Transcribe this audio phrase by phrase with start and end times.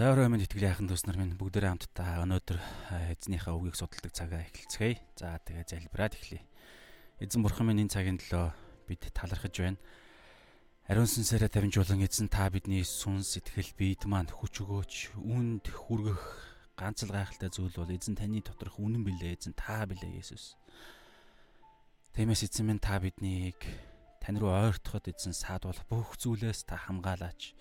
[0.00, 2.56] Өрөө минь итгэл яхан нар минь бүгдээрээ хамтдаа өнөөдөр
[3.20, 4.96] эзнийхээ үгийг судалдаг цагаа эхэлцгээе.
[5.12, 6.40] За тэгээ залбираад эхлэе.
[7.20, 8.48] Эзэн бурхан минь энэ цагийн төлөө
[8.88, 9.76] бид талархаж байна.
[10.88, 16.24] Ариун сүнсээрээ дамжуулан эзэн та бидний сүнс сэтгэл биед маань хүч өгөөч, үнд хүргэх
[16.80, 20.56] ганц л гайхалтай зүйл бол эзэн таны доторх үнэн билээ эзэн та билээ Есүс.
[22.16, 23.60] Тиймээс эзэн минь та биднийг
[24.24, 27.52] тань руу ойртоход эзэн саадуулах бүх зүйлээс та хамгаалаач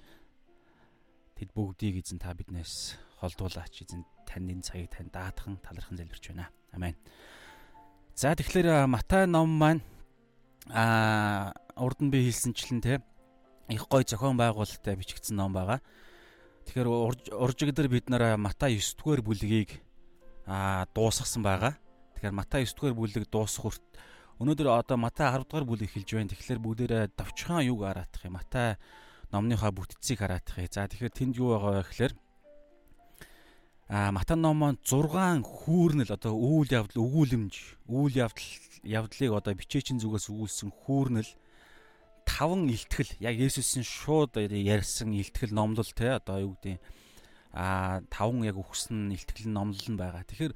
[1.40, 6.52] Тэд бүгдийг эзэн та биднээс холдуулаач эзэн энэ цагийг тань даатхан талархан залбирч байна.
[6.76, 7.00] Амен.
[8.12, 9.80] За тэгэхээр Матай ном маань
[10.68, 13.00] а урд нь би хэлсэнчлэн те
[13.72, 15.80] их гой зохион байгуулалттай бичигдсэн ном байгаа.
[16.68, 19.80] Тэгэхээр уржигдэр бид нараа Матай 9 дугаар бүлгийг
[20.44, 21.80] а дуусгасан байгаа.
[22.19, 23.84] Тэгэхээр Матай 9 дугаар бүлэг дуусах хүрт
[24.44, 26.36] өнөөдөр одоо Матай 10 дугаар бүлэг эхэлж байна.
[26.36, 28.36] Тэгэхээр бүгдээрээ давчхан юг араадах юм.
[28.36, 28.75] Матай
[29.31, 30.57] номныхаа бүтцийг хараадах.
[30.73, 32.13] За тэгэхээр тэнд юу байгаа вэ гэхээр
[33.90, 37.53] а Матан ном маань 6 хүүрнэл одоо үйл явдал өгүүлэмж
[37.89, 38.50] үйл явдал
[38.85, 41.29] явдлыг одоо бичээчин зүгээс өгүүлсэн хүүрнэл
[42.22, 46.78] таван илтгэл яг Есүсийн шууд ярьсан илтгэл номлол те одоо юу гэдэг
[47.53, 50.22] а таван яг өгсөн илтгэл номлол нь байгаа.
[50.22, 50.53] Тэгэхээр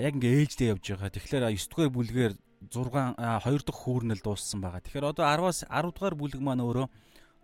[0.00, 1.12] яг ингээ ээлждээ явж байгаа.
[1.12, 2.32] Тэгэхээр 9 дугаар бүлгээр
[2.72, 4.80] 6 2 дахь хүүрнэл дууссан байгаа.
[4.80, 6.88] Тэгэхээр одоо 10-аас 10 дугаар бүлэг маань өөрөө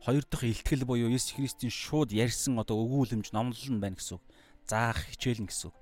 [0.04, 4.24] хоёр дахь илтгэл буюу Есүс Христийн шууд ярьсан одоо өгүүлэмж номлол нь байна гэсэн үг.
[4.68, 5.76] Заах хичээл нь гэсэн үг.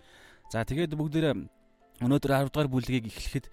[0.51, 1.35] За тэгээд бүгдээрээ
[2.01, 3.47] өнөөдөр 10 дугаар бүлгийг эхлэхэд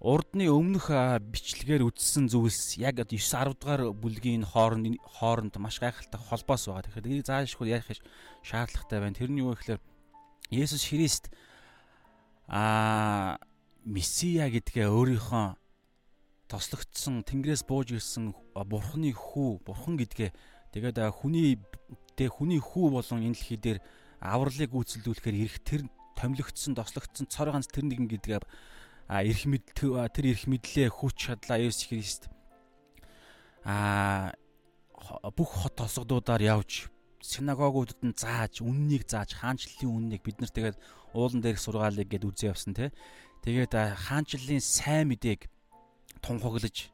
[0.00, 0.88] урдны өмнөх
[1.20, 6.84] бичлэгээр үздсэн зүйлс яг 9 10 дугаар бүлгийн хооронд хооронд маш гайхалтай холбоос байгаа.
[6.88, 8.00] Тэгэхээр энийг заашгүй ярих
[8.40, 9.18] шаардлагатай байна.
[9.20, 9.80] Тэрний юу гэхээр
[10.48, 11.28] Есүс Христ
[12.48, 13.36] аа
[13.84, 15.59] Месиа гэдгээ өөрийнхөө
[16.50, 20.34] тослогдсон Тэнгэрээс бууж ирсэн бурхны хүү, бурхан гэдгээ.
[20.74, 21.62] Тэгээд хүний
[22.18, 23.78] тэ хүний хүү болон энэ дэлхий дээр
[24.18, 25.86] авралыг үйлчлүүлэхээр эрх тэр
[26.18, 28.42] томилогдсон, тослогдсон цор ганц тэр нэгэн гэдгээ
[29.10, 32.22] эрх мэд тэр эрх мэдлээ хүч чадлаа Есүс Христ.
[33.66, 34.30] А
[35.34, 36.86] бүх хот толсгодуудаар явж
[37.20, 40.76] синагогуудад нь зааж үннийг зааж хаанчлалын үннийг бид нар тэгээд
[41.12, 42.94] уулан дээрх сургаалыг гээд үзээ явсан те
[43.44, 43.76] тэгээд
[44.08, 45.50] хаанчлалын сайн мэдээг
[46.22, 46.92] тунхаглаж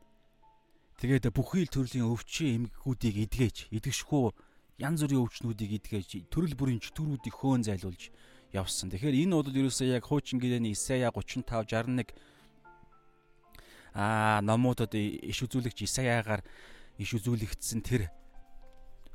[1.03, 4.32] тэгээд бүхий л төрлийн өвчин эмгэгүүдийг эдгэж эдгэшгүй
[4.81, 8.12] янз бүрийн өвчнүүдийг эдгэж төрөл бүрийн чөтгөрүүдийг хөөн зайлуулж
[8.53, 8.92] явсан.
[8.92, 12.12] Тэгэхээр энэ бол ерөөсөө яг хуучин гэрээний Исая 35 61
[13.97, 16.44] аа номуудад иш үзүүлэгч Исаяагаар
[17.00, 18.12] иш үзүүлэгдсэн тэр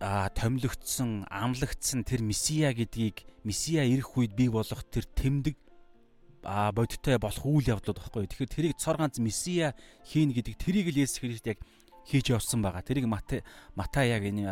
[0.02, 5.54] а томилогдсон амлагдсан тэр месиа гэдгийг месиа ирэх үед бий болох тэр тэмдэг
[6.44, 8.28] а бодиттой болох үйл явдлууд багхгүй.
[8.28, 9.74] Тэгэхээр тэрийг цор ганц месиа
[10.06, 11.60] хийн гэдэг тэрийг л Есүс Христ яг
[12.06, 12.82] хийж явсан байгаа.
[12.82, 14.46] Тэрийг Матай Матай яг энэ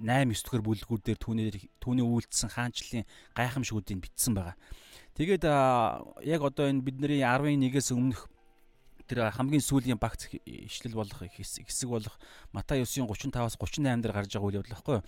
[0.00, 1.48] 8 9 дугаар бүлгүүдээр түүний
[1.80, 3.04] түүний үйлдэлсэн хаанчлалын
[3.36, 4.56] гайхамшгуудыг бичсэн байгаа.
[5.16, 5.44] Тэгээд
[6.24, 8.28] яг одоо энэ бидний 11-ээс өмнөх
[9.10, 12.16] тэр хамгийн сүүлийн багц ишлэл болох хэсэг болох
[12.54, 14.98] Матай 9-ийн 35-аас 38 дээр гарч байгаа үйл явдал байхгүй.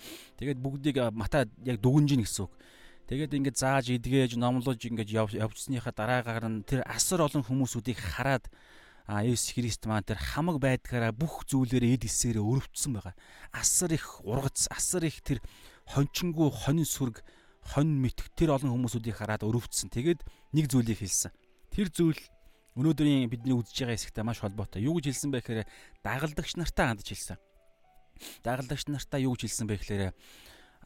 [0.43, 2.53] Тэгээд бүгдийг Матай яг дүгнж гин гэсэн үг.
[3.10, 8.46] Тэгээд ингээд зааж идгээж номлож ингээд явцсныхаа дараагаар нь тэр асар олон хүмүүсүүдийг хараад
[9.10, 13.14] а Есүс Христ маань тэр хамаг байдгаараа бүх зүйлээрээ эд эсээрээ өрөвдсөн байгаа.
[13.50, 15.43] Асар их ургац, асар их тэр
[15.90, 17.26] хончингуу хонин сүрг,
[17.75, 19.90] хонь мэтг тэр олон хүмүүсүүдийг хараад өрөвдсөн.
[19.90, 20.22] Тэгээд
[20.54, 21.34] нэг зүйлийг хэлсэн.
[21.75, 22.22] Тэр зүйл
[22.78, 24.87] өнөөдрийн бидний үзэж байгаа хэсэгтэй маш холбоотой.
[24.87, 25.66] Юу гэж хэлсэн бэ гэхээр
[26.06, 27.38] дагалдагч нартаа хандж хэлсэн.
[28.46, 30.14] Дагалдагч нартаа юу гэж хэлсэн бэ гэхээр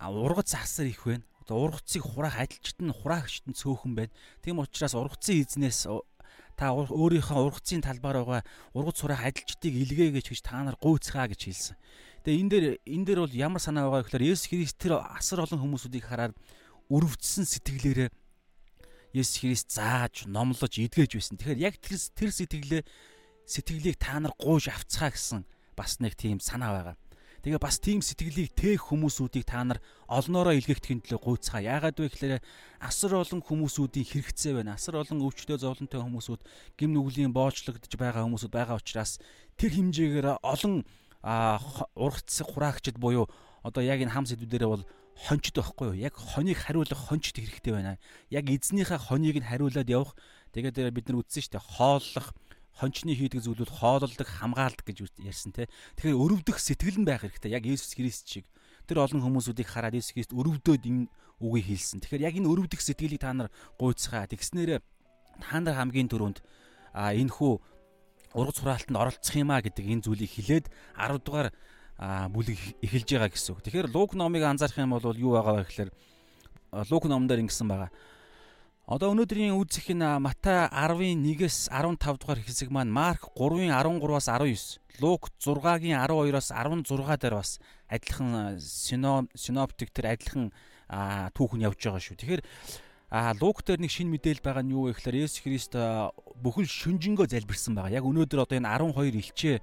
[0.01, 4.15] ургац асар их байна одоо ургацыг хураах адилчт нь хураагчт нь цөөхөн байна.
[4.43, 5.87] Тийм учраас ургацын эзнээс
[6.59, 8.43] та өөрийнхөө ургацын талбаар байгаа
[8.75, 11.77] ургац хураах адилчдыг илгээгэж гэж та нар гуйцгаа гэж хэлсэн.
[12.27, 15.63] Тэгээ энэ дээр энэ дээр бол ямар санаа байгаа гэхээр Есүс Христ тэр асар олон
[15.63, 16.35] хүмүүсүүдийг хараад
[16.91, 18.11] өрөвдсөн сэтгэлээрээ
[19.15, 21.39] Есүс Христ зааж, номлож, эдгэж байсан.
[21.39, 22.83] Тэгэхээр яг тэр тэр сэтгэлээ
[23.47, 25.47] сэтгэлийг та нар гууж авцгаа гэсэн
[25.79, 26.97] бас нэг тийм санаа байгаа.
[27.47, 29.79] Тэгээ бас тийм сэтгэлийг тээх хүмүүсүүдийг та нар
[30.11, 31.63] олноороо илгээхдхийн төлөө гуйцгаа.
[31.63, 32.43] Яагаад вэ гэхээр
[32.83, 34.75] асар олон хүмүүсүүдийн хэрэгцээ байна.
[34.75, 36.43] Асар олон өвчтөе зовлонтой хүмүүсүүд
[36.75, 39.23] гим нүглийн боолчлогдож байгаа хүмүүсүүд байгаа учраас
[39.55, 40.83] тэр хэмжээгээр олон
[41.95, 43.31] ургац хураагчд буюу
[43.63, 44.83] одоо яг энэ хам сэдвүүдээр бол
[45.15, 46.03] хончд байхгүй юу?
[46.03, 47.95] Яг хоныг хариулах хончд хэрэгтэй байна.
[48.27, 50.19] Яг эзнийхээ хоныг нь хариулаад явах.
[50.51, 51.71] Тэгээд бид нар үтсэн шүү дээ.
[51.79, 52.35] Хооллох
[52.77, 55.69] хончны хийдэг зүйлүүд хоололдог, хамгаалдаг гэж ярьсан те.
[55.97, 57.57] Тэгэхээр өрөвдөх сэтгэл нь байх хэрэгтэй.
[57.57, 58.45] Яг Есүс Христ шиг.
[58.85, 61.09] Тэр олон хүмүүсүүдийг хараад Есүс Христ өрөвдөөд энэ
[61.41, 62.05] үгийг хэлсэн.
[62.05, 63.49] Тэгэхээр яг энэ өрөвдөх сэтгэлийг та нар
[63.81, 64.29] гуйцгаа.
[64.29, 64.81] Тэгснээрээ
[65.41, 66.45] та нар хамгийн түрүүнд
[66.93, 67.53] а энэ хүү
[68.37, 71.49] ургац хураалтанд оролцох юмаа гэдэг энэ зүйлийг хэлээд 10 дугаар
[72.33, 73.65] бүлэг эхэлж байгаа гэсэн үг.
[73.65, 75.91] Тэгэхээр Лук номыг анзаарах юм бол юу байгаа вэ гэхээр
[76.93, 77.91] Лук номдэр ингэсэн байгаа.
[78.87, 84.79] Одоо өнөөдрийн үзэх энэ Матай 10-ын 1-ээс 15 дугаар хэсэг маань Марк 3-ын 13-аас 19,
[85.03, 87.59] Лук 6-гийн 12-оос 16 дээр бас
[87.91, 90.55] адилхан синоптик тэр адилхан
[91.35, 92.15] түүх нь явж байгаа шүү.
[92.15, 92.43] Тэгэхээр
[93.11, 95.75] а Лук дээр нэг шинэ мэдээлэл байгаа нь юу вэ гэхээр Есүс Христ
[96.39, 97.99] бүхэл шүнжэнгөө залбирсан байгаа.
[97.99, 99.57] Яг өнөөдөр одоо энэ 12 илчээ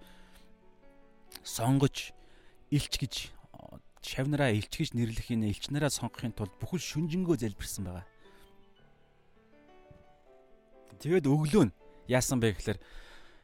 [1.47, 2.11] сонгож
[2.75, 3.31] илч гэж
[4.03, 8.07] шавнараа илч гэж нэрлэх энэ илч нараа сонгохын тулд бүхэл шүнжэнгөө залбирсан байгаа.
[10.99, 11.75] Тэгээд өглөө нь
[12.09, 12.79] яасан бэ гэхээр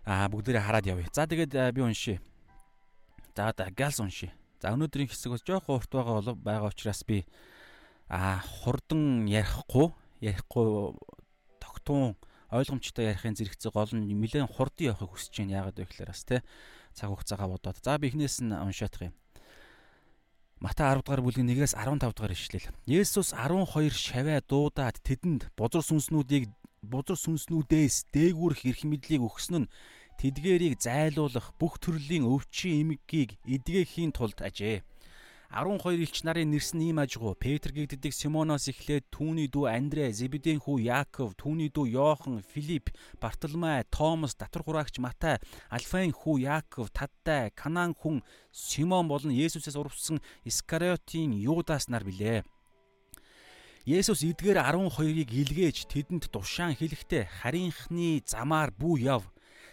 [0.06, 1.08] аа бүгдээрээ хараад явъя.
[1.14, 2.20] За тэгээд би уншия.
[3.36, 4.34] За одоо галс уншия.
[4.60, 7.24] За өнөөдрийн хэсэг бас жоохон урт байгаа болов байгаа учраас би
[8.10, 10.98] аа хурдан ярихгүй ярихгүй
[11.64, 12.18] тогтун
[12.52, 15.56] ойлгомжтой ярихын зэрэгцээ гол нь нэлээд хурдан явахыг хүсэж байна.
[15.64, 16.44] Яагаад вэ гэхээр бас те
[16.98, 17.78] цаг хугацаагаа бодоод.
[17.80, 19.16] За би эхнээс нь уншаадах юм.
[20.60, 22.68] Матай 10 дугаар бүлгийн 1-ээс 15 дугаар ишлэл.
[22.84, 29.72] Есүс 12 шаваа дуудаад тэдэнд бузар сүнснүүдийг бузар сүнснүүдээс дээгүүрх эрх мэдлийг өгсөн нь
[30.20, 34.84] тэдгэрийг зайлуулах бүх төрлийн өвчин эмгэгийг эдгэхийн тулд ажээ.
[35.50, 37.34] 12 элч нарын нэрс нь ийм ажгүй.
[37.34, 43.82] Петр гэгддэг Симоноос эхлээд түүний дүү Андрэ, Зебедийн хүү Яаков, түүний дүү Йохан, Филипп, Бартоломай,
[43.90, 45.42] Томас, татвар хураагч Матай,
[45.74, 48.22] Альфаийн хүү Яаков, Таддай, Канаан хүн
[48.54, 52.46] Симон болон Есүсээс урвсан Искариотийн Юдас нар билээ.
[53.90, 59.26] Есүс эдгээр 12-ыг илгээж тэдэнд тушаан хэлэхдээ харийнхны замаар бүү яв.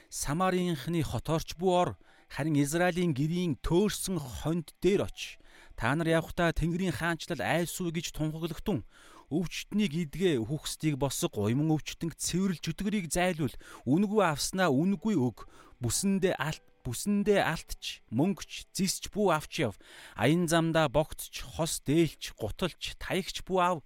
[0.09, 1.91] Самарийнхны хотоорч бүү ор.
[2.33, 5.37] Харин Израилийн гэрийн төөрсөн хонд дээр оч.
[5.77, 8.89] Та нар явхдаа Тэнгэрийн хаанчлал айлсуу гэж тунхаглахтун.
[9.29, 13.53] Өвчтнийг идгээ хүүхстийг босго уйман өвчтөнг цэвэрлж өтгөрийг зайлуул.
[13.85, 15.45] Үнгүй авснаа үнгүй өг.
[15.85, 19.75] Бүсэндээ алт бүсэндээ алтч мөнгөч зисч бүү авч яв.
[20.17, 23.79] Аян замдаа богтч хос дээлч гуталч таягч бүү ав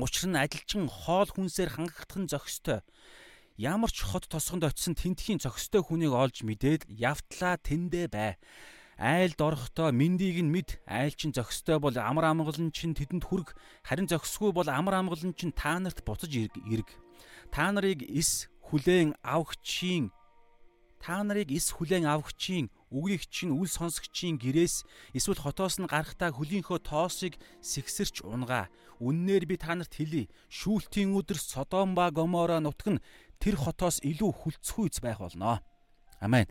[0.00, 2.80] Учир нь ажилчин хоол хүнсээр хангагдах нь зохистой.
[3.60, 8.40] Ямар ч хот тосгонд очисон тентхийн зохистой хүнийг олж мэдээд явтлаа тэндэ бай.
[8.96, 10.80] Айлд орохдоо мэндийг нь мэд.
[10.88, 13.52] Айлчин зохистой бол амар амгалан чинь тэдэнд хүрг.
[13.84, 16.88] Харин зохисгүй бол амар амгалан чинь та нарт буцаж ирг.
[17.52, 20.08] Та нарыг эс хүлээн авахчийн
[21.02, 24.86] та нарыг эс хүлээн авахчийн үгийг чинь үл сонсогчийн гэрээс
[25.18, 28.70] эсвэл хотоос нь гарахтаа хөлийнхөө тоосыг сэгсэрч унгаа.
[29.00, 30.28] Үннээр би та нарт хэлий.
[30.50, 33.02] Шүүлтийн өдөр Содом ба Гомора нутаг нь
[33.40, 35.62] тэр хотоос илүү хүлцхүйц байх болно.
[36.20, 36.46] Амен.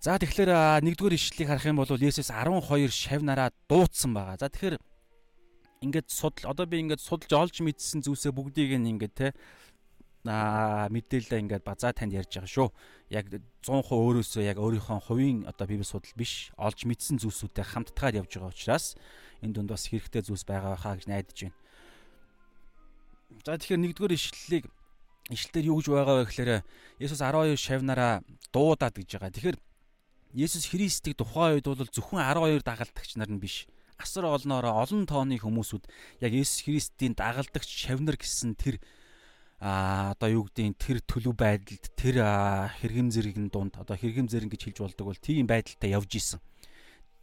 [0.00, 4.36] За тэгэхээр нэгдүгээр ишлэлийг харах юм бол Есүс 12 шав нараа дуудсан байгаа.
[4.38, 4.76] За тэгэхээр
[5.82, 9.28] ингээд судал одоо би ингээд судалж олж мэдсэн зүйлсээ бүгдийг нь ингээд те
[10.26, 12.68] аа мэдээлэлээ ингээд базаа танд ярьж байгаа шүү.
[13.14, 13.30] Яг
[13.62, 18.50] 100% өөрөөсөө яг өөрийнхөө хувийн одоо библи судал биш олж мэдсэн зүйлсүүдтэй хамтдаад явж байгаа
[18.50, 18.98] учраас
[19.42, 21.58] энэ дунд бас хэрэгтэй зүйлс байгаа хаа гэж найдаж байна.
[23.44, 24.64] За тэгэхээр нэгдүгээр ишлэлийг
[25.30, 26.50] ишлэлээр юу гэж байгаа вэ гэхээр
[27.02, 28.22] Есүс 12 шавнараа
[28.54, 29.34] дуудаад гэж байгаа.
[29.34, 29.58] Тэгэхээр
[30.36, 33.66] Есүс Христийг тухайн үед бол зөвхөн 12 дагалдагч нар нь биш
[33.98, 35.84] асар олноороо олон тооны хүмүүсүүд
[36.20, 38.76] яг Есүс Христийн дагалдагч шавнар гэсэн тэр
[39.56, 42.20] а одоо юу гэдгийг тэр төлөв байдалд тэр
[42.76, 46.40] хэрэгэм зэргийн дунд одоо хэрэгэм зэрэг гэж хэлж болдог бол тийм байдалтай явж исэн.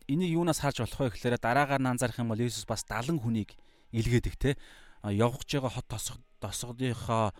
[0.08, 3.56] Энийг юунаас харж болох вэ гэхээр дараагаар нь анзаарах юм бол Иесус бас 70 хүнийг
[3.96, 4.52] илгээдэг те
[5.04, 7.32] явгаж байгаа хот тосго тосгодынхоо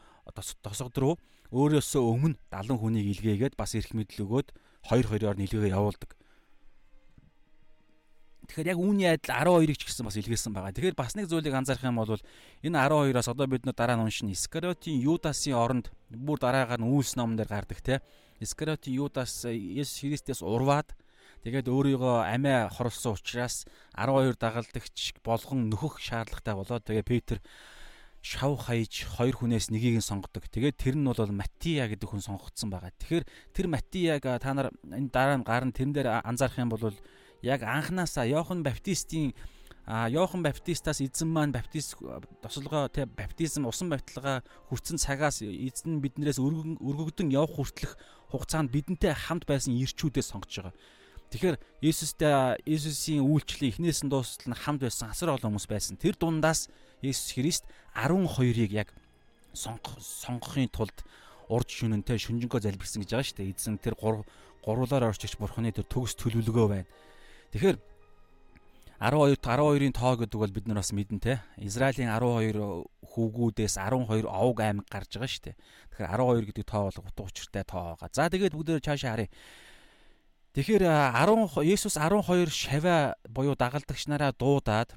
[0.64, 1.16] тосгод руу
[1.52, 4.48] өөрөөсөө өмнө 70 хүнийг илгээгээд бас эрх мэдэл өгөөд
[4.88, 6.12] 2 2-оор нэлгээгээ явуулдаг.
[8.44, 10.76] Тэгэхээр яг үүний адил 12-ыг ч гэсэн бас илгээсэн байгаа.
[10.76, 12.20] Тэгэхээр бас нэг зүйлийг анзаарах юм бол
[12.64, 14.36] энэ 12-аас одоо бид нар дараа нь уншина.
[14.36, 18.04] Искариотийн Юдасын оронд бүр дараагаар нь Үйлс номон дээр гардаг те.
[18.44, 20.92] Искариотийн Юдас Есүс Христээс урваад
[21.44, 23.68] Тэгээд өөрийгөө амиа хорлсон учраас
[24.00, 27.38] 12 дагалдагч болгон нөхөх шаардлагатай болоод тэгээ Петр
[28.24, 30.48] шав хаяж хоёр хүнээс нэгийг нь сонгодог.
[30.48, 32.96] Тэгээд тэр нь бол Матия гэдэг хүн сонгогдсон байгаа.
[32.96, 36.96] Тэгэхээр тэр Матияг та нар энэ дараа нь гарна тэрэн дээр анзаарах юм бол
[37.44, 39.36] яг анханасаа Йохан Баптистийн
[39.84, 42.00] а Йохан Баптистаас эзэн маань баптист
[42.40, 44.40] тосолгоо тэ баптизм усан бапталгаа
[44.72, 48.00] хүртсэн цагаас эзэн биднээс өргөгдөн явах хүртэлх
[48.32, 50.76] хугацаанд бидэнтэй хамт байсан ирчүүдээ сонгож байгаа.
[51.34, 55.98] Тэгэхээр Есүстэй Есүсийн үйлчлэл эхнээс нь дуустал нь хамт байсан асар олон хүмүүс байсан.
[55.98, 56.70] Тэр дундаас
[57.02, 57.66] Есүс Христ
[57.98, 58.94] 12-ыг яг
[59.58, 60.94] сонгох сонгохын тулд
[61.50, 63.50] урд шүнэнтэй шүнжэнгөө залбирсан гэж байгаа шүү дээ.
[63.50, 66.88] Эзэн тэр гурвуулаар орчигч бурхны тэр төгс төлөвлөгөө байна.
[67.50, 67.78] Тэгэхээр
[69.02, 71.42] 12 12-ын тоо гэдэг бол бид нар бас мэдэн те.
[71.60, 72.62] Израилийн 12
[73.10, 75.58] хүүгүүдээс 12 овг аймаг гарч байгаа шүү дээ.
[75.98, 78.10] Тэгэхээр 12 гэдэг тоо бол утга учиртай тоо байгаа.
[78.14, 79.34] За тэгээд бүгдээр цаашаа харъя.
[80.54, 84.94] Тэгэхээр 10 Есүс 12 шаваа буюу дагалдагч нараа дуудаад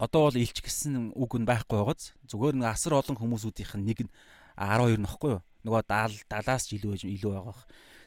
[0.00, 3.98] одоо бол илч гэсэн үг нь байхгүй байгааз зүгээр нэг асар олон хүмүүсүүдийнх нь нэг
[4.08, 4.12] нь
[4.56, 7.60] 12 нөхгүй юу нөгөө 70 70-аас ч илүү байж илүү байгаа.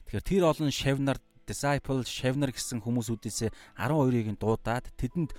[0.10, 5.38] Тэгэхээр тэр олон шавнар disciple шавнар гэсэн хүмүүсүүдээс 12-ыг нь дуудаад тэдэнд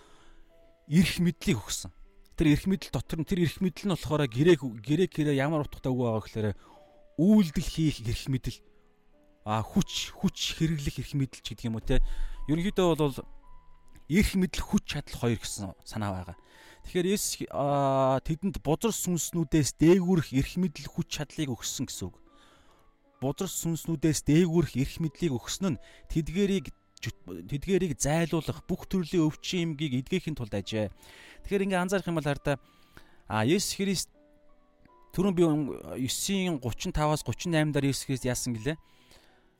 [0.87, 1.91] эрх мэдлийг өгсөн.
[2.39, 5.91] Тэр эрх мэдэл дотор нь тэр эрх мэдэл нь болохоор грек грек хэрэг ямар утгатай
[5.91, 6.49] үг байгаа гэхээр
[7.19, 8.59] үйлдэл хийх эрх мэдэл
[9.49, 12.05] а хүч хүч хэрэглэх эрх мэдэл ч гэдэг юм уу те.
[12.52, 13.17] Ерөнхийдөө бол
[14.12, 16.37] эрх мэдэл хүч чадал хоёр гэсэн санаа байгаа.
[16.85, 22.17] Тэгэхээр Есүс тэдэнд бузар сүнснүүдээс дээгүүрх эрх мэдэл хүч чадлыг өгсөн гэсэн үг
[23.21, 26.71] бузар сүнснүүдээс дээгүүрх эрх мэдлийг өгсөн нь тэдгэрийг
[27.50, 30.90] тэдгэрийг зайлуулах бүх төрлийн өвчин эмгийг эдгэхийн тулд ажээ.
[31.43, 32.59] Тэгэхээр ингээ анзаарах юм бол хараа
[33.26, 34.11] а Есүс Христ
[35.14, 38.78] түрүүн би 9-ийн 35-аас 38 дараа Есүс Христ яасан гэлээ.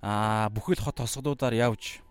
[0.03, 2.03] А бүхэл хот тосгодуудаар явж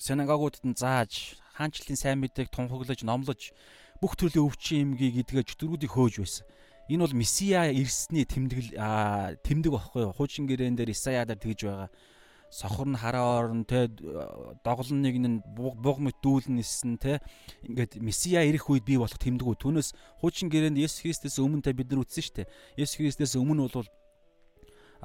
[0.00, 3.52] синагогуудад нь зааж хаанчлалын сайн мэдээг тунхаглаж номлож
[4.00, 6.46] бүх төрлийн өвчин эмгийг эдгэж чөтгөрүүдийг хөөж байсан
[6.88, 8.78] энэ бол месиа ирсний тэмдэг
[9.42, 10.14] тэмдэг багхгүй юу?
[10.14, 11.90] Хуучин гэрээн дээр Исаяадаар тэгж байгаа.
[12.46, 13.90] Сохор нь хараа орн те
[14.62, 17.18] доголныг нь буг мэт дүүлнэсэн те
[17.66, 19.58] ингээд месиа ирэх үед бий болох тэмдгүүд.
[19.66, 22.46] Түүнээс хуучин гэрээнд Есүс Христос өмнө та бид нар үтсэн дээ.
[22.78, 23.90] Есүс Христос өмнө бол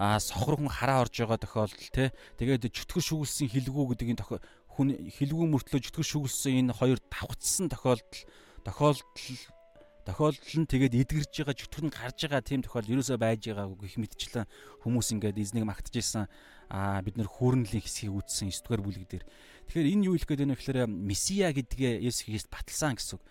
[0.02, 2.10] а сохор хүн хараа орж байгаа тохиолдол те
[2.42, 4.26] тэгээд чөтгөр шүглсэн хилгүү гэдэг энэ
[4.74, 8.26] хүн хилгүү мөртлөө чөтгөр шүглсэн энэ хоёр давхцсан тохиолдол
[8.66, 9.06] тохиолдол
[10.10, 14.02] тохиолдол нь тэгээд эдгэрж байгаа чөтгөр нь гарч байгаа тийм тохиолдол ерөөсөө байж байгаагүй гэх
[14.02, 14.50] мэтчлэн
[14.82, 16.26] хүмүүс ингээд эзнийг магтажсэн
[16.74, 19.26] аа бид нэр хүүрнэлийн хэсгийг үтсэн 9 дугаар бүлэг дээр.
[19.70, 23.24] Тэгэхээр энэ юу хэлэх гээд байна вэ гэхээр месиа гэдгээ Есүс Христ баталсан гэсэн үг.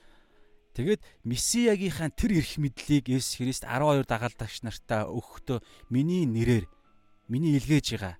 [0.74, 5.58] Тэгээд месиагийнхаа тэр эрх мэдлийг Есүс Христ 12 дагалдагч нартаа өгөхдөө
[5.90, 6.70] миний нэрээр
[7.26, 8.14] миний илгээж байгаа.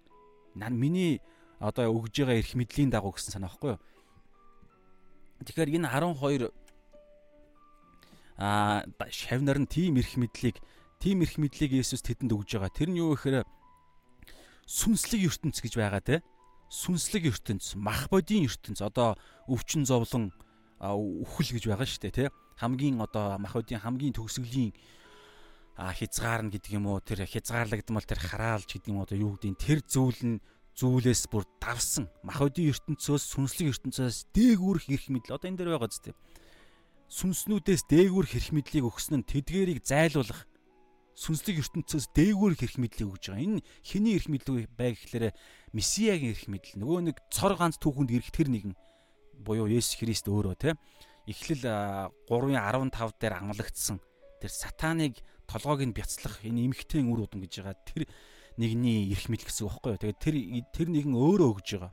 [0.75, 1.23] Миний
[1.63, 3.81] одоо өгж байгаа эрх мэдлийн дагуу гэсэн санаа байхгүй юу?
[5.47, 6.51] Тэгэхээр энэ 12
[8.41, 10.59] а шавнар нь тийм эрх мэдлийг
[10.99, 12.73] тийм эрх мэдлийг Есүс тэдэнд өгж байгаа.
[12.73, 13.45] Тэр нь юу гэхээр
[14.65, 16.17] сүнслэг ертөнц гэж байгаа те.
[16.73, 18.81] Сүнслэг ертөнц, мах бодийн ертөнц.
[18.81, 20.33] Одоо өвчин зовлон
[20.81, 22.35] үхэл гэж байгаа шүү дээ те.
[22.57, 24.73] Хамгийн одоо мах бодийн хамгийн төгсгөлийн
[25.77, 29.81] хязгаар нь гэдэг юм уу тэр хязгаарлагдмал тэр хараалж гэдэг юм одоо юу гэдэг тэр
[29.85, 30.43] зүйл нь
[30.77, 35.93] зүйлээс бүр давсан мах бодийн ертөнцөөс сүнслэг ертөнцөөс дээгүүрх эрх мэдэл одоо энэ дээр байгаа
[35.93, 36.13] зү
[37.11, 40.47] сүнснүүдээс дээгүүр хэрэг мэдлийг өгсөн нь тэдгэрийг зайлуулах
[41.19, 43.43] сүнслэг ертөнцөөс дээгүүр хэрэг мэдлийг өгж байгаа.
[43.43, 45.35] Энэ хэний хэрэг мэдлэг бай гэхлээр
[45.75, 46.79] месиагийн хэрэг мэдл.
[46.79, 48.75] Нөгөө нэг цор ганц түүхэнд эргэтгэр нэгэн
[49.41, 50.77] буюу Есүс Христ өөрөө те
[51.27, 51.65] эхлэл
[52.29, 53.99] 3:15 дээр амлагдсан
[54.41, 58.05] тэр сатаныг толгойг нь бяцлах энэ эмхтэн үр удам гэж байгаа тэр
[58.61, 60.03] нэгний эрх мэдл гэсэн үг байхгүй юу.
[60.05, 60.37] Тэгээд тэр
[60.75, 61.93] тэр нэгэн өөрөө өгж байгаа.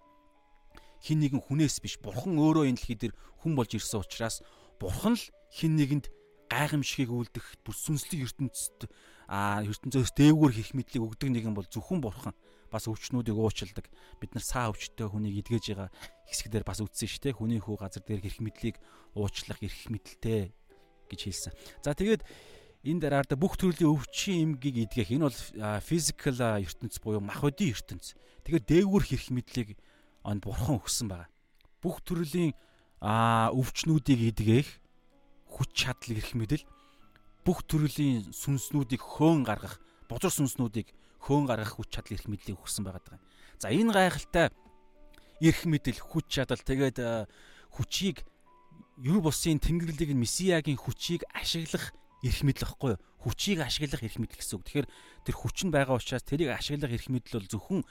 [1.02, 4.42] Хин нэгэн хүнээс биш бурхан өөрөө энэ дэлхий дээр хүн болж ирсэн учраас
[4.82, 6.06] бурхан л хин нэгэнд
[6.50, 8.90] гайхамшигыг үлдэх бүр сүнслэг ертөнцид
[9.28, 12.34] а ертөнцөөс дээгүүр хийх мэдлийг өгдөг нэгэн бол зөвхөн бурхан
[12.72, 13.86] бас өвчнүүдийг уучладаг
[14.20, 15.90] бид нар саа өвчтөй хүнийг эдгэж байгаа
[16.28, 18.76] хэсгээр бас үтсэн шүү дээ хүний хүү газар дээр хэрэг мэдлийг
[19.16, 20.52] уучлах эрх мэдэлтэй
[21.08, 21.54] гэж хэлсэн.
[21.82, 22.22] За тэгээд
[22.84, 25.40] энэ дараад бүх төрлийн өвчин эмгийг эдгэх энэ бол
[25.82, 28.16] физикал ертөнц буюу мах бодийн ертөнц.
[28.44, 29.70] Тэгээд дээгүүр хэрэг мэдлийг
[30.24, 31.32] он бурхан өгсөн байгаа.
[31.80, 32.52] Бүх төрлийн
[33.02, 34.70] өвчнүүдийг эдгэх
[35.48, 36.66] хүч чадал гэх мэдэл
[37.48, 39.80] бүх төрлийн сүнснүүдийг хөөн гаргах
[40.12, 43.24] бузар сүнснүүдийг хөөн гаргах хүч чадал эрх мэдлийг өгсөн байгаа юм.
[43.58, 44.54] За энэ гайхалтай
[45.42, 47.26] эрх мэдэл, хүч чадал тэгээд э,
[47.74, 48.26] хүчийг
[49.02, 51.94] ер бусын тэнгэрлэгийг месиагийн хүчийг ашиглах
[52.26, 53.02] эрх мэдэл واخгүй юу?
[53.22, 54.66] Хүчийг ашиглах эрх мэдэл гэсэн үг.
[54.66, 54.88] Тэгэхээр
[55.26, 57.82] тэр хүч нь байгаа учраас тэрийг ашиглах эрх мэдэл бол зөвхөн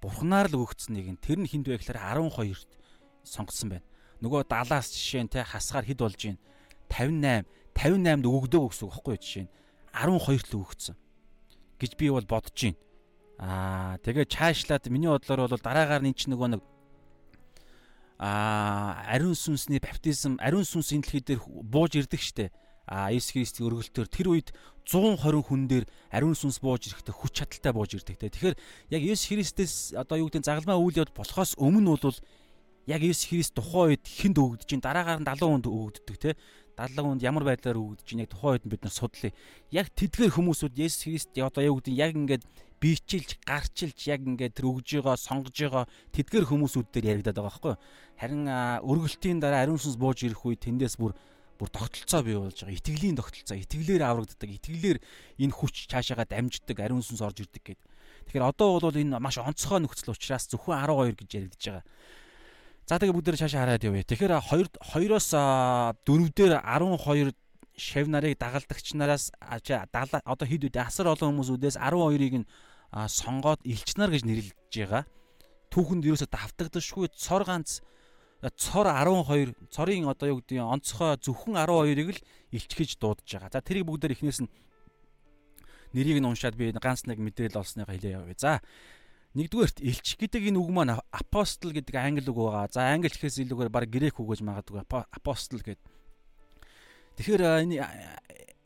[0.00, 2.72] бурхнаар л өгөгдсөн нэг нь тэр нь хинд байхлаар 12-т
[3.24, 3.86] сонгосон байна.
[4.24, 6.40] Нөгөө 70-аас жишээ нь те хасгаар хэд болж байна?
[6.88, 7.44] 58,
[7.76, 9.52] 58-д өгөгдөв гэсэн үг واخгүй юу жишээ нь
[9.92, 10.96] 12-т л өгөгдсөн
[11.80, 12.78] гэж би бол бодож байна.
[13.38, 16.62] Аа тэгээ чаашлаад миний бодлоор бол дараагаар нь ч нөгөө нэг
[18.18, 22.54] аа ариун сүнсний баптизм ариун сүнс энэ дэлхий дээр бууж ирдэг штэ.
[22.84, 24.48] А Иесус Христийн өргөлтөөр тэр үед
[24.84, 28.28] 120 хүн дээр ариун сүнс бууж ирэхдээ хүч чадалтай бууж ирдэг те.
[28.28, 28.56] Тэгэхээр
[28.92, 32.18] яг Иесус Христээс одоо юу гэдэг загалмаа үйл явд болохоос өмнө бол
[32.86, 36.36] яг Иесус Христ тухайн үед хүнд чинь дараагаар нь 70 хүнд өгөгддөг те.
[36.74, 39.32] 70 хүнд ямар байдлаар өгөгдөж чинь яг тухайн үед бид нар судлаа.
[39.70, 42.44] Яг тэдгээр хүмүүсүүд Иесус Христ одоо юу гэдэг яг ингээд
[42.82, 47.74] биечилж гарчилж яг ингээд тэр өгж байгаа сонгож байгаа тэдгээр хүмүүсүүд дээр яригадаад байгаа байхгүй.
[48.20, 48.42] Харин
[48.82, 51.14] өргөлтийн дараа ариун сүнс бууж ирэх үед тэндээс бүр
[51.58, 52.74] бүр тогтолцоо бий болж байгаа.
[52.74, 54.98] Итгэлийн тогтолцоо, итгэлээр аврагддаг, итгэлээр
[55.38, 57.88] энэ хүч цаашаага дамждаг, ариун сүнс орж ирдэг гэдэг.
[58.26, 61.84] Тэгэхээр одоо бол энэ маш онцгой нөхцөл учраас зөвхөн 12 гэж яригдж байгаа.
[62.84, 64.04] За тэгээ бүгдээр цаашаа хараад явъя.
[64.04, 67.32] Тэгэхээр 2 2-оос 4 дээр 12
[67.80, 72.48] шав нарыг дагалдагч нараас одоо хэд үдэ асар олон хүмүүсүүдээс 12-ыг нь
[72.92, 75.08] сонгоод элч нар гэж нэрлэж байгаа.
[75.72, 77.80] Түүхэнд ерөөсө давтагдашгүй цор ганц
[78.60, 82.20] цор 12 цорын одоо юу гэдэг онцгой зөвхөн 12-ыг л
[82.52, 83.50] илчгэж дуудаж байгаа.
[83.50, 84.52] За тэрийг бүгдээр эхнээс нь
[85.96, 88.36] нэрийг нь уншаад би ганц нэг мэдээлэл олсныгаа хэлээ явъя.
[88.36, 88.60] За
[89.34, 92.70] нэгдүгээрт элч гэдэг энэ үг маань апостол гэдэг англи үг байгаа.
[92.70, 95.82] За англи хэлхээс илүүгээр баг грек үг гэж магадгүй апостол гэдэг.
[97.18, 97.82] Тэгэхээр энэ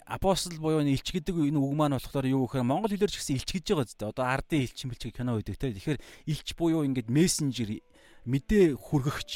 [0.04, 3.36] апостол буюу энэ элч гэдэг энэ үг маань болохоор юу гэхээр монгол хэлээр ч гэсэн
[3.40, 4.08] элч гэж байгаа зү.
[4.12, 5.72] Одоо ардын элч мэлч кино үүдэг те.
[5.72, 6.00] Тэгэхээр
[6.32, 7.80] элч буюу ингээд мессенжер
[8.28, 9.30] мэдээ хүргэгч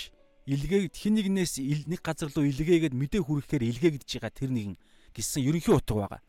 [0.49, 4.77] илгээгд хин нэгнээс нэг газар руу илгээгээд мэдээ хүргэхээр илгээгдэж байгаа тэр нэгэн
[5.17, 6.21] гэсэн ерөнхий утга байгаа.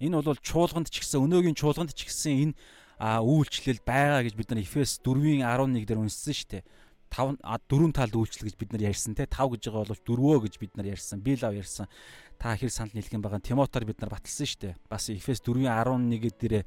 [0.00, 2.54] Энэ бол чуулганд ч гэсэн өнөөгийн чуулганд ч гэсэн энэ
[3.00, 6.64] үйлчлэл байгаа гэж бид нар Эфес 4-ийн 11 дээр үнссэн шүү дээ.
[7.14, 7.38] 5
[7.70, 10.72] дөрвөн талд үйлчлэл гэж бид нар ярьсан те 5 гэж байгаа бол дөрвөө гэж бид
[10.74, 11.22] нар ярьсан.
[11.22, 11.86] Би лав ярьсан.
[12.38, 14.74] Та хэр санал нийлгэн байгаа Тимотоор бид нар баталсан шүү дээ.
[14.90, 16.66] Бас Эфес 4-ийн 11 дээр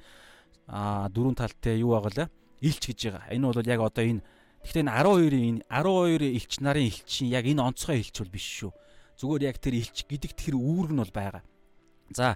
[0.67, 2.29] а дөрвөн талтай юу байгаа лээ?
[2.63, 3.31] Илч гэж байгаа.
[3.35, 4.23] Энэ бол яг одоо энэ
[4.67, 8.71] Гэхдээ энэ 12-ын 12 элч нарын элчин яг энэ онцгой элч бол биш шүү.
[9.15, 11.43] Зүгээр яг тэр элч гэдэг тэр үүрэг нь бол байгаа.
[12.11, 12.35] За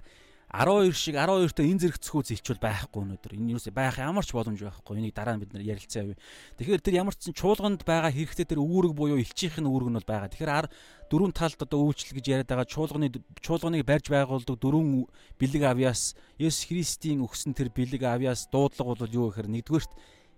[0.52, 3.32] 12 шиг 12-той энэ зэрэг цөхөөс илч бол байхгүй өнөөдөр.
[3.40, 5.00] Энэ юус байх ямар ч боломж байхгүй.
[5.00, 6.20] Энийг дараа нь бид нар ярилцсан явъя.
[6.60, 10.10] Тэгэхээр тэр ямар ч чуулганд байгаа хэрэгтэй тэр үүрэг буюу элчийнх нь үүрэг нь бол
[10.12, 10.28] байгаа.
[10.28, 10.68] Тэгэхээр
[11.08, 13.08] дөрвөн талд одоо үйлчлэл гэж яриад байгаа чуулганы
[13.40, 15.08] чуулганыг барьж байгуулдаг дөрвөн
[15.40, 19.92] бэлэг авьяас Есүс Христийн өгсөн тэр бэлэг авьяас дуудлага бол юу гэхээр нэгдүгээрт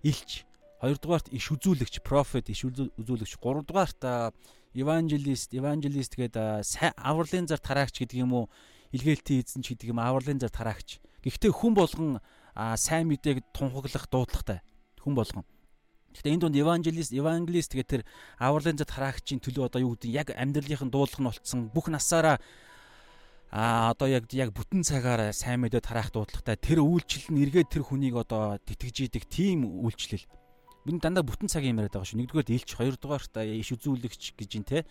[0.07, 0.47] элч
[0.85, 3.39] Хоёрдугаарт иш үзүүлэгч, профет, иш үзүүлэгч.
[3.39, 4.35] Гуравдугаарт
[4.75, 6.61] евангелист, евангелист гэдэг
[6.99, 8.45] авралын зар тараагч гэдэг юм уу?
[8.91, 10.99] Илгээлтийн эзэн ч гэдэг юм авралын зар тараагч.
[11.23, 12.09] Гэхдээ хүн болгон
[12.53, 14.61] сайн мэдээг тунхаглах дуудлагатай.
[15.01, 15.45] Хүн болгон.
[16.15, 18.03] Гэхдээ энэ дунд евангелист, евангелист гэдэг тэр
[18.39, 22.39] авралын зар тараагчийн төлөө одоо юу гэдэг яг амьдралынхын дуудлага нь болцсон бүх насаараа
[23.51, 27.83] а одоо яг яг бүтэн цагаар сайн мэдээ тараах дуудлагатай тэр үйлчлэл нь эргээд тэр
[27.83, 30.23] хүнийг одоо тэтгэж идэг тийм үйлчлэл
[30.85, 32.19] бид дандаа бүтэн цаг юм яриад байгаа шүү.
[32.21, 34.85] Нэгдүгээр дийлч, хоёрдугаарт иш үзүүлэгч гэж юм те.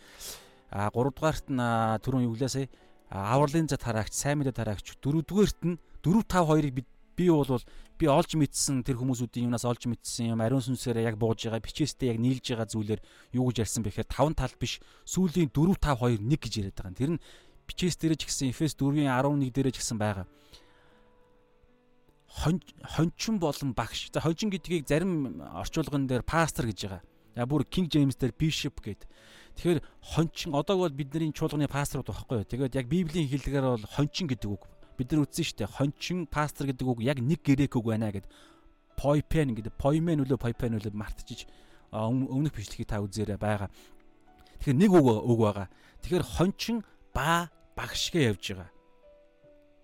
[0.74, 1.62] А гуравдугаарт нь
[2.02, 2.66] түрүүн сая
[3.14, 7.62] авралын за тараагч, сайн мэдээ тараагч, дөрөвдүгээрт нь 4 5 2-ыг бид би бол
[7.94, 12.10] би олж мэдсэн тэр хүмүүсүүдийн юмнаас олж мэдсэн юм ариун сүнсээр яг бууж байгаа бичээстэй
[12.10, 13.00] яг нийлж байгаа зүйлээр
[13.38, 16.98] юу гэж ярьсан бэхээр таван тал биш сүүлийн 4 5 2 1 гэж яриад байгаа.
[16.98, 17.22] Тэр нь
[17.70, 20.26] бичээс дээр ч гэсэн Эфес 4-ийн 11 дээр ч гэсэн байгаа
[22.34, 24.10] хончин болон багш.
[24.12, 27.02] За хончин гэдгийг зарим орчуулган дээр пастор гэж байгаа.
[27.36, 29.06] За бүр King James дээр bishop гэд.
[29.54, 32.48] Тэгэхээр хончин одоо бол бидний чуулганы пасторууд байхгүй юу.
[32.50, 34.66] Тэгээд яг Библийн хэллэгээр бол хончин гэдэг үг.
[34.98, 35.76] Бид нар үзсэн шүү дээ.
[35.78, 38.26] Хончин пастор гэдэг үг яг нэг грек үг байна гэд.
[38.98, 39.74] Poipen гэдэг.
[39.78, 41.46] Poimen үлээ Poipen үлээ мартчих
[41.94, 43.70] өмнөх бичлэгийг та үзээрэй байгаа.
[44.58, 45.68] Тэгэхээр нэг үг үг байгаа.
[46.02, 46.82] Тэгэхээр хончин
[47.14, 48.70] ба багшгээ явж байгаа.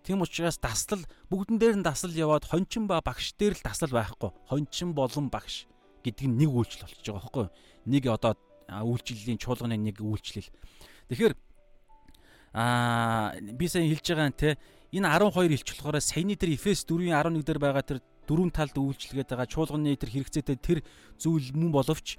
[0.03, 4.31] Тийм учраас даслал бүгдэн дээр нь даслал яваад хончин ба багш дээр л даслал байхгүй.
[4.51, 5.71] Хончин болон багш
[6.03, 7.47] гэдэг нь нэг үйлчлэл болчихж байгаа байхгүй.
[7.87, 8.35] Нэг одоо
[8.71, 10.49] үйлчлэлийн чуулганы нэг үйлчлэл.
[11.11, 11.35] Тэгэхээр
[12.55, 14.49] аа би сайн хэлж байгаа нь те
[14.95, 19.31] энэ 12 илч болохоор саяны тэр Эфес 4-ийн 11 дээр байгаа тэр дөрвөн талд үйлчлэгээд
[19.35, 20.79] байгаа чуулганы тэр хэрэгцээтэй тэр
[21.19, 22.19] зүйл мөн боловч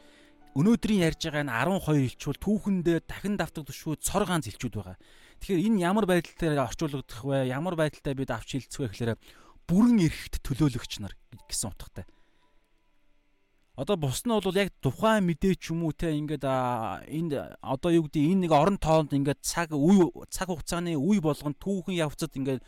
[0.55, 4.99] өнөөдрийн ярьж байгаа энэ 12 илч бол түүхэндээ дахин давтагдшгүй цор ганц илчүүд байгаа.
[5.39, 7.47] Тэгэхээр энэ ямар байдалтай орчуулгадах вэ?
[7.47, 9.15] Ямар байдалтай бид авч хилцэх вэ гэхээр
[9.67, 11.15] бүрэн эрхт төлөөлөгч нар
[11.47, 12.03] гэсэн утгатай.
[13.81, 16.45] Одоо бус нь бол яг тухайн мэдээ ч юм уу те ингээд
[17.09, 17.33] энд
[17.65, 21.97] одоо юу гэдэг энэ нэг орон тоонд ингээд цаг үе цаг хугацааны үе болгон түүхэн
[21.97, 22.61] явцад ингээд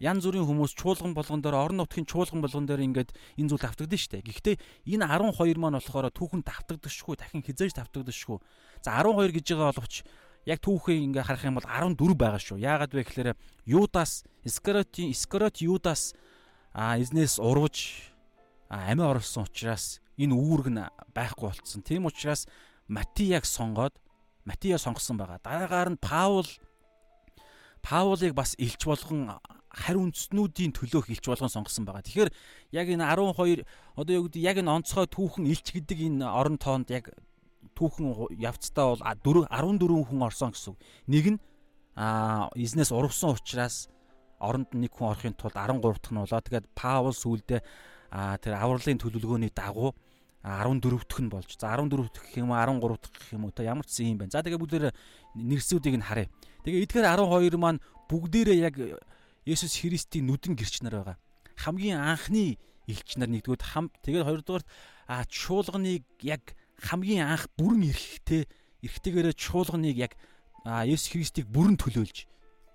[0.00, 4.00] янз бүрийн хүмүүс чуулган болгон дээр орон нутгийн чуулган болгон дээр ингээд энэ зүйл давтагдана
[4.00, 4.28] шүү дээ.
[4.32, 4.56] Гэхдээ
[4.96, 8.40] энэ 12 маань болохоор түүхэн давтагдчихгүй, дахин хизээж давтагдчихгүй.
[8.80, 10.08] За 12 гэж байгаа боловч
[10.48, 12.64] яг түүхээ ингээ харах юм бол 14 байгаа шүү.
[12.64, 13.36] Яагаад вэ гэхээр
[13.68, 16.16] Юдас, Искариотийн Искариот Юдас
[16.72, 18.08] а эзнээс урвж
[18.72, 20.82] амиа оруулсан учраас энэ үүрэг нь
[21.14, 21.82] байхгүй болцсон.
[21.84, 22.48] Тийм учраас
[22.88, 23.94] Матияг сонгоод
[24.46, 25.40] Матия сонгосон байгаа.
[25.42, 26.46] Дараагаар нь Паул
[27.82, 29.38] Паулыг бас илч болгон
[29.70, 32.06] харь үндснүүдийн төлөөх илч болгон сонгосон байгаа.
[32.06, 32.30] Тэгэхээр
[32.72, 33.66] яг энэ 12
[33.98, 37.10] одоо юу гэдэг яг энэ онцгой түүхэн илч гэдэг энэ орон тоонд яг
[37.74, 40.78] түүхэн явцдаа бол 4 14 хүн орсон гэсэн.
[41.10, 41.38] Нэг нь
[41.98, 43.90] а эзнес урвсан учраас
[44.38, 46.40] оронд нэг хүн орохын тулд 13 дахь нь болоо.
[46.40, 47.60] Тэгээд Паул сүулдэ
[48.14, 49.92] а тэр авралын төлөвлөгөөний дагуу
[50.46, 51.50] 14 дахь нь болж.
[51.58, 54.14] За 14 дахь гэх юм уу 13 дахь гэх юм уу та ямар ч зэн
[54.14, 54.30] юм байна.
[54.30, 54.94] За тэгээ бүгдээр
[55.34, 56.30] нэрсүүдийг нь харъя.
[56.62, 58.74] Тэгээ эдгээр 12 маань бүгдээрээ яг
[59.46, 61.18] Есүс Христийн нүдэн гэрч нар байгаа.
[61.58, 64.64] Хамгийн анхны элч нар нэгдүгээр хам тэгээд хоёрдугаар
[65.06, 68.46] а чуулганыг яг хамгийн анх бүрэн эрэхтэй
[68.82, 70.12] эрэхтэйгээрээ чуулганыг яг
[70.66, 72.26] Есүс Христийг бүрэн төлөөлж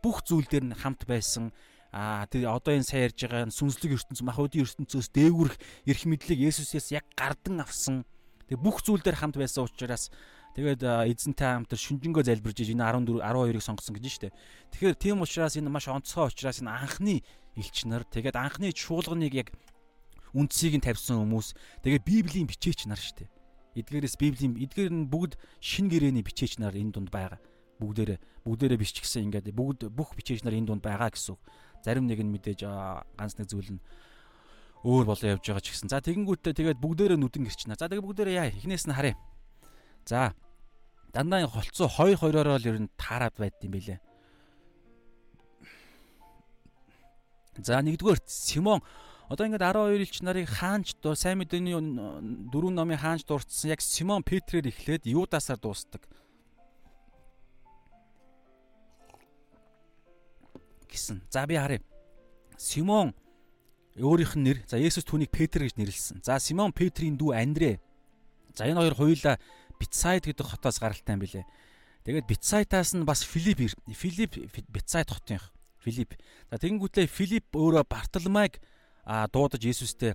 [0.04, 1.52] бүх зүйл дээр нь хамт байсан
[1.92, 6.96] а тэр одоо энэ сайн ярьж байгаа сүнслэг ертөнц махуудын ертөнцөөс дээгүрх эрх мэдлийг Есүсээс
[6.96, 8.08] яг гардан авсан.
[8.48, 10.08] Тэг бүх зүйл дээр хамт байсан учраас
[10.52, 14.36] Тэгээд эзэнтэй хамт шүнжэнгөө залбирж энэ 14 12-ыг сонгосон гэж штэ.
[14.76, 17.24] Тэгэхээр тийм учраас энэ маш онцгой учраас энэ анхны
[17.56, 19.56] элч нар тэгээд анхны чуулганыг яг
[20.36, 21.56] үндсийг нь тавьсан хүмүүс
[21.88, 23.32] тэгээд Библийн бичээч нар штэ.
[23.80, 27.40] Эдгээрээс Библийн эдгээр нь бүгд шин гэрээний бичээч нар энэ дунд байгаа.
[27.80, 31.40] Бүгдээрээ бүгдээрээ биччихсэн ингээд бүгд бүх бичээч нар энэ дунд байгаа гэсэн.
[31.82, 32.66] Зарим нэг нь мэдээж
[33.18, 33.82] ганц нэг зүйл нь
[34.86, 35.90] өөр болоо явж байгаа ч гэсэн.
[35.94, 37.78] За тэгэнгүүтээ тэгээд бүгдээрээ нүдэн гэрчнэ.
[37.78, 39.18] За тэгээд бүгдээрээ яа эхнээс нь харъя.
[40.06, 40.34] За
[41.14, 44.02] дандаа холцоо хой хоёроор л ер нь таарад байд юм билэ.
[47.62, 48.82] За нэгдүгээр Симон
[49.30, 51.78] одоо ингээд 12 элч нарыг хаанч дуу сайн мэдээний
[52.52, 56.04] дөрвөн номын хаанч дурдсан яг Симон Петрээр эхлээд Юдасаар дуустдаг.
[60.92, 61.24] Гэсэн.
[61.32, 61.82] За би харъя.
[62.60, 63.16] Симон
[63.96, 64.58] өөрийнх нь нэр.
[64.68, 66.22] За Есүс түүнийг Петр гэж нэрлсэн.
[66.24, 67.80] За Симон Петрийн дүү Андрэ.
[68.56, 69.36] За энэ хоёр хоёулаа
[69.80, 71.48] Битсайд гэдэг хотоос гаралтай юм билэ.
[72.06, 74.38] Тэгээд Битсайтаас нь бас Филипп Филипп
[74.70, 75.42] Битсайд хотын
[75.82, 76.14] Филипп.
[76.52, 78.62] За тэгэнгүүтлээ Филипп өөрөө Бартоломайг
[79.06, 80.14] а дуудаж Есүстэй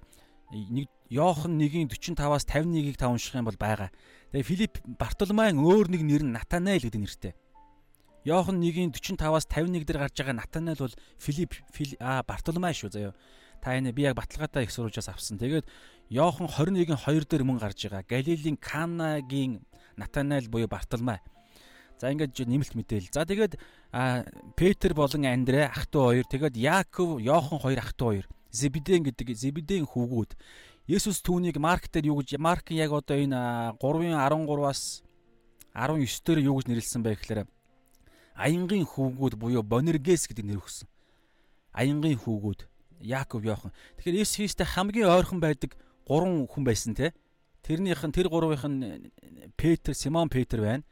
[0.53, 3.91] нэг Йохан 1-ийн 45-аас 51-ийг та унших юм бол байгаа.
[4.31, 7.35] Тэгээ Филипп Бартоломайн өөр нэг нэр нь Натанаэл гэдэг нэртэй.
[8.26, 11.58] Йохан 1-ийн 45-аас 51 дээр гарч байгаа Натанаэл бол Филипп
[12.00, 13.14] а Бартоломай шүү заяа.
[13.62, 15.42] Та энэ би яг баталгаатай их сурвалжаас авсан.
[15.42, 15.66] Тэгээд
[16.10, 18.06] Йохан 21-ийн 2 дээр мөн гарч байгаа.
[18.06, 19.66] Галилийн Канагийн
[19.98, 21.18] Натанаэл буюу Бартолмай.
[21.98, 23.10] За ингээд нэмэлт мэдээл.
[23.10, 23.58] За тэгээд
[24.54, 28.28] Петр болон Андрэ ах トゥ хоёр, тэгээд Яаков, Йохан хоёр ах トゥ хоёр.
[28.50, 30.34] Зебеден гэдэг Зебеден хүүгүүд.
[30.90, 35.06] Есүс түүнийг Марк дээр юу гэж Марк яг одоо энэ 3-ын 13-аас
[35.78, 37.46] 19 дээр юу гэж нэрлсэн бэ гэхээр
[38.37, 40.89] аянгийн хүүгүүд буюу Бонергес гэдэг нэр өгсөн.
[41.73, 42.69] Аянгийн хүүгүүд
[43.01, 43.73] Яаков, Йохан.
[44.01, 45.77] Тэгэхээр Есүс Христтэй хамгийн ойрхон байдаг
[46.09, 47.13] гурван хүн байсан те.
[47.61, 49.13] Тэрнийх нь тэр гурвынх нь
[49.57, 50.85] Петр, Симон Петр байна.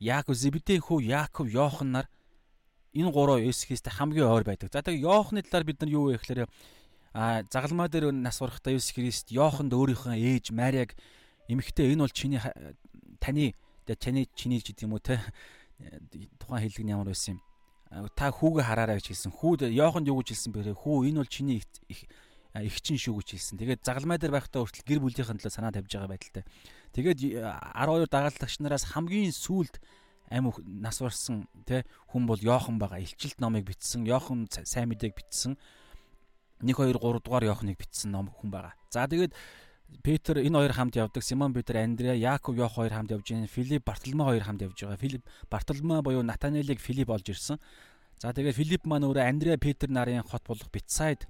[0.00, 2.06] Яаков, Зебедийн хүү Яаков, Йохан нар
[2.96, 4.72] энэ гурав Есүс Христтэй хамгийн ойр байдаг.
[4.72, 6.48] За тэгээ Йоханы талаар бид нар юу вэ гэхээр
[7.12, 10.96] а загалмаа дээр нас барахдаа Есүс Христ Йоханд өөрийнхөө ээж Мариаг
[11.48, 12.40] эмэгтэй энэ бол чиний
[13.20, 13.52] таны
[13.84, 15.20] таны чиний гэдэг юм уу те
[16.40, 17.42] тухайн хэллэг нь ямар байсан юм
[18.16, 19.32] та хүүгээ хараарай гэж хэлсэн.
[19.32, 20.74] Хүүд Йоханд юу гэж хэлсэн бэ?
[20.74, 21.62] Хүү энэ бол чиний
[22.54, 23.58] эгчин шүү гэж хэлсэн.
[23.62, 26.44] Тэгээд загалмай дээр байхдаа хүртэл гэр бүлийнхэн төлөө санаа тавьж байгаа байдалтай.
[26.98, 27.18] Тэгээд
[27.78, 29.78] 12 дагалдагч нараас хамгийн сүүлд
[30.34, 32.98] амь нас барсан тэ хүн бол Йохан байгаа.
[32.98, 34.02] Илчилт номыг бичсэн.
[34.02, 35.54] Йохан сайн мэдээг бичсэн.
[36.58, 38.74] 1 2 3 дугаар Йоханыг бичсэн ном хүн байгаа.
[38.90, 39.30] За тэгээд
[40.02, 41.22] Петр энэ хоёр хамт явдаг.
[41.22, 43.46] Симон Петр, Андреа, Яаков, Йох хоёр хамт явж байна.
[43.46, 44.96] Филипп, Бартоломе хоёр хамт явж байгаа.
[44.96, 47.58] Филипп, Бартоломе буюу Натанелийг Филипп олж ирсэн.
[48.18, 51.26] За тэгээд Филипп маань өөрөө Андреа, Петр нарын хот болох Битсайд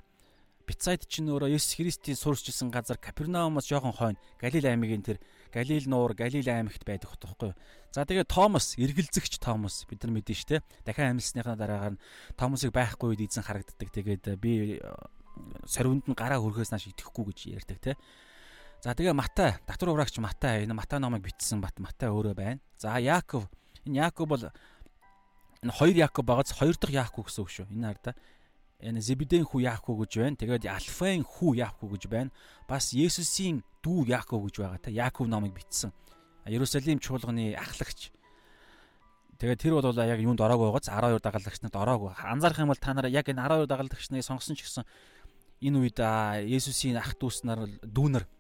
[0.67, 5.23] Бицайд чинь өөрөө Есүс Христийн суурьчилсан газар Капернаумаас жоохон хойно Галил аймгийн тэр
[5.55, 7.55] Галил нуур Галил аймагт байдаг хот байхгүй.
[7.95, 10.67] За тэгээ Томас, эргэлзэгч Томас бид нар мэдэн штэ.
[10.83, 12.03] Дахин амьсныхаа дараагаар нь
[12.35, 13.89] Томасыг байхгүй үед эзэн харагддаг.
[13.95, 14.91] Тэгээд би э,
[15.71, 17.95] сорвинд нь гараа хөрхөөс нааш итгэхгүй гэж ярьдаг те.
[18.87, 22.63] За тэгээ Матай, татвар ураагч Матай энэ Матай номыг бичсэн бат Матай өөрөө байна.
[22.79, 23.51] За Яаков,
[23.83, 27.67] энэ Яаков бол энэ хоёр Яаков багц хоёр дахь Яаков гэсэн үг шүү.
[27.67, 28.15] Энэ хараа
[28.79, 30.39] энэ Зебедийн хүү Яаков гэж байна.
[30.39, 32.31] Тэгээд Алфаын хүү Яаков гэж байна.
[32.71, 34.95] Бас Есүсийн дүү Яаков гэж байгаа та.
[34.95, 35.91] Яаков номыг бичсэн.
[36.47, 38.15] Иерусалим чуулганы ахлагч.
[39.43, 42.15] Тэгээд тэр бол яг юунд ороогүй байгааз 12 дагалдагч нарт ороогүй.
[42.23, 44.87] Анзаарах юм бол та нараа яг энэ 12 дагалдагч нарыг сонгосон ч гэсэн
[45.59, 45.99] энэ үед
[46.47, 48.31] Есүсийн ах дүүс нар дүүнер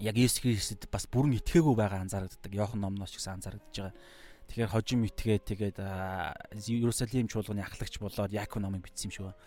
[0.00, 2.52] яг Есүс Христэд бас бүрэн итгээгүй байгаа анзаарагддаг.
[2.54, 3.94] Йохан номноос ч гэсэн анзаарагдж байгаа.
[4.48, 5.78] Тэгэхээр хожим итгээд тэгээд
[6.56, 9.38] Иерусалим чуулганы ахлагч болоод Яаков номыг бичсэн юм байна.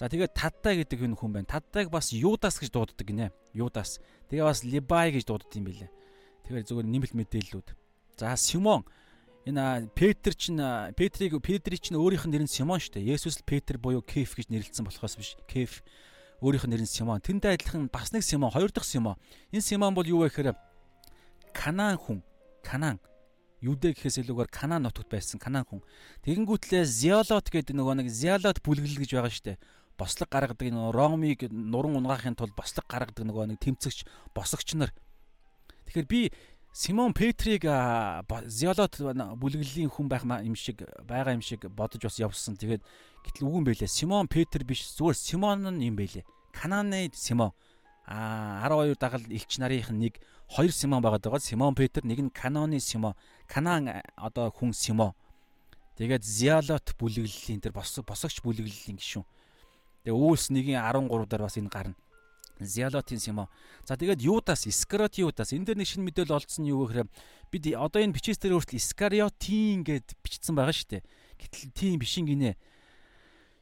[0.00, 1.46] За тэгээд Таддай гэдэг хүн хүн байна.
[1.46, 3.30] Таддайг бас Юдас гэж дууддаг гинэ.
[3.52, 4.00] Юдас.
[4.32, 5.92] Тэгээ бас Либай гэж дууддаг юм билэ.
[6.48, 7.68] Тэгэхээр зүгээр нэмэлт мэдээллүүд.
[8.16, 8.88] За Симон
[9.44, 10.58] энэ Петр чинь
[10.96, 13.12] Петрийг Петрий чинь өөрийнх нь нэр нь Симон шүү дээ.
[13.12, 15.36] Есүс л Петр буюу Кеф гэж нэрлэлсэн болохоос биш.
[15.44, 15.84] Кеф
[16.40, 17.20] өөрийнх нь нэр нь Симон.
[17.20, 19.16] Тэндээ адилхан бас нэг Симон, хоёр дахь Симон.
[19.52, 20.56] Энэ Симон бол юу вэ гэхээр
[21.52, 22.24] Канаан хүн.
[22.64, 22.98] Канаан.
[23.60, 25.84] Юдэ гэхээс илүүгээр Канаан нутагт байсан Канаан хүн.
[26.24, 29.60] Тэгэнгүүтлээ Зиолот гэдэг нөгөө нэг Зиолот бүлэглэл гэж байгаа дээ.
[30.00, 34.96] Бослог гаргадаг нөгөө Ромыг нуран унгаахын тулд бослог гаргадаг нөгөө нэг тэмцэгч, босогч нар.
[35.92, 36.32] Тэгэхээр би
[36.72, 37.66] Симон Петрийг
[38.46, 42.54] зиолот бүлэглэлийн хүн байх юм шиг байгаа юм шиг бодож бас явсан.
[42.54, 42.86] Тэгээд
[43.26, 43.90] гэтэл үгүй байлээ.
[43.90, 46.22] Симон Петр биш зүгээр Симон нь юм байлээ.
[46.54, 47.50] Кананы Симон.
[48.06, 51.42] А 12 дагал элч нарын нэг хоёр Симон байгаад байгаа.
[51.42, 53.14] Симон Петр нэг нь Каноны Симон.
[53.50, 55.14] Канаан одоо хүн Симон.
[55.98, 59.26] Тэгээд зиолот бүлэглэлийн тэр босог босогч бүлэглэлийн гишүүн.
[60.06, 61.98] Тэгээ үүлс нэгийн 13 дээр бас энэ гарна.
[62.66, 63.48] Зиалотын Симо.
[63.84, 67.08] За тэгээд Юдас, Искариот Юдас энэ дээр нэг шинэ мэдээлэл олдсон нь юу гэхээр
[67.52, 71.02] бид одоо энэ бичээс дээр өөртөө Искариотын гэд бичсэн байгаа шүү дээ.
[71.40, 72.58] Гэтэл тийм биш гинэ.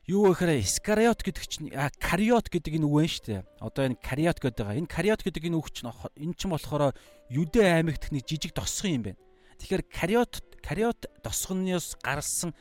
[0.08, 1.68] Юу гэхээр Искариот гэдэг чинь
[2.00, 3.40] Кариот гэдэг энэ үг байна шүү дээ.
[3.60, 4.80] Одоо энэ Кариот гэдэг байгаа.
[4.80, 6.96] Энэ Кариот гэдэг энэ үг чинь энэ чинь болохоор
[7.28, 9.20] Юдэ аймагт нэг жижиг тосхон юм байна.
[9.60, 10.32] Тэгэхээр Кариот
[10.64, 12.56] Кариот тосгоноос гарсан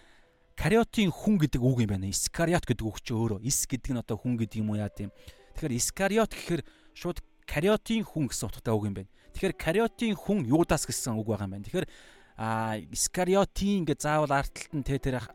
[0.57, 2.09] Кариотын хүн гэдэг үг юм байна.
[2.09, 3.39] Искариот гэдэг үг чинь өөрөө.
[3.45, 5.13] Ис гэдэг нь одоо хүн гэдэг юм уу яа тийм.
[5.57, 6.61] Тэгэхээр Искариот гэхээр
[6.93, 9.09] шууд Кариотын хүн гэсэн утгатай үг юм байна.
[9.33, 11.65] Тэгэхээр Кариотын хүн Юдас гэсэн үг байгаа юм байна.
[11.65, 11.89] Тэгэхээр
[12.37, 15.25] а Искариотын гэж заавал арт талд нь тэ тэр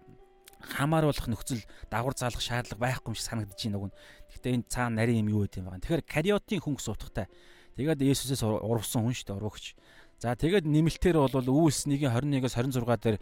[0.63, 3.91] хамааруулах нөхцөл дагвар заалах шаардлага байхгүй юм шиг санагдаж байна уг.
[4.31, 5.83] Гэхдээ энэ цаана нарийн юм юу гэдэг юм байна.
[5.83, 7.27] Тэгэхээр Кариотын хүн гэсэн утгатай.
[7.75, 9.75] Тэгээд Есүсээс урвсан хүн шүү дээ урвагч.
[10.23, 13.19] За тэгээд нэмэлтээр бол Үйлс 1:21-с 26 дээр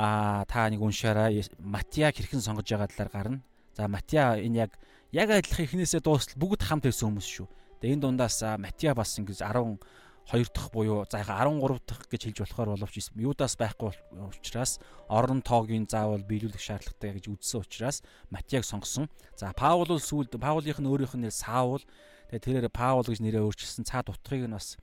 [0.00, 1.28] а та нэг уншаараа
[1.60, 3.38] Матиаг хэрхэн сонгож байгаа талаар гарна.
[3.76, 4.72] За Матиа энэ яг
[5.12, 7.46] яг адилхан эхнээсээ дуустал бүгд хамт байсан хүмүүс шүү.
[7.80, 9.80] Тэгээ энэ дундаас Матиа бас ингэж 12
[10.54, 13.90] дахь буюу за яха 13 дахь гэж хэлж болохоор боловч Юдас байхгүй
[14.30, 19.10] учраас орон тоогийн заавал биелүүлэх шаардлагатай гэж үзсэн учраас Матиаг сонгосон.
[19.34, 21.82] За Паул бол сүүлд Паулынх нь өөрийнх нь нэр Саул.
[22.30, 23.88] Тэгээ тэрээр Паул гэж нэрээ өөрчилсөн.
[23.88, 24.78] Цаад утгыг нь бас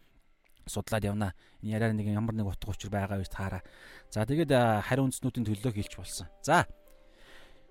[0.68, 1.32] судлаад явна.
[1.63, 3.63] Энэ яриа нэг ямар нэг утга учир байгаа гэж таараа.
[4.12, 4.52] За тэгээд
[4.84, 6.28] хариу үндснүүдийн төлөө хэлж болсон.
[6.44, 6.68] За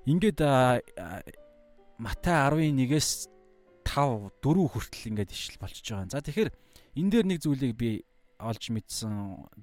[0.09, 0.40] ингээд
[1.98, 3.32] Матай 11-ээс
[3.87, 6.12] 5 4 хүртэл ингээд ишл болчихж байгаа.
[6.12, 6.50] За тэгэхээр
[7.00, 8.04] энэ дээр нэг зүйлийг би
[8.37, 9.12] олж мэдсэн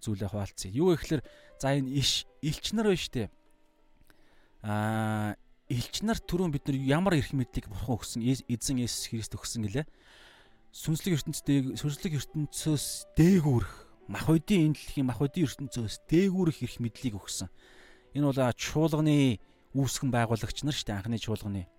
[0.02, 0.74] зүйлээ хуваалцъя.
[0.74, 1.22] Юу гэхээр
[1.62, 3.30] за энэ иш элч нар байна штэ.
[4.66, 5.38] Аа
[5.70, 9.86] элч нар түрүүн бид нар ямар эрх мэдлийг бурхан өгсөн эзэн Есүс Христ өгсөн гэлээ.
[10.74, 13.74] Сүнслэг ертөнцийн сүнслэг ертөнцөөс дээгүүрх
[14.10, 17.50] мах үдийн энэ дэлхийн мах үдийн ертөнцөөс дээгүүрх эрх мэдлийг өгсөн.
[18.18, 19.38] Энэ бол чуулганы
[19.78, 21.70] үүсгэн байгуулагч нар штэ анхны чуулганы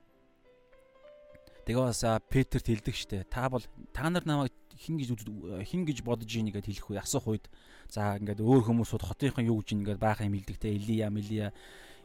[1.64, 3.24] Тэгээ бас Петерт хэлдэг штэ.
[3.28, 5.16] Та бол та нар намайг хин гэж
[5.64, 7.48] хин гэж бодож ийн гэд хэлэх үе асуух үед
[7.88, 10.76] за ингээд өөр хүмүүсүүд хотынхан юу гэж ингээд баахан юм хэлдэг те.
[10.76, 11.56] Илия Милия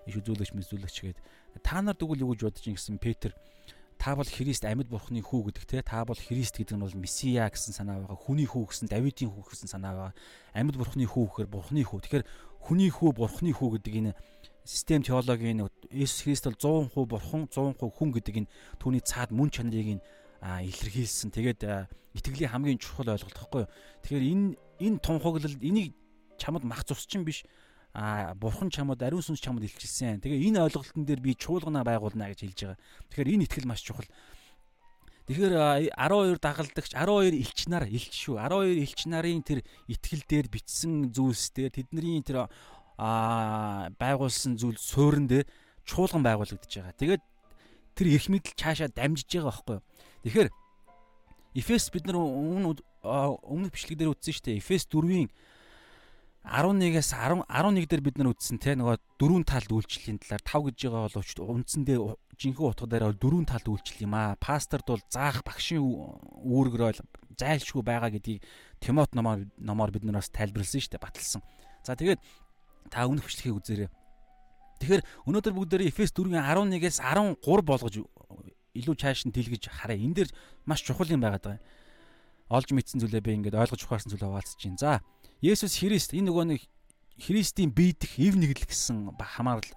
[0.07, 1.17] иш үзүүлэгч мэзүүлэгч гээд
[1.63, 3.33] та нар тэгвэл юу гэж бодож ийн гэсэн Петр?
[3.99, 5.83] Та бол Христ амьд бурхны хүү гэдэг те.
[5.83, 8.15] Та бол Христ гэдэг нь бол Месиа гэсэн санаа байгаа.
[8.15, 10.13] Хүний хүү гэсэн Давидын хүү гэсэн санаа байгаа.
[10.55, 11.99] Амьд бурхны хүү гэхээр бурхны хүү.
[12.07, 12.25] Тэгэхээр
[12.63, 14.11] хүний хүү бурхны хүү гэдэг энэ
[14.69, 19.97] систем теологийн Иесус Христ бол 100% бурхан 100% хүн гэдэг энэ түүний цаад мөн чанарыг
[19.97, 20.03] нь
[20.45, 21.33] илэрхийлсэн.
[21.33, 23.71] Тэгээд итгэлийн хамгийн чухал ойлголт гэхгүй юу.
[24.05, 24.45] Тэгэхээр энэ
[24.77, 25.97] энэ тунхаглал энийг
[26.37, 27.49] чамд мах цусчин биш
[27.97, 30.21] а бурхан чамд ариун сүнс чамд илчилсэн.
[30.21, 32.79] Тэгээ энэ ойлголтын дээр би чуулгана байгуулна гэж хэлж байгаа.
[33.09, 34.05] Тэгэхээр энэ итгэл маш чухал.
[35.29, 38.41] Тэгэхээр 12 дагалдагч 12 элч нар элч шүү.
[38.41, 42.49] 12 элч нарын тэр итгэл дээр бичсэн зүйлс дээр тэдний тэр
[42.99, 45.47] аа байгуулсан зүйл суурин дээр
[45.87, 46.99] чуулган байгуулагдаж байгаа.
[46.99, 47.23] Тэгээд
[47.95, 49.83] тэр эрх мэдэл цаашаа дамжиж байгаа байхгүй юу.
[50.27, 50.49] Тэгэхээр
[51.55, 54.59] Эфес бид нар өмнө өмнөх бичлэг дээр үзсэн шүү дээ.
[54.61, 55.31] Эфес 4-ийн
[56.45, 60.77] 11-ээс 10 11 дээр бид нар үзсэн те нөгөө дөрвөн талд үйлчлэлийн талаар 5 гэж
[60.87, 61.99] байгаа боловч үндсэндээ
[62.39, 64.39] жинхэнэ утга дээр дөрвөн талд үйлчлэл юм аа.
[64.39, 67.03] Пасторд бол заах багшийн үүргэрэл
[67.35, 68.45] зайлшгүй байгаа гэдгийг
[68.79, 71.03] Тимот номоор номоор бид нар бас тайлбарлсан дээ.
[71.03, 71.43] Баталсан.
[71.83, 72.23] За тэгээд
[72.87, 73.89] та өмнөх бичлэгийг үзээрэй.
[74.79, 77.35] Тэгэхээр өнөөдөр бүгдээрээ Эфес 4-ийн 11-ээс 13
[77.67, 79.99] болгож илүү чааш нь дэлгэж хараа.
[79.99, 80.29] Энэ дээр
[80.63, 81.61] маш чухал юм байгаад байгаа.
[82.49, 84.79] Олж мэдсэн зүйлээ би ингээд ойлгож ухаарсан зүйлээ хаваалцж чинь.
[84.79, 85.03] За,
[85.43, 86.61] Есүс Христ энэ нөгөө нэг
[87.19, 89.67] Христийн биедэх эв нэгл гэсэн хамаарал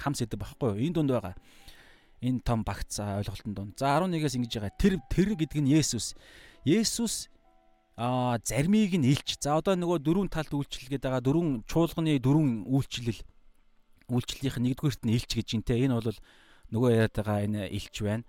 [0.00, 0.82] хам сэдв багхгүй юу?
[0.88, 1.36] Энэ дунд байгаа.
[2.24, 3.76] Энэ том багц ойлголтын дунд.
[3.76, 4.80] За 11-ээс ингэж байгаа.
[4.80, 6.16] Тэр тэр гэдэг нь Есүс.
[6.64, 7.28] Есүс
[7.98, 9.42] а зармийг нь илч.
[9.42, 11.26] За одоо нөгөө дөрвөн талд үйлчлэл гэдэг байгаа.
[11.26, 13.18] Дөрвөн чуулганы дөрвөн үйлчлэл
[14.06, 15.90] үйлчлэлийнх нэгдүгээрт нь илч гэж интэй.
[15.90, 16.18] Энэ бол
[16.70, 18.22] нөгөө яриад байгаа энэ илч байна.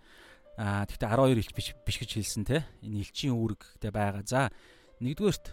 [0.58, 2.65] А тэгтээ 12 илч биш биш гэж хэлсэн те.
[2.82, 4.25] Энэ илчийн үүрэгтэй байгаа.
[4.25, 4.49] За
[5.05, 5.45] нэгдүгээрт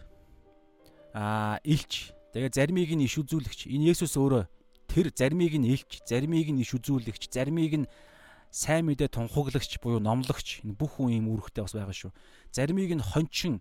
[1.13, 2.17] а илч.
[2.33, 3.69] Тэгээ зармийг нь иш үзүүлэгч.
[3.69, 4.49] Энэ Есүс өөрөө
[4.89, 7.87] тэр зармийг нь илч, зармийг нь иш үзүүлэгч, зармийг нь
[8.49, 12.13] сайн мэдээ тунхаглагч буюу номлогч энэ бүх хүн ийм үүрэгтэй бас байгаа шүү.
[12.53, 13.61] Зармийг нь хончин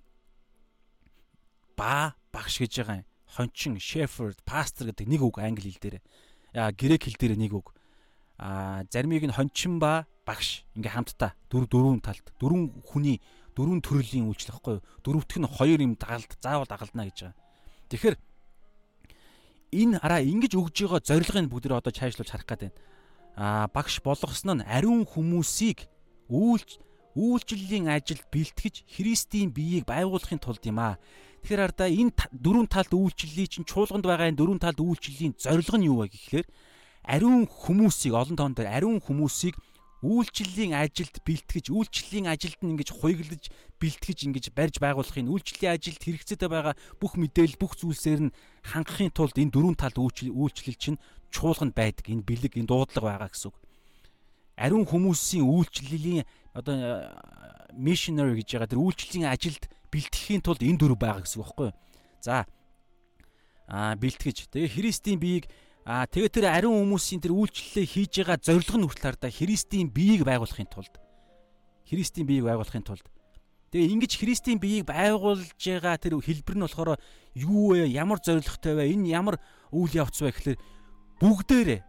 [1.78, 3.08] ба багш гэж байгаа юм.
[3.36, 5.98] Хончин, shepherd, pastor гэдэг нэг үг англи хэл дээр.
[6.56, 7.76] Яа грек хэл дээр нэг үг
[8.38, 13.24] а заримыг нь хончин ба багш ингээ хамтдаа дөрв дөрвөн талд дөрвөн хүний
[13.56, 17.36] дөрвөн төрлийн үйлчлэл хэвгүй дөрөвтг нь хоёр юм дагалд заавал дагалдана гэж байгаа.
[17.88, 18.16] Тэгэхээр
[19.72, 22.72] энэ араа ингэж өгж байгаа зорилгыг бүгд одоо чайшлуулж харах гэдэг.
[23.40, 25.88] А багш болгосон нь ариун хүмүүсийг
[26.28, 26.84] үйлч
[27.16, 31.00] үйлчлэлийн ажилд бэлтгэж Христийн биеийг байгуулахын тулд юм аа.
[31.46, 35.86] Тэгэхээр ардаа энэ дөрвөн талд үйлчлэлийн чинь чуулганд байгаа энэ дөрвөн талд үйлчлэлийн зорилго нь
[35.86, 36.48] юу вэ гэхлээр
[37.06, 39.54] ариун хүмүүсийг олон тоон дээр ариун хүмүүсийг
[40.02, 46.50] үйлчлэлийн ажилд бэлтгэж үйлчлэлийн ажилд нь ингэж хуйглаж бэлтгэж ингэж барьж байгуулахын үйлчлэлийн ажилд хэрэгцээтэй
[46.50, 50.98] байгаа бүх мэдээлэл бүх зүйлсээр нь хангахын тулд энэ дөрвөн талд үйлчлэл чинь
[51.30, 53.58] чуулганд байдаг энэ бэлэг энэ дуудлага байгаа гэсэн үг.
[54.58, 56.26] Ариун хүмүүсийн үйлчлэлийн
[56.58, 57.06] одоо
[57.78, 61.78] missionary гэж байгаа тэр үйлчлэлийн ажилд бэлтгэхийн тулд энэ дөрв байгаа гэсэн үг байхгүй юу?
[62.20, 62.44] За
[63.72, 65.48] аа бэлтгэж тэгээ Христийн биеийг
[65.86, 70.26] Аа тэгээд тэр ариун хүмүүсийн тэр үйлчлэлээ хийж байгаа зорилго нь хүртэл хардаа Христийн биеийг
[70.26, 70.98] байгуулахын тулд
[71.86, 73.06] Христийн биеийг байгуулахын тулд
[73.70, 76.98] тэгээ ингэж Христийн биеийг байгуулж байгаа тэр хэлбэр нь болохоор
[77.38, 77.86] юу вэ?
[77.94, 78.98] Ямар зорилготой вэ?
[78.98, 79.38] Энэ ямар
[79.70, 80.58] үйл явц вэ гэхэлэр
[81.22, 81.82] бүгдээрээ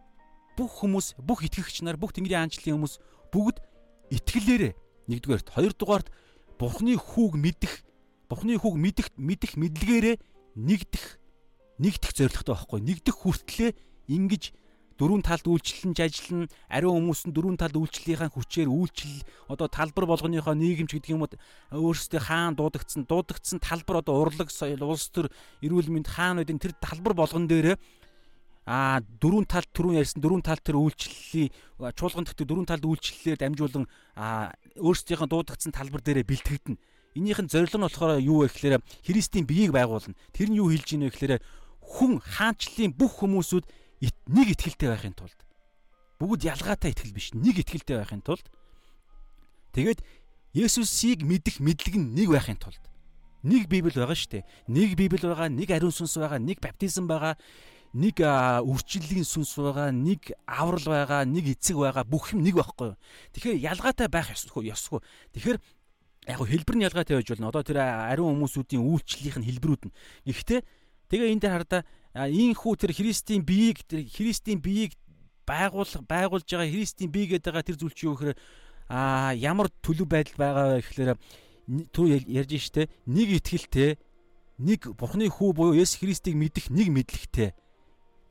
[0.61, 2.95] бүх хүмүүс, бүх итгэгч нар, бүх Тэнгэрийн аанчлалын хүмүүс
[3.33, 3.57] бүгд
[4.13, 4.73] итгэлээрээ
[5.09, 6.13] нэгдүгээрт, хоёрдугаарт
[6.57, 7.85] Бурхны хүүг мэдэх,
[8.27, 10.15] Бурхны хүүг мэдэх, мэдэх мэдлэгээрээ
[10.59, 11.05] нэгдэх
[11.79, 13.71] нэгдэх зорилготой байхгүй нэгдэх хүртлээ
[14.11, 14.51] ингэж
[14.97, 19.21] дөрвөн талд үйлчлэлж ажиллана ариун хүмүүс нь дөрвөн талд үйлчлэлийнхаа хүчээр үйлчлэл
[19.53, 21.37] одоо талбар болгоныхоо нийгэмч гэдэг юм уу
[21.69, 25.29] өөрсдөө хаан дуудагдсан дуудагдсан талбар одоо урлаг соёл улс төр
[25.61, 27.77] эрүүл мэнд хаануудын тэр талбар болгон дээр
[28.65, 31.53] а дөрвөн талд түрүүн ярьсан дөрвөн талд тэр үйлчлэлийг
[31.93, 33.85] чуулган дэх дөрвөн талд үйлчлэлээр дамжуулан
[34.81, 36.81] өөрсдийнхөө дуудагдсан талбар дээрээ бэлтгэгдэнэ.
[37.15, 40.17] Энийх нь зорилго нь болохоор юу вэ гэхээр Христийн биеийг байгуулна.
[40.33, 41.39] Тэр нь юу хэлж ийнэ гэхээр
[41.79, 43.65] хүн хаанчлалын бүх хүмүүсүүд
[44.27, 45.39] нэг итгэлтэй байхын тулд
[46.19, 48.45] бүгд ялгаатай итгэл биш нэг итгэлтэй байхын тулд
[49.73, 50.03] тэгээд
[50.57, 52.81] Есүсийг мэдэх мэдлэг нь нэг байхын тулд
[53.47, 54.47] нэг Библи байгаа шүү дээ.
[54.67, 57.37] Нэг Библи байгаа, нэг ариун сүнс байгаа, нэг баптизм байгаа,
[57.93, 62.97] нэг үрчлэлийн сүнс байгаа, нэг аврал байгаа, нэг эцэг байгаа, бүх юм нэг байхгүй.
[63.37, 64.99] Тэгэхээр ялгаатай байх ёсгүй, ёсгүй.
[65.37, 65.57] Тэгэхээр
[66.27, 67.49] яг хэлбэр нь ялгаатай байж болно.
[67.49, 69.95] Одоо тэр ариун хүмүүсүүдийн үйлчлэлийнх нь хэлбэрүүд нь.
[70.27, 70.61] Гэхдээ
[71.07, 71.81] Тэгээ энэ дээр хардаа
[72.27, 74.99] ийхүү тэр Христийн биеийг тэр Христийн биеийг
[75.47, 78.35] байгуул байгуулж байгаа Христийн бие гэдэг байгаа тэр зүйл чи юу гэхээр
[78.91, 81.11] а ямар төлөв байдал байгаа вэ гэхээр
[81.95, 83.95] түр ярьж штэ нэг итгэлтэй
[84.59, 87.55] нэг Бурхны хүү буюу Есүс Христийг мэдэх нэг мэдлэгтэй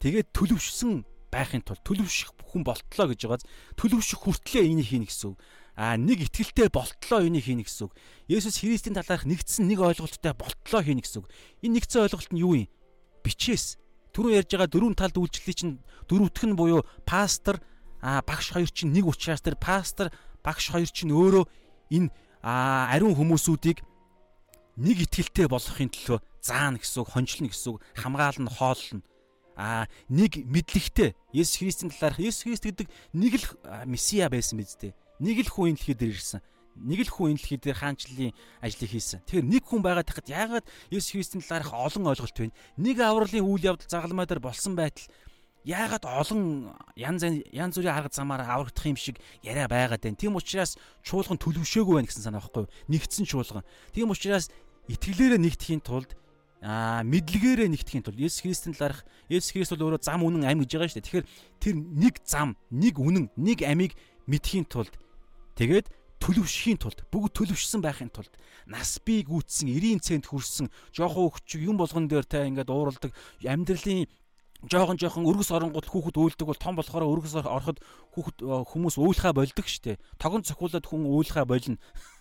[0.04, 3.44] тэгээд төлөвшсөн байхын тулд төлөвшөх хүн болтлоо гэж байгааз
[3.80, 5.40] төлөвшөх хүртлээ энийг хийнэ гэсэн үг
[5.76, 7.92] а нэг итгэлтэй болтлоо энийг хийнэ гэсэн үг.
[8.32, 11.28] Есүс Христийн талаарх нэгдсэн нэг ойлголттой болтлоо хийнэ гэсэн үг.
[11.60, 12.72] Энэ нэгдсэн ойлголт нь юу юм?
[13.20, 13.76] Бичээс.
[14.16, 15.74] Түрүү ярьж байгаа дөрвөн талд үйлчлэлийн чинь
[16.08, 17.60] дөрөвтг нь буюу пастор
[18.00, 20.08] а багш хоёр чинь нэг учраас тэр пастор
[20.40, 21.44] багш хоёр чинь өөрөө
[21.92, 22.08] энэ
[22.40, 23.84] ариун хүмүүсүүдийг
[24.80, 29.04] нэг итгэлтэй болгохын төлөө заана гэсэн үг, хончлно гэсэн үг, хамгаална, хооллно.
[29.56, 33.44] А нэг мэдлэгтэй Есүс Христийн талаарх Есүс Христ гэдэг нэг л
[33.84, 36.40] месиа байсан биз дээ нэг л хүн энэ дэлхий дээр ирсэн.
[36.76, 39.20] Нэг л хүн энэ дэлхий дээр хаанчлалын ажлыг хийсэн.
[39.24, 42.56] Тэгэхээр нэг хүн байгаад тахад яагаад Есүс Христийн талаарх олон ойлголт байна.
[42.76, 45.08] Нэг авралын үйл явдал загалмай дээр болсон байтал
[45.66, 50.20] яагаад олон янз янз бүрийн арга замаар аврагдах юм шиг яриа байгаад байна.
[50.20, 52.72] Тийм учраас чуулган төлөвшөөгүй байна гэсэн санаа байхгүй юу?
[52.86, 53.66] Нэгдсэн чуулган.
[53.90, 54.52] Тийм учраас
[54.86, 56.14] итгэлээрээ нэгдэхийн тулд
[56.62, 60.70] аа мэдлэгээрээ нэгдэхийн тулд Есүс Христийн талаарх Есүс Христ бол өөрөө зам үнэн амь гэж
[60.78, 61.08] байгаа шүү дээ.
[61.10, 61.26] Тэгэхээр
[61.58, 63.98] тэр нэг зам, нэг үнэн, нэг амийг
[64.30, 64.94] мэдхийн тулд
[65.56, 65.88] Тэгээд
[66.20, 68.32] төлөвшөхийн тулд бүгд төлөвшсөн байхын тулд
[68.68, 73.12] нас бий гүйтсэн 90 цент хүрсэн жоохон хөвчөг юм болгон дээр та ингээд ууралдаг
[73.44, 74.08] амьдралын
[74.64, 77.78] жоохон жоохон өргөс оронгууд хүүхэд өөлдөг бол том болохоор өргөс ороход
[78.16, 80.00] хүүхэд хүмүүс өөлхөө болдог штэ.
[80.16, 81.76] Тогон цохиулаад хүн өөлхөө болно.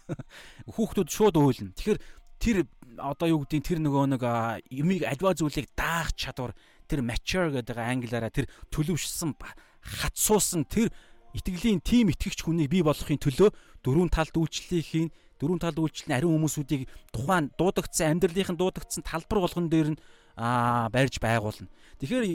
[0.75, 1.73] Хүүхдүүд шууд өөлнө.
[1.73, 1.99] Тэгэхээр
[2.37, 2.57] тэр
[2.99, 4.23] одоо юу гэдгийг тэр нөгөө нэг
[4.69, 6.53] юмыг альва зүйлийг даах чадвар
[6.85, 9.33] тэр mature гэдэг англиараа тэр төлөвшсөн
[9.81, 10.91] хатсуусан тэр
[11.35, 13.51] итгэлийн тим итгэгч хүнийг бий болгохын төлөө
[13.83, 19.43] дөрвөн талд үйлчлэлийг хийн дөрвөн талд үйлчлэл нь ариун хүмүүсүүдийг тухайн дуудагдсан амьдралынхын дуудагдсан талбар
[19.43, 19.99] болгон дээр нь
[20.39, 21.67] барьж байгуулна.
[21.99, 22.25] Тэгэхээр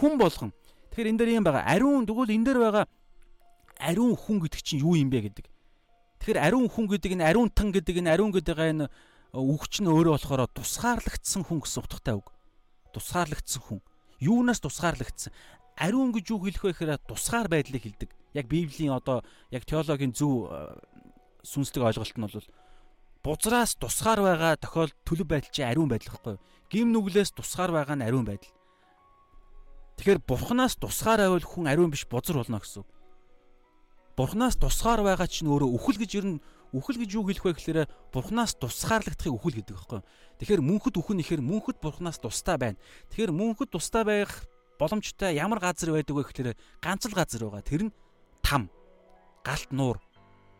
[0.00, 0.50] хүн болгон
[0.92, 2.84] тэгэхээр энэ дээр юм байгаа ариун тэгвэл энэ дээр байгаа
[3.76, 5.46] ариун хүн гэдэг чинь юу юм бэ гэдэг.
[6.24, 8.88] Тэгэхээр ариун хүн гэдэг энэ ариун тан гэдэг энэ ариун гэдэг энэ
[9.36, 12.32] үгч нь өөрөө болохоор тусгаарлагдсан хүн гэсэн утгатай үг.
[12.96, 13.80] Тусгаарлагдсан хүн.
[14.16, 15.32] Юунаас тусгаарлагдсан?
[15.76, 18.10] Ариун гэж юу хэлэх вэ гэхээр тусгаар байдлыг хэлдэг.
[18.36, 20.52] Яг Библийн одоо яг теологийн зөв
[21.40, 22.44] сүнслэг ойлголт нь бол
[23.24, 26.36] бузраас тусгаар байгаа тохиол төлөв байдал чи ариун байдал гэхгүй.
[26.70, 28.52] Гим нүглээс тусгаар байгаа нь ариун байдал.
[29.96, 32.88] Тэгэхээр бурхнаас тусгаар байвал хүн ариун биш бузар болно гэсэн үг.
[34.14, 36.38] Бурхнаас тусгаар байгаа чинь өөрөө үхэл гэж ер нь
[36.76, 37.80] үхэл гэж юу хэлэх вэ гэхээр
[38.12, 40.00] бурхнаас тусгаарлагдахыг үхэл гэдэг байхгүй.
[40.40, 42.80] Тэгэхээр мөнхөд үхэн ихээр мөнхөд бурхнаас тустай байна.
[43.12, 44.44] Тэгэхээр мөнхөд тустай байх
[44.76, 46.50] боломжтой ямар газар байдаг вэ гэхээр
[46.84, 47.64] ганц л газар байгаа.
[47.64, 47.94] Тэр нь
[48.46, 48.70] там,
[49.42, 49.98] галт нуур.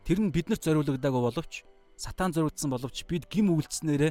[0.02, 1.62] Тэр нь биднэрт зориулагдаагүй боловч
[1.94, 4.10] сатан зориулсан боловч бид гим үйлцснээрээ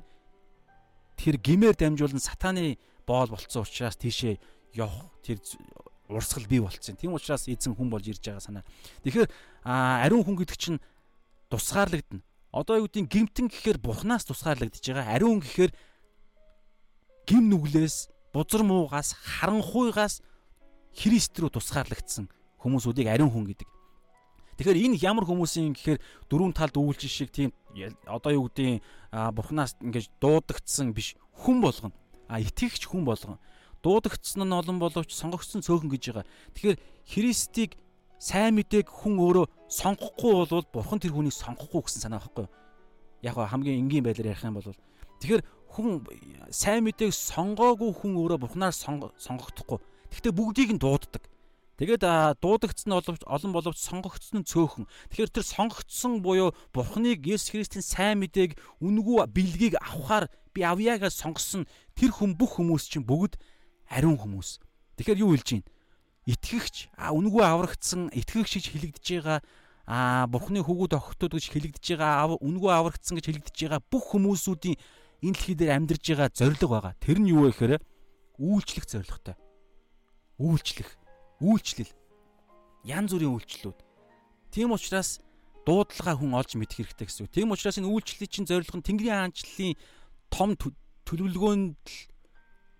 [1.19, 4.39] тэр гимээр дамжуулан сатаны боол болцсон учраас тийшээ
[4.79, 5.43] явах тэр
[6.07, 6.95] урсгал бий болцсон.
[6.95, 8.63] Тийм учраас эзэн хүн болж ирж байгаа санаа.
[9.03, 9.27] Тэгэхээр
[9.67, 10.79] ариун хүн гэдэг чинь
[11.51, 12.23] тусгаарлагдана.
[12.55, 15.11] Одоо юу гэдгийг гимтэн гэхээр бурхнаас тусгаарлагдж байгаа.
[15.15, 15.71] Ариун гэхээр
[17.27, 20.23] гим нүглээс, бузар муугаас, харанхуйгаас
[20.95, 22.31] Христ рүү тусгаарлагдсан
[22.61, 23.69] хүмүүсүүдийг ариун хүн гэдэг.
[24.55, 25.99] Тэгэхээр энэ ямар хүмүүсийн гэхээр
[26.31, 27.51] дөрвөн талд үйлчлэл шиг тийм
[28.07, 28.79] одоо юу гэдгийг
[29.11, 31.91] бурхнаас ингэж дуудагдсан биш хүн болгоно.
[32.31, 33.37] А итгэгч хүн болгоно
[33.83, 36.25] дуудагдсан нь олон боловч сонгогдсон цөөхөн гэж байгаа.
[36.55, 37.77] Тэгэхээр Христийг
[38.17, 42.53] сайн мэдээг хүн өөрөө сонгохгүй болвол бурхан тэр хүнийг сонгохгүй гэсэн санаа байхгүй юу?
[43.21, 44.73] Яг хамгийн энгийн байдлаар ярих юм бол
[45.21, 45.43] тэгэхээр
[45.75, 46.01] хүн
[46.49, 49.77] сайн мэдээг сонгоогүй хүн өөрөө бурханаар сонгогдохгүй.
[50.09, 51.21] Гэхдээ бүгдийг нь дууддаг.
[51.75, 52.07] Тэгээд
[52.39, 54.87] дуудагдсан оловч олон боловч сонгогдсон нь цөөхөн.
[55.11, 61.67] Тэгэхээр тэр сонгогдсон буюу Бурхныг Есүс Христийн сайн мэдээг үнгүү бэлгийг авахаар би авьяагаа сонгосон
[61.99, 63.35] тэр хүн бүх хүмүүс чинь бүгд
[63.91, 64.63] ариун хүмүүс.
[64.95, 65.67] Тэгэхээр юу хэлж байна?
[66.25, 69.39] Итгэгч а үнгүй аврагдсан итгэгч гэж хэлэгдэж байгаа
[69.85, 74.79] а бурхны хөвгүүд охтууд гэж хэлэгдэж байгаа үнгүй аврагдсан гэж хэлэгдэж байгаа бүх хүмүүсүүдийн
[75.21, 76.93] энэ дэлхий дээр амьдарж байгаа зориг байгаа.
[77.03, 77.83] Тэр нь юу вэ гэхээр
[78.41, 79.35] үйлчлэх зоригтой.
[80.41, 80.89] Үйлчлэх,
[81.41, 81.91] үйлчлэл.
[82.85, 83.79] Ян зүрийн үйлчлэлүүд.
[84.51, 85.19] Тийм учраас
[85.65, 87.33] дуудлага хүн олж мэдэх хэрэгтэй гэсэн үг.
[87.33, 89.73] Тийм учраас энэ үйлчлэлийн чинь зорилго нь Тэнгэрийн хаанчлалын
[90.29, 90.53] том
[91.09, 91.97] төлөвлөгөөнд л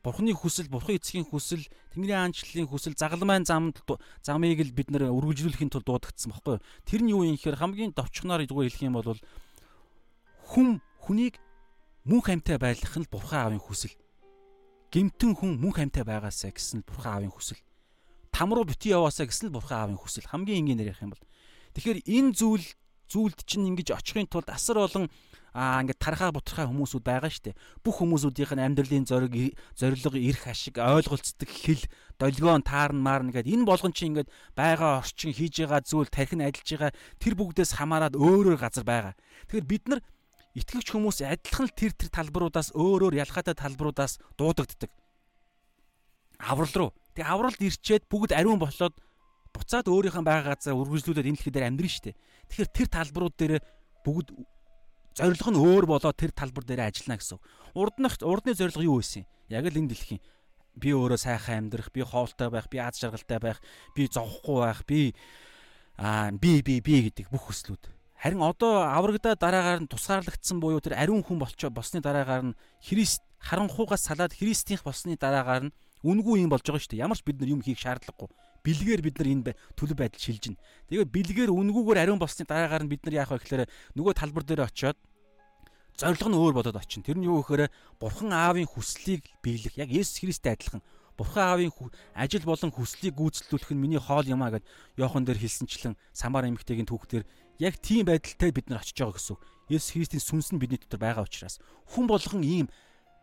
[0.06, 1.66] Бурхны хүсэл, Бурхан эцгийн хүсэл,
[1.98, 3.82] Тэнгэрийн аанчлалын хүсэл, загалмайн замд
[4.22, 6.62] замыг л бид нэр үргэлжлүүлэхийн тулд дуудагдсан баггүй?
[6.86, 9.18] Тэр нь юу юм гэхээр хамгийн товчхоноор зүгээр хэлэх юм бол
[10.46, 11.42] хүн хүнийг
[12.06, 13.98] мөнх амьтаа байлгах нь Бурхан аавын хүсэл.
[14.94, 17.58] Гэмтэн хүн мөнх амьтаа байгаасаа гэсэн Бурхан аавын хүсэл.
[18.36, 20.28] Там руу бити яваасаа гэсэн нь Бурхан аавын хүсэл.
[20.28, 21.24] Хамгийн энгийнээр ярих юм бол.
[21.72, 22.68] Тэгэхээр энэ зүйл
[23.08, 25.08] зүйлд чинь ингэж очихын тулд асар олон
[25.56, 27.56] аа ингээд тархаа бутархаа хүмүүсүүд байгаа штэ.
[27.80, 31.80] Бүх хүмүүсүүдийнх нь амьдралын зориг, зорилго, эрх ашиг, ойлголцдог хэл,
[32.20, 36.92] долгион, таарн, маарн гэдэг энэ болгон чинь ингээд байгаа орчин хийж байгаа зүйл тархин ажиллаж
[36.92, 36.92] байгаа
[37.24, 39.16] тэр бүгдээс хамаарад өөрөөр газар байгаа.
[39.48, 40.04] Тэгэхээр бид нар
[40.60, 44.92] итгэгч хүмүүс адилхан л тэр тэр талбаруудаас өөрөөр ялгаатай талбаруудаас дуудагддаг.
[46.44, 46.92] Аврал руу.
[47.16, 48.96] Тэгээ авралд ирчээд бүгд ариун болоод
[49.56, 52.12] буцаад өөрийнхөө байгаа газар үргэлжлүүлээд энэ дэлхий дээр амьдрын штэ.
[52.52, 53.54] Тэгэхээр тэр талбарууд дээр
[54.04, 54.28] бүгд
[55.16, 57.40] зорилго нь өөр болоод тэр талбар дээр ажиллана гэсэн.
[57.72, 59.32] Урдных урдны зорилго юу байсан юм?
[59.48, 60.22] Яг л энэ дэлхийн
[60.76, 63.64] би өөрөө сайхан амьдрах, би хоолтой байх, би аз жаргалтай байх,
[63.96, 65.16] би зовхгүй байх, би
[65.96, 67.88] аа би би би гэдэг бүх хүслүүд.
[68.20, 73.24] Харин одоо аврагдаа дараагаар нь тусгаарлагдсан буюу тэр ариун хүн болчоо босны дараагаар нь Христ
[73.40, 77.02] харанхуугаас салаад Христийнх болсны дараагаар нь үнгүй юм болж байгаа шүү дээ.
[77.02, 78.30] Ямар ч бид нар юм хийх шаардлагагүй.
[78.62, 80.62] Бэлгээр бид нар энэ төлөв байдал шилжинэ.
[80.94, 83.66] Тэгээд бэлгээр үнгүүгээр ариун болсны дараагаар нь бид нар яах вэ гэхээр
[83.98, 84.98] нөгөө талбар дээр очиод
[85.98, 87.08] зориг нь өөр болоод очино.
[87.08, 89.80] Тэр нь юу гэхээр Бурхан Аавын хүслийг биелэх.
[89.80, 90.84] Яг Есүс Христтэй адилхан.
[91.16, 91.72] Бурхан Аавын
[92.14, 94.68] ажил болон хүслийг гүйцэтгэх нь миний хоол юмаа гэд
[95.00, 97.24] Йохан дээр хэлсэнчлэн Самар эмэгтэйгийн түүхтэр
[97.64, 99.40] яг тийм байдалтай бид нар очиж байгаа гэсэн.
[99.72, 102.68] Есүс Христийн сүнс нь бидний дотор байгаа учраас хүн болгон ийм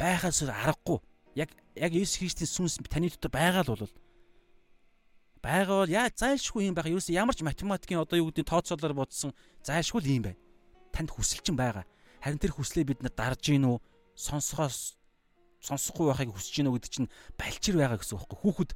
[0.00, 1.04] байхаас аргагүй
[1.34, 3.94] яг яг Есүс Христийн сүнс таны дотор байгаа л бол
[5.42, 6.86] байгаа бол яа зайлшгүй юм байх.
[6.86, 9.34] Ерөөс ямар ч математикийн одоо юу гэдэг тооцоолоор бодсон
[9.66, 10.40] зайлшгүй юм байна.
[10.94, 11.84] Танд хүсэл чинь байгаа.
[12.22, 13.78] Харин тэр хүслээ бид нар дарж гин үү?
[14.14, 14.94] Сонсохоос
[15.58, 18.38] сонсохгүй байхыг хүсэж гин үү гэдэг чинь балчир байгаа гэсэн үг байхгүй.
[18.38, 18.70] Хүүхэд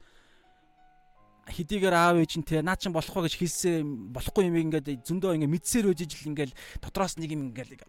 [1.47, 5.55] хэдийгээр аав ээж нь те наа чин болохгүй гэж хэлсэн болохгүй юм ингээд зөндөө ингээд
[5.55, 7.86] мэдсээр үжиж л ингээд дотроос нэг юм ингээд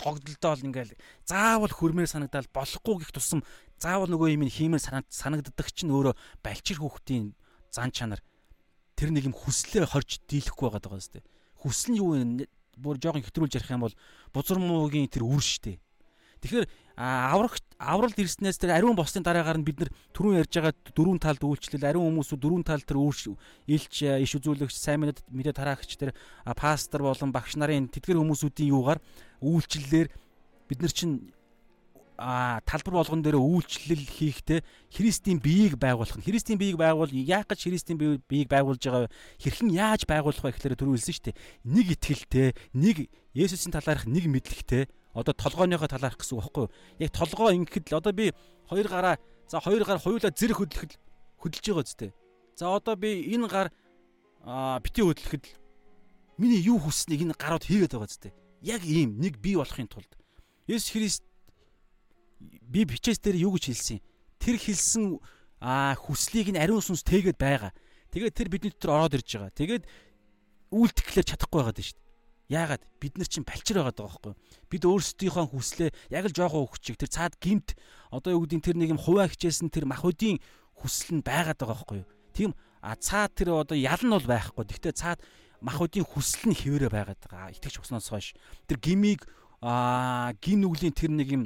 [0.00, 0.96] гогдолдоол ингээд
[1.28, 3.44] заавал хөрмээр санагдал болохгүй гих тусам
[3.76, 4.80] заавал нөгөө юм хиймээр
[5.12, 7.36] санагддаг чинь өөрөө балчир хүүхдийн
[7.68, 8.24] зан чанар
[8.96, 11.20] тэр нэг юм хүслээ хорж дийлэхгүй байгаа даа сте
[11.60, 12.48] хүсэл нь юу вэ?
[12.74, 13.96] Бүр жоохон хэтрүүлж ярих юм бол
[14.34, 15.78] бузар муугийн тэр үр штэ
[16.42, 16.66] тэгэхээр
[16.96, 21.42] аврагт авралд ирснээс тэр ариун босны дараагаар нь бид нар түрүүн ярьж байгаа дөрвөн талд
[21.42, 26.14] үйлчлэл ариун хүмүүсүүд дөрвөн тал тэр илч иш үзүүлэгч сайн мэдээ тараагч тэр
[26.54, 29.02] пастор болон багш нарын тэтгэр хүмүүсүүдийн юугаар
[29.42, 30.08] үйлчлэлээр
[30.70, 31.34] бид нар чинь
[32.14, 34.62] а талбар болгон дээр үйлчлэл хийхдээ
[34.94, 36.14] Христийн биеийг байгуулах.
[36.14, 39.10] Нь Христийн биеийг байгуул яах гэж Христийн биеийг байгуулж байгаа
[39.42, 41.40] хэрхэн яаж байгуулах вэ гэхээр түрүү хэлсэн шүү дээ.
[41.66, 42.96] Нэг итгэлтэй нэг
[43.34, 46.74] Есүсийн талаарх нэг мэдлэгтэй одоо толгойнхоо талаарх гэсэн үг байхгүй юу?
[46.98, 48.34] Яг толгой ингэхэд л одоо би
[48.66, 50.92] хоёр гараа за хоёр гар хоёулаа зэрэг хөдлөхөд
[51.38, 52.10] хөдөлж байгаа зү.
[52.58, 53.70] За одоо би энэ гар
[54.82, 55.44] бити хөдлөхөд
[56.38, 58.34] миний юу хүсснийг энэ гарууд хийгээд байгаа зү.
[58.60, 60.10] Яг ийм нэг бий болохын тулд
[60.66, 61.22] Есүс Христ
[62.40, 64.00] би бичээс дээр юу гэж хэлсэн?
[64.40, 65.20] Тэр хэлсэн
[65.60, 67.72] хүслийг нь ариун сүнс тэгээд байгаа.
[68.10, 69.52] Тэгээд тэр бидний дотор ороод ирж байгаа.
[69.52, 69.84] Тэгээд
[70.72, 72.03] үйлдэхлээр чадахгүй байгаад шүү дээ.
[72.48, 72.82] Яагаад?
[73.00, 74.34] Бид нар чинь балчир байгаа даа байхгүй
[74.74, 77.78] бид өөрсдийнхөө хүслээ яг л жоохон өгчих тэр цаад гимт.
[78.10, 80.42] Одоо юу гэдгийг тэр нэг юм хуваа хичээсэн тэр махуудын
[80.74, 82.02] хүсэл нь байгаад байгаа байхгүй
[82.34, 82.50] тийм
[82.82, 84.66] а цаад тэр одоо ял нь бол байхгүй.
[84.66, 85.22] Гэхдээ цаад
[85.62, 87.54] махуудын хүсэл нь хэвээрээ байгаад байгаа.
[87.54, 88.34] Итгэж усноос хойш.
[88.66, 89.30] Тэр гимиг
[89.62, 91.42] а гин нүглийн тэр нэг юм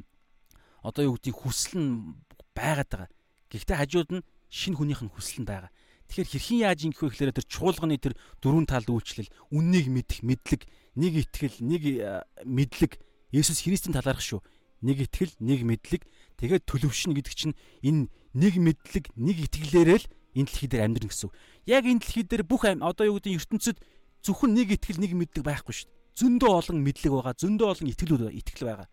[0.80, 2.16] одоо юу гэдгийг хүсэл нь
[2.56, 3.10] байгаад байгаа.
[3.52, 5.68] Гэхдээ хажууд нь шинэ хүнийх нь хүсэл нь байгаа.
[6.08, 10.64] Тэгэхээр хэрхэн яаж ингэх вэ гэхээр тэр чуулганы тэр дөрвөн талд үйлчлэл, үннийг мэдэх, мэдлэг,
[10.98, 12.98] нэг итгэл, нэг э, мэдлэг
[13.30, 14.42] Есүс Христийн талаарх шүү.
[14.82, 16.02] Нэг итгэл, нэг мэдлэг,
[16.42, 17.54] тэгээд төлөвшнө гэдэг чинь
[17.86, 21.34] энэ нэг мэдлэг, нэг итгэлээрээ л энэ дэлхий дээр амьдрна гэсэн үг.
[21.66, 23.78] Яг энэ дэлхий дээр бүх одоо юу гэдэг ертөнцид
[24.22, 25.90] зөвхөн нэг итгэл, нэг мэдлэг байхгүй шүү.
[26.18, 28.88] Зөндөө олон мэдлэг байгаа, зөндөө олон итгэлүүд итгэл байгаа.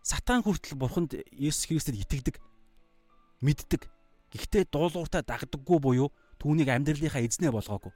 [0.00, 2.40] Сатан хүртэл бурханд Есүс Христэд итгэдэг,
[3.44, 3.82] мэддэг.
[4.32, 6.08] Гэхдээ дуулууртаа дагдаггүй буюу
[6.40, 7.92] түүнийг амьдралынхаа эзнээ болгоогүй.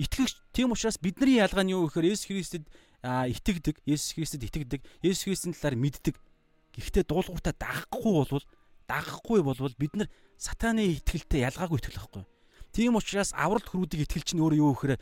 [0.00, 2.64] Итгэгч тийм учраас бидний ялгаа нь юу гэхээр Есүс Христэд
[3.04, 6.16] итгэдэг, Есүс Христэд итгэдэг, Есүс Христийн талаар мэддэг.
[6.72, 8.44] Гэхдээ дуулууртаа дагахгүй болвол
[8.88, 10.08] дагахгүй болвол бид нар
[10.40, 12.24] сатааны итгэлтэй ялгаагүй итгэл байхгүй.
[12.72, 14.96] Тийм учраас авралт хөрүүдийг итгэлч нь өөрөө юу гэхээр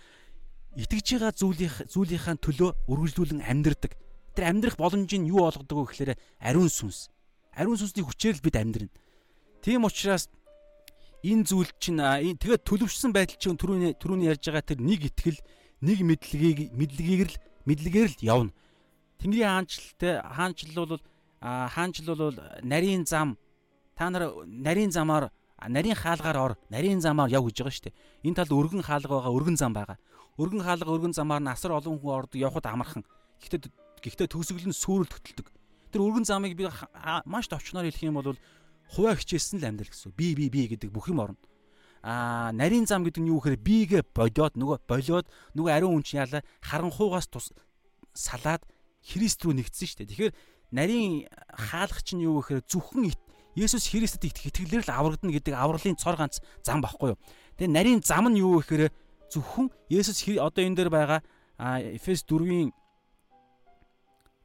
[0.83, 3.93] итгэж байгаа зүйлийн зүйлийнхаа төлөө үргэлжлүүлэн амьдрдаг.
[4.35, 6.11] Тэр амьдрах боломж нь юу олгодог вэ гэхээр
[6.43, 7.13] ариун сүнс.
[7.55, 8.93] Ариун сүнсний хүчээр л бид амьдрна.
[9.63, 10.33] Тийм учраас
[11.23, 15.41] энэ зүйл чинь тэгээд төлөвшсөн байдал чинь түрүүний түрүүний ярьж байгаа тэр нэг итгэл
[15.83, 18.53] нэг мэдлэгийг мэдлэгийг л мэдлэгээр л явна.
[19.19, 21.03] Тэнгэрийн хаанчлалтай хаанчлал бол
[21.43, 23.39] хаанчлал бол нарийн зам
[23.99, 25.31] та нар нарийн замаар
[25.67, 27.99] нарийн хаалгаар ор нарийн замаар яв гэж байгаа шүү дээ.
[28.27, 29.99] Энэ талд өргөн хаалга байгаа өргөн зам байгаа.
[30.39, 33.03] Өргөн хаалга өргөн замаар насар олон хүн ордог явхад амархан.
[33.43, 33.71] Гэхдээ
[34.03, 35.51] гэхдээ төгсгөл нь сүрэл төтөлдөг.
[35.91, 36.71] Тэр өргөн замыг би
[37.27, 38.39] маш товчноор хэлэх юм бол
[38.89, 40.13] хуваа хичээсэн л амьдрал гэсэн.
[40.17, 41.39] Би би би гэдэг бүх юм орно.
[42.03, 46.43] Аа нарийн зам гэдэг нь юу гэхээр бигээ бодоод нөгөө болоод нөгөө ариун чинь яалаа
[46.63, 47.53] харанхуугаас тус
[48.15, 48.63] салаад
[49.03, 50.11] Христ рүү нэгдсэн шүү дээ.
[50.11, 50.35] Тэгэхээр
[50.75, 53.13] нарийн хаалгач нь юу гэхээр зөвхөн
[53.59, 57.19] Есүс Христэд итгэх итгэлээр л аврагдана гэдэг авралын цор ганц зам багхгүй юу.
[57.59, 58.95] Тэгээ нарийн зам нь юу гэхээр
[59.35, 61.21] зөвхөн Есүс одоо энэ дээр байгаа
[61.59, 62.71] Эфес 4-ийн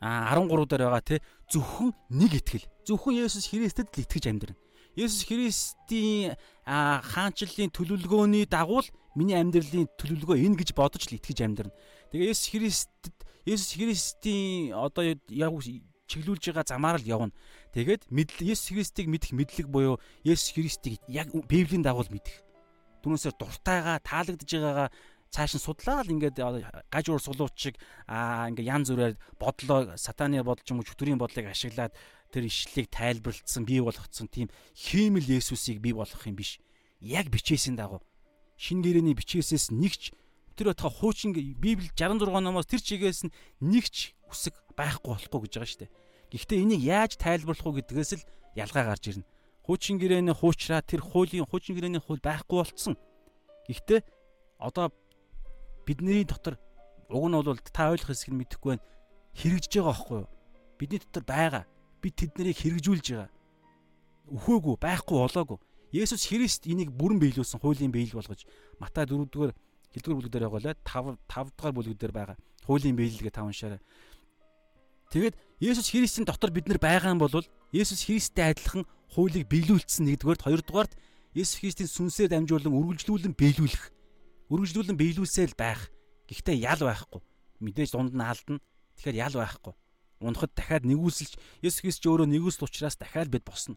[0.01, 1.21] 13 дээр байгаа те
[1.53, 2.65] зөвхөн нэг итгэл.
[2.83, 4.59] Зөвхөн Есүс Христэд л итгэж амьдрна.
[4.93, 6.35] Есүс Христийн
[6.67, 11.73] хаанчлалын төлөвлөгөөний дагуу л миний амьдралын төлөвлөгөө энэ гэж бодож л итгэж амьдрна.
[12.11, 13.15] Тэгээ Есүс Христэд
[13.47, 15.53] Есүс Христийн одоо яг
[16.11, 17.33] чиглүүлж байгаа замаар л явна.
[17.71, 22.43] Тэгээд Есүс Христийг мэдэх мэдлэг буюу Есүс Христийг яг Библийн дагуу мэдэх.
[23.01, 24.89] Түүнээсээ дуртайгаа таалагдж байгаагаа
[25.33, 26.37] цааш нь судлаа л ингээд
[26.93, 27.75] гаж уур сулууч шиг
[28.05, 31.91] аа ингээд янз бүрээр бодлоо сатаны бодол ч юм уу чөтгөрийн бодлыг ашиглаад
[32.33, 36.57] тэр ишлэлийг тайлбарлалцсан бий болгоцсон тийм хиймэл Есүсийг бий болгох юм биш.
[36.97, 38.01] Яг бичээсийн дагуу
[38.57, 40.13] шин гэрээний бичээсээс нэгч
[40.55, 43.27] тэр байтха хуучин Библи 66 номоос тэр чигээс
[43.59, 45.91] нэгч үсэг байхгүй болохгүй гэж байгаа шүү дээ.
[46.31, 49.27] Гэхдээ энийг яаж тайлбарлах уу гэдгээс л ялгаа гарч ирнэ.
[49.65, 52.95] Хуучин гэрээний хуучраа тэр хуулийн хуучин гэрээний хууль байхгүй болцсон.
[53.67, 54.01] Гэхдээ
[54.59, 54.93] одоо
[55.85, 56.59] бидний дотор
[57.09, 58.85] уг нь бол та ойлгох хэсэг нь мэдэхгүй байна.
[59.33, 60.29] Хэрэгжиж байгаа байхгүй юу?
[60.77, 61.63] Бидний дотор байгаа.
[62.03, 63.31] Бид тэднийг хэрэгжүүлж байгаа.
[64.27, 65.59] Өхөөгүй, байхгүй болоогүй.
[65.95, 68.43] Есүс Христ энийг бүрэн биелүүлсэн хуулийн биелэл болгож
[68.81, 69.53] Матай 4-р
[69.93, 72.37] хэлдвэр бүлэг дээр байгаа лээ 5 5 дугаар бүлэг дээр байгаа.
[72.65, 73.79] Хуулийн биелэлгээ тав уншаарай.
[75.13, 80.41] Тэгэд Есүс Христийн дотор бид нар байгаа юм бол Есүс Христтэй адилхан хуулийг биелүүлсэн нэгдүгээрт
[80.41, 80.97] хоёрдугаарт
[81.37, 83.93] Есүс Христийн сүнсээр дамжуулан үргэлжлүүлэн биелүүлэх.
[84.49, 85.93] Үргэлжлүүлэн биелүүлсэл байх.
[86.25, 87.21] Гэхдээ ял байхгүй.
[87.61, 88.57] Мэдээж дунд нь алдна.
[88.97, 89.73] Тэгэхээр ял байхгүй.
[90.23, 93.75] Унахад дахиад нэгүсэлж Есүс Христ ч өөрөө нэгүсэл учраас дахиад бид босно.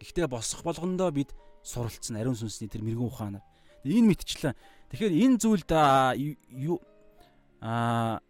[0.00, 1.32] Гэхдээ босох болгондоо бид
[1.64, 3.44] суралцсан ариун сүнсний тэр мэрэгэн ухаанаар.
[3.84, 4.52] Энэ мэдчлээ.
[4.92, 5.70] Тэгэхээр энэ зүйлд
[6.52, 6.80] юу
[7.60, 8.20] аа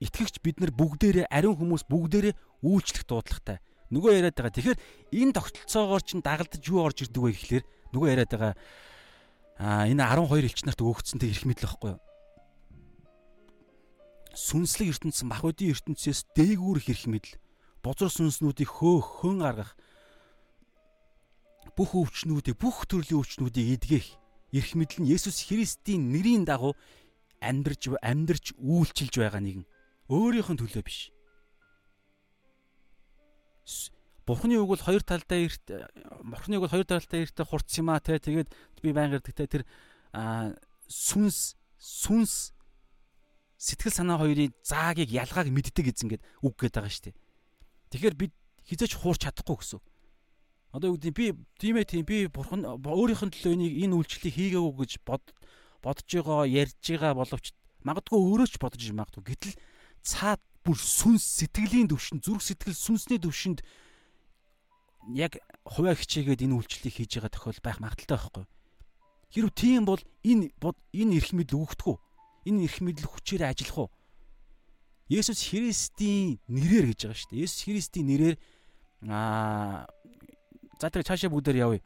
[0.00, 3.58] итгэгч бид нар бүгдээрээ ариун хүмүүс бүгдээрээ үйлчлэх дуудлагатай.
[3.88, 4.56] Нөгөө яриад байгаа.
[4.56, 4.78] Тэгэхээр
[5.16, 7.64] энэ тогтолцоогоор чинь дагалдаж юу орж ирдэг вэ гэхлээр
[7.96, 8.54] нөгөө яриад байгаа.
[9.58, 12.00] Аа энэ 12 элч нарт өгөгдсөн тэр эрх мэдэл واخгүй юу?
[14.38, 17.34] Сүнслэг ертөнцийн мах үдийн ертөнцөөс дээгүүр их эрх мэдэл.
[17.82, 19.74] Бузар сүнснүүдийг хөөх хөн гаргах
[21.74, 24.06] бүх өвчнүүдийг бүх төрлийн өвчнүүдийг эдгэх
[24.54, 26.78] эрх мэдэл нь Есүс Христийн нэрийн дагуу
[27.42, 29.66] амьдарч амьдарч үйлчилж байгаа нэгэн
[30.10, 31.10] өөрийнх нь төлөө биш.
[34.26, 35.66] Бурхны үг бол хоёр талдаа эрт
[36.24, 38.50] Бурхны үг бол хоёр талдаа эртээ хурц юм а те тэгээд
[38.82, 39.62] би байнга ирдэг те тэр
[40.88, 42.57] сүнс сүнс
[43.58, 47.16] сэтгэл санаа хоёрын заагийг ялгааг мэддэг эзэн гэд үг гээд байгаа шүү дээ.
[47.90, 48.32] Тэгэхээр бид
[48.62, 49.82] хизээч хуурч чадахгүй гэсэн.
[50.70, 51.26] Одоо юу гэдэг би
[51.58, 55.24] тийм ээ тийм би бурхан өөрийнх нь төлөө энийг энэ үйлчлэлийг хийгээгүй гэж бод
[55.82, 57.46] бодож байгаа ярьж байгаа боловч
[57.82, 59.24] магадгүй өөрөө ч бодож магадгүй.
[59.26, 59.56] Гэтэл
[60.04, 63.64] цаад бүр сүнс сэтгэлийн төвшөнд зүрх сэтгэл сүнсний төвшөнд
[65.16, 68.44] яг хуваа хичээгээд энэ үйлчлэлийг хийж байгаа тохиол байх магадaltaй байхгүй.
[69.32, 71.96] Хэрвээ тийм бол энэ энэ эрх мэдэл өгөхдөггүй.
[72.44, 73.90] Энэ эрх мэдэл хүчээр ажиллах уу?
[75.08, 77.42] Есүс Христийн нэрээр гэж байгаа шүү дээ.
[77.48, 78.36] Есүс Христийн нэрээр
[79.08, 79.88] аа
[80.76, 81.82] за тэгээ цаашаа бүгдээр явъя.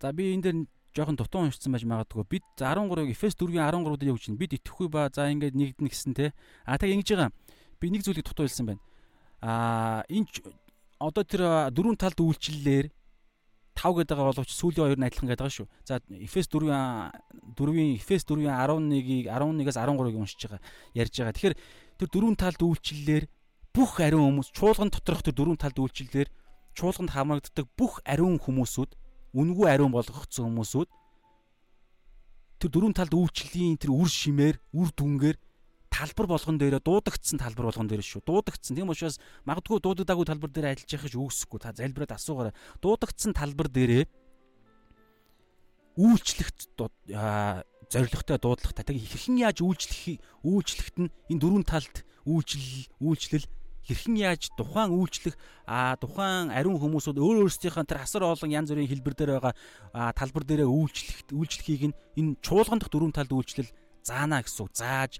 [0.00, 0.56] За би энэ дээр
[0.92, 2.24] жоохон дутуу уншсан байж магадгүй.
[2.28, 4.40] Бид 13-ыг Эфес 4-ийн 13-д явж байна.
[4.40, 6.36] Бид итгэхгүй ба за ингээд нэгднэ гэсэн те.
[6.66, 7.32] А тэг ингэж байгаа.
[7.80, 8.82] Би нэг зүйлийг дутуу хэлсэн байна.
[9.40, 10.28] А энэ
[11.00, 12.92] одоо тэр дөрвөн талд үйлчлэлээр
[13.76, 15.68] 5 гэдэг байгаа боловч сүүлийн хоёр нь адилхан гэдэг байгаа шүү.
[15.86, 17.10] За Эфес 4-ийн
[17.56, 20.60] 4-ийн Эфес 4-ийн 11-ийг 11-ээс 13-ыг уншиж байгаа
[20.94, 21.34] ярьж байгаа.
[21.36, 21.56] Тэгэхээр
[22.00, 23.24] тэр дөрвөн талд үйлчлэлээр
[23.70, 26.28] бүх ариун хүмүүс чуулган доторх тэр дөрвөн талд үйлчлэлээр
[26.74, 28.90] чуулганд хамрагддаг бүх ариун хүмүүсүүд
[29.34, 30.88] үнгүй ариун болгогдсон хүмүүсүүд
[32.60, 35.36] тэр дөрвөн талд үйлчлэлийн тэр үр шимээр үр дүнгээр
[36.00, 38.24] талбар болгон дээрээ дуудагдсан талбар болгон дээр шүү.
[38.24, 38.72] Дуудагдсан.
[38.72, 41.58] Тийм учраас магадгүй дуудагдаагүй талбар дээр ажиллаж явах гэж үүсэхгүй.
[41.60, 42.54] Та залбираад асуугаарай.
[42.80, 44.04] Дуудагдсан талбар дээрээ
[46.00, 46.48] үйлчлэх
[47.90, 48.84] зоригтой дуудлагатай.
[48.86, 53.46] Тэгээ хэрхэн яаж үйлчлэх үйлчлэхт нь энэ дөрвөн талд үйлчлэл үйлчлэл
[53.84, 55.34] хэрхэн яаж тухайн үйлчлэх
[55.66, 60.44] а тухайн ариун хүмүүсүүд өөр өөрсдийнхээ тэр асар олон янз бүрийн хэлбэр дээр байгаа талбар
[60.46, 63.74] дээрээ үйлчлэх үйлчлэхийг нь энэ чуулган дахь дөрвөн талд үйлчлэл
[64.06, 64.72] заана гэсэн үг.
[64.78, 65.12] Зааж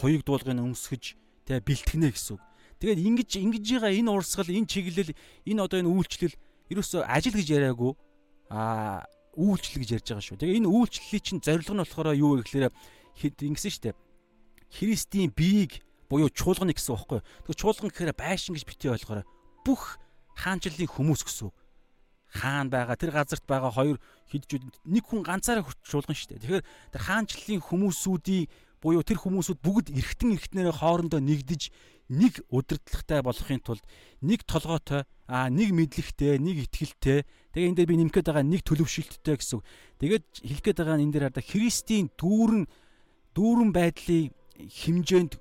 [0.00, 1.04] хуйг дуулгыг өмсгөж
[1.46, 2.42] тэ бэлтгэнэ гэсэн үг.
[2.82, 5.12] Тэгээд ингэж ингэж байгаа энэ урсгал энэ чиглэл
[5.48, 6.36] энэ одоо энэ үйлчлэл
[6.68, 7.92] ерөөсөө ажил гэж яриаггүй
[8.50, 9.06] а
[9.36, 10.40] үйлчлэл гэж ярьж байгаа шүү.
[10.40, 12.72] Тэгээ энэ үйлчлэлийн чинь зорилго нь болохоор юу вэ гэхээр
[13.22, 13.96] ингэсэн шүү дээ.
[14.76, 17.20] Христийн биеийг буюу чуулганы гэсэн үг байхгүй.
[17.48, 19.24] Тэгээ чуулган гэхээр байшин гэж битгий ойлгохоор
[19.64, 19.96] бүх
[20.36, 21.56] хаанчлалын хүмүүс гэсэн үг.
[22.36, 23.96] Хаан байгаа тэр газарт байгаа хоёр
[24.28, 26.42] хиджүүд нэг хүн ганцаараа чуулган шүү дээ.
[26.44, 28.50] Тэгэхээр тэр хаанчлалын хүмүүсүүдийн
[28.82, 31.62] буюу тэр хүмүүсүүд бүгд эргэтэн эргэтнэрээ хоорондоо нэгдэж
[32.06, 33.82] нэг удирдлагатай болохын тулд
[34.22, 39.36] нэг толгойтой а нэг мэдлэгтэй нэг итгэлтэй тэгээ энэ дээр би нэмэхэд байгаа нэг төлөвшөлттэй
[39.42, 39.60] гэсэн.
[39.98, 42.70] Тэгээд хэлэх гээд байгаа энэ дээр хараа Христийн дүүрэн
[43.34, 45.32] дүүрэн байдлын хэмжээнд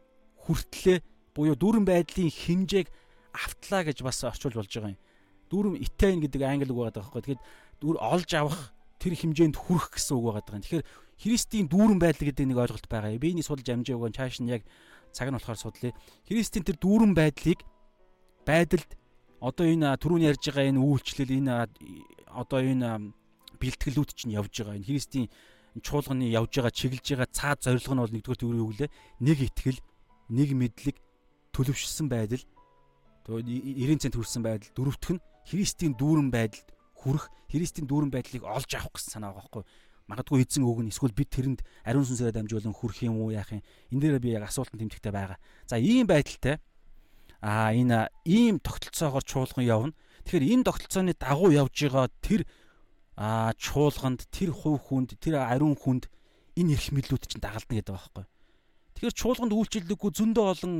[0.42, 0.98] хүртлээ
[1.38, 2.88] буюу дүүрэн байдлын хэмжээг
[3.30, 5.02] автлаа гэж бас орчуулж болж байгаа юм.
[5.54, 7.22] Дүүрэн Italian гэдэг англи үг байгаа байхгүй.
[7.22, 7.44] Тэгэхээр
[7.84, 10.64] дүүр олж авах тэр хэмжээнд хүрэх гэсэн үг байгаа юм.
[10.66, 10.86] Тэгэхээр
[11.20, 13.16] Христийн дүүрэн байдал гэдэг нэг ойлголт байгаа.
[13.16, 14.64] Би энийг судалж амжаагүй чааш нь яг
[15.16, 15.96] цаг нь болохоор судлаа.
[16.28, 17.64] Христийн тэр дүүрэн байдлыг
[18.44, 18.90] байдалд
[19.40, 21.54] одоо энэ түрүүний ярьж байгаа энэ үйлчлэл энэ
[22.36, 23.16] одоо энэ
[23.60, 24.76] бэлтгэлүүд чинь явж байгаа.
[24.76, 25.28] Энэ Христийн
[25.80, 28.88] чуулганы явж байгаа чиглэж байгаа цаад зорилго нь бол нэгдүгээр юу вэ?
[29.24, 29.80] Нэг итгэл,
[30.32, 30.98] нэг мэдлэг,
[31.52, 32.44] төлөвшсөн байдал,
[33.28, 38.72] тэгээ 90 цент хүрсэн байдал, дөрөвтөх нь Христийн дүүрэн байдалд хүрэх, Христийн дүүрэн байдлыг олж
[38.76, 39.64] авах гэсэн санаа байгаа байхгүй?
[40.06, 44.02] Магадгүй эзэн өгнө эсвэл бид тэрэнд ариун сүнсээр дамжуулан хүрх юм уу яах юм энэ
[44.02, 45.38] дээр би яг асуултанд тэмдэгтэй байгаа.
[45.66, 46.62] За ийм байдалтай
[47.42, 49.94] а энэ ийм тогтолцоогоор чуулган явна.
[50.30, 52.46] Тэгэхээр энэ тогтолцооны дагуу явж байгаа тэр
[53.18, 56.06] а чуулганд тэр хувь хүнд тэр ариун хүнд
[56.54, 58.26] энэ эрх мэдлүүд чинь дагалдна гэдэг байгаа байхгүй.
[58.96, 60.74] Тэгэхээр чуулганд үйлчлэлдэггүй зөндөө олон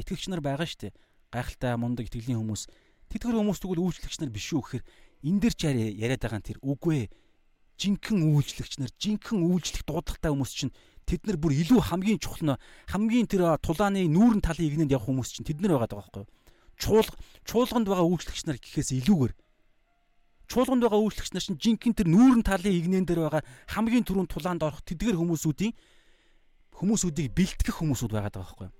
[0.00, 0.96] итгэгч нар байгаа шүү дээ.
[1.30, 2.66] Гайхалтай мундаг итгэлийн хүмүүс.
[3.10, 4.84] Тэдгэр хүмүүс тэгвэл үйлчлэгч нар биш үү гэхээр
[5.28, 7.08] энэ дэр ч яриад байгаа нь тэр үгүй ээ
[7.78, 12.60] жинхэнэ үйлчлэгч нар жинхэнэ үйлчлэх дуудлагатай хүмүүс чинь тэд нар бүр илүү хамгийн чухал нь
[12.88, 16.24] хамгийн тэр тулааны нүүрэн талын игнэнд явах хүмүүс чинь тэд нар байгаа даа байхгүй
[16.80, 19.32] чуулга чуулганд байгаа үйлчлэгч нар гэхээс илүүгээр
[20.48, 23.42] чуулганд байгаа үйлчлэгч нар чинь жинхэнэ тэр нүүрэн талын игнэн дээр байгаа
[23.74, 25.72] хамгийн түрүүнд тулаанд орох тэдгэр хүмүүсүүдийн
[26.74, 28.74] хүмүүсүүдийг бэлтгэх хүмүүсүүд байгаа байхгүй юу?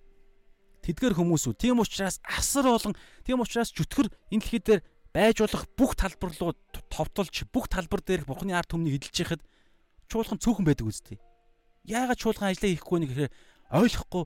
[0.84, 1.56] Тэдгэр хүмүүсүүд.
[1.56, 2.92] Тийм учраас асар олон
[3.24, 4.80] тийм учраас чөтгөр энэ дэлхий дээр
[5.14, 6.52] байж болох бүх талбар руу
[6.90, 9.42] товтолж бүх талбар дээрх бурхны ард түмнийг эдэлж яхад
[10.10, 11.22] чуулган цөөхөн байдаг үстэй.
[11.86, 13.32] Яагаад чуулган ажиллаа хийхгүй нэг гэхээр
[13.78, 14.24] ойлгохгүй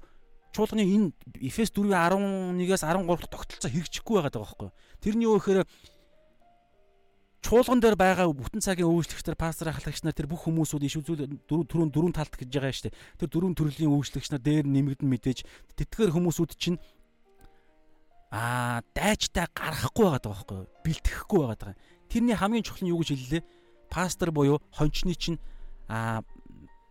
[0.57, 1.13] чуулганы энэ
[1.45, 4.71] Эфес 4:11-аас 13 дахь тогтолцоо хэрэгжихгүй байгаа даа байхгүй.
[5.05, 5.69] Тэрний юу гэхээр
[7.45, 11.93] чуулган дээр байгаа бүтэн цагийн үйлчлэгчдэр пастор ахлагч нар тэр бүх хүмүүсүүд иш үзүүл дөрөв
[11.93, 12.99] дөрөв талт гэж байгаа шүү дээ.
[13.23, 15.39] Тэр дөрөв төрлийн үйлчлэгч нар дээр нэмэгдэн мэдээж
[15.79, 16.81] тэтгэр хүмүүсүүд чинь
[18.31, 20.59] аа дайчтай гарахгүй байгаа даа байхгүй.
[20.85, 21.77] Бэлтгэхгүй байгаа даа.
[22.13, 23.43] Тэрний хамгийн чухал нь юу гэж хэллээ?
[23.89, 25.41] Пастор буюу хончны чинь
[25.89, 26.25] аа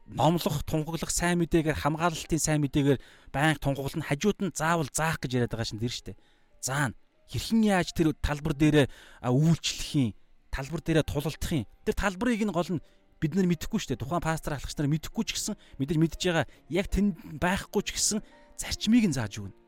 [0.09, 5.51] номлох, тунгаглах сайн мэдээгээр хамгаалалтын сайн мэдээгээр байнга тунгаглах хажууд нь заавал заах гэж яриад
[5.53, 6.17] байгаа шин тэр штэ.
[6.63, 6.95] Заана.
[7.27, 8.87] Хэрхэн яаж тэр талбар дээр
[9.19, 10.15] үйлчлэхийн,
[10.49, 11.67] талбар дээр тулалдахын.
[11.83, 12.83] Тэр талбарыг нь гол нь
[13.19, 13.99] бид нар мэдэхгүй штэ.
[13.99, 18.23] Тухайн пастор алхагч нар мэдэхгүй ч гэсэн мэдээж мэдж байгаа яг тэнд байхгүй ч гэсэн
[18.55, 19.66] зарчмыг нь зааж өгнө.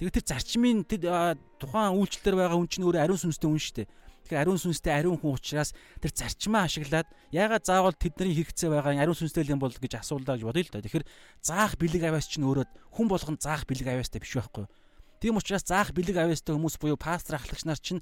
[0.00, 3.84] Тэгээд тэр зарчмын тухайн үйлчлэлээр байгаа хүн чинь өөрөө ариун сүнстэй хүн штэ.
[4.24, 7.04] Тэгэхээр ариун сүнстэй ариун хүн учраас тэр зарчмаа ашиглаад
[7.36, 10.80] яагаад заавал тэдний хэрэгцээ байгаа ариун сүнстэй юм бол гэж асуулаа гэж бодъё л да.
[10.80, 11.04] Тэгэхээр
[11.44, 12.64] заах бэлэг авяас чинь өөрөө
[12.96, 14.72] хүн болгон заах бэлэг авяастай биш байхгүй юу?
[15.20, 18.00] Тийм учраас заах бэлэг авяастай хүмүүс буюу пастор ахлагч нар чинь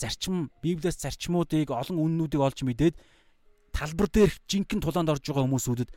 [0.00, 2.96] зарчим Библиэс зарчмуудыг олон үннүүдийг олж мэдээд
[3.76, 5.90] талбар дээр жинхэнэ тулаанд орж байгаа хүмүүсүүдэд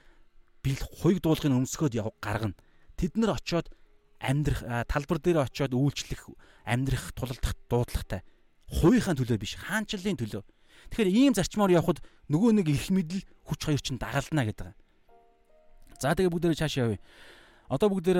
[0.60, 2.60] бэл хуйг дуулахын өмсгөөд гаргана.
[3.00, 3.72] Тэд нар очиод
[4.20, 6.30] амьдрах талбар дээр очиод үйлчлэх
[6.66, 8.22] амьдрах тулалдах дуудлагатай
[8.68, 10.44] хувийнхаа төлөө биш хаанчлалын төлөө.
[10.92, 14.76] Тэгэхээр ийм зарчмаар явхад нөгөө нэг их мэдл хүч хоёр чинь дагалдана гэдэг.
[16.00, 17.00] За тэгээ бүгдээрээ цааш явъя.
[17.72, 18.20] Одоо бүгдээр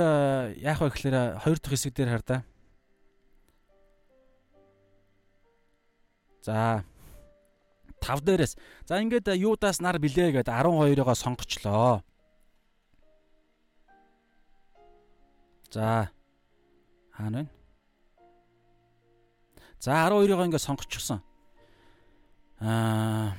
[0.64, 2.40] яах вэ гэхээр хоёр дахь хэсэг дээр хардаа.
[6.42, 6.84] За
[8.00, 8.56] 5 дээрээс.
[8.88, 12.04] За ингээд юудаас нар билээ гэдэг 12-оогоо сонгочлоо.
[15.78, 16.10] За
[17.14, 17.50] хаана вэ?
[19.78, 21.22] За 12-ыг ингээд сонгочихсон.
[22.58, 23.38] Аа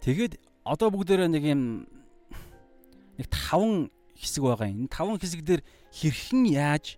[0.00, 1.84] тэгээд одоо бүгдээрээ нэг юм
[3.20, 4.88] нэг таван хэсэг байгаа юм.
[4.88, 5.60] Энэ таван хэсэг дээр
[5.92, 6.96] хэрхэн яаж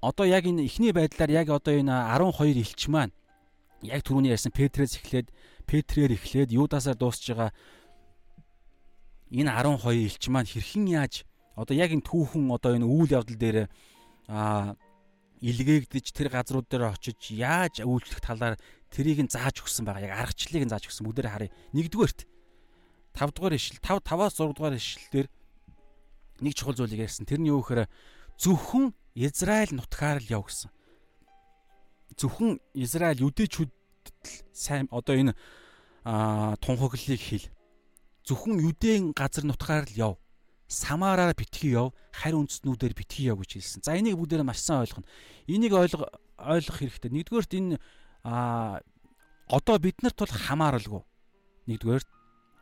[0.00, 3.12] одоо яг энэ эхний байдлаар яг одоо энэ 12 элч маань
[3.84, 5.28] яг түрүүний ярьсан Петрээс эхлээд
[5.68, 7.52] Петрээр эхлээд Юдасаар дуусж байгаа
[9.28, 11.28] энэ 12 элч маань хэрхэн яаж
[11.60, 13.68] одоо яг энэ түүхэн одоо энэ үйл явдал дээр
[14.32, 14.72] а
[15.44, 18.56] илгээгдэж тэр газрууд дээр очиж яаж үйлчлэх талаар
[18.88, 20.08] тэрийг нь зааж өгсөн байгаа.
[20.08, 21.04] Яг аргачлалыг нь зааж өгсөн.
[21.04, 21.52] Бүгдээр харъя.
[21.76, 22.20] Нэгдүгээрт
[23.16, 25.28] 5 дугаар ишил 5 5-аас 6 дугаар ишил дээр
[26.40, 27.24] нэг чухал зүйлийг ярьсан.
[27.28, 27.88] Тэр нь юу гэхээр
[28.40, 30.70] зөвхөн Израиль нутгаар л яв гэсэн.
[32.16, 33.72] Зөвхөн Израиль юдэчүүд
[34.52, 35.32] сайн одоо энэ
[36.04, 37.48] тунхаглалыг хэл.
[38.24, 40.14] Зөвхөн юдэн газар нутгаар л яв.
[40.70, 43.82] Самараар битгий яв, харь үндэстнүүдээр битгий яв гэж хэлсэн.
[43.82, 45.10] За энийг бүгдээрээ маш сайн ойлгоно.
[45.50, 46.06] Энийг ойлго
[46.38, 47.10] ойлгох хэрэгтэй.
[47.10, 47.76] Нэгдүгээрт энэ
[48.22, 48.78] а
[49.50, 51.02] одоо бид нарт бол хамааралгүй.
[51.66, 52.08] Нэгдүгээрт,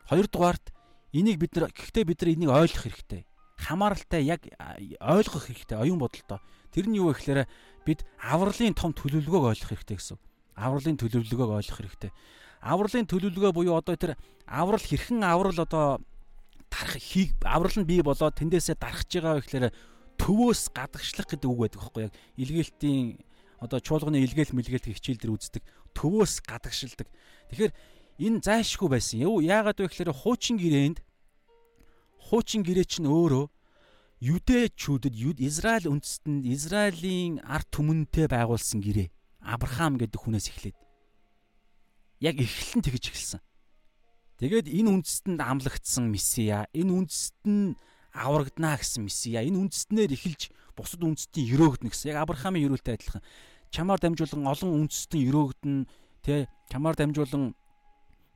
[0.09, 0.65] хоёрдугаарт
[1.13, 3.21] энийг бид нар гэхдээ бид нар энийг ойлгох хэрэгтэй.
[3.61, 4.41] Хамааралтай яг
[4.97, 5.77] ойлгох хэрэгтэй.
[5.77, 6.41] Оюун бодолтой.
[6.73, 7.45] Тэр нь юу вэ гэхээр
[7.85, 10.17] бид авралын том төлөвлөгөөг ойлгох хэрэгтэй гэсэн.
[10.57, 12.11] Авралын төлөвлөгөөг ойлгох хэрэгтэй.
[12.65, 14.17] Авралын төлөвлөгөө буюу одоо тэр
[14.49, 16.01] аврал хэрхэн аврал одоо
[16.69, 19.65] дарах хийг аврал нь бий болоод тэндээсээ дарахж байгаа гэхээр
[20.21, 23.19] төвөөс гадагшлах гэдэг үг байдаг байхгүй яг илгээлтийн
[23.59, 25.63] одоо чуулганы илгээл мэлгээлт хичээл дэр үздэг
[25.93, 27.07] төвөөс гадагшилдаг.
[27.51, 27.73] Тэгэхээр
[28.19, 29.23] энэ зайшгүй байсан.
[29.25, 30.99] Юу яагаад вэ гэхээр хуучин гэрээнд
[32.31, 33.47] хуучин гэрээ чинь өөрөө
[34.19, 39.07] юдэчүүдэд Израиль үндэстэнд Израилийн ард түмэнтэй байгуулсан гэрээ.
[39.39, 40.77] Авраам гэдэг хүнээс эхлээд
[42.19, 43.39] яг эхлэн тэгж эхэлсэн.
[44.39, 47.75] Тэгээд энэ үндэстэнд амлагдсан месиа, энэ үндэст нь
[48.15, 52.15] аврагдана гэсэн месиа, энэ үндэстнээр эхэлж бусад үндэстийн өрөөгдөн гэсэн.
[52.15, 53.23] Яг Авраамийн өрөөлтэй адилхан.
[53.67, 55.77] Чамаар дамжуулан олон үндэстэн өрөөгдөн,
[56.23, 57.51] тэ чамаар дамжуулан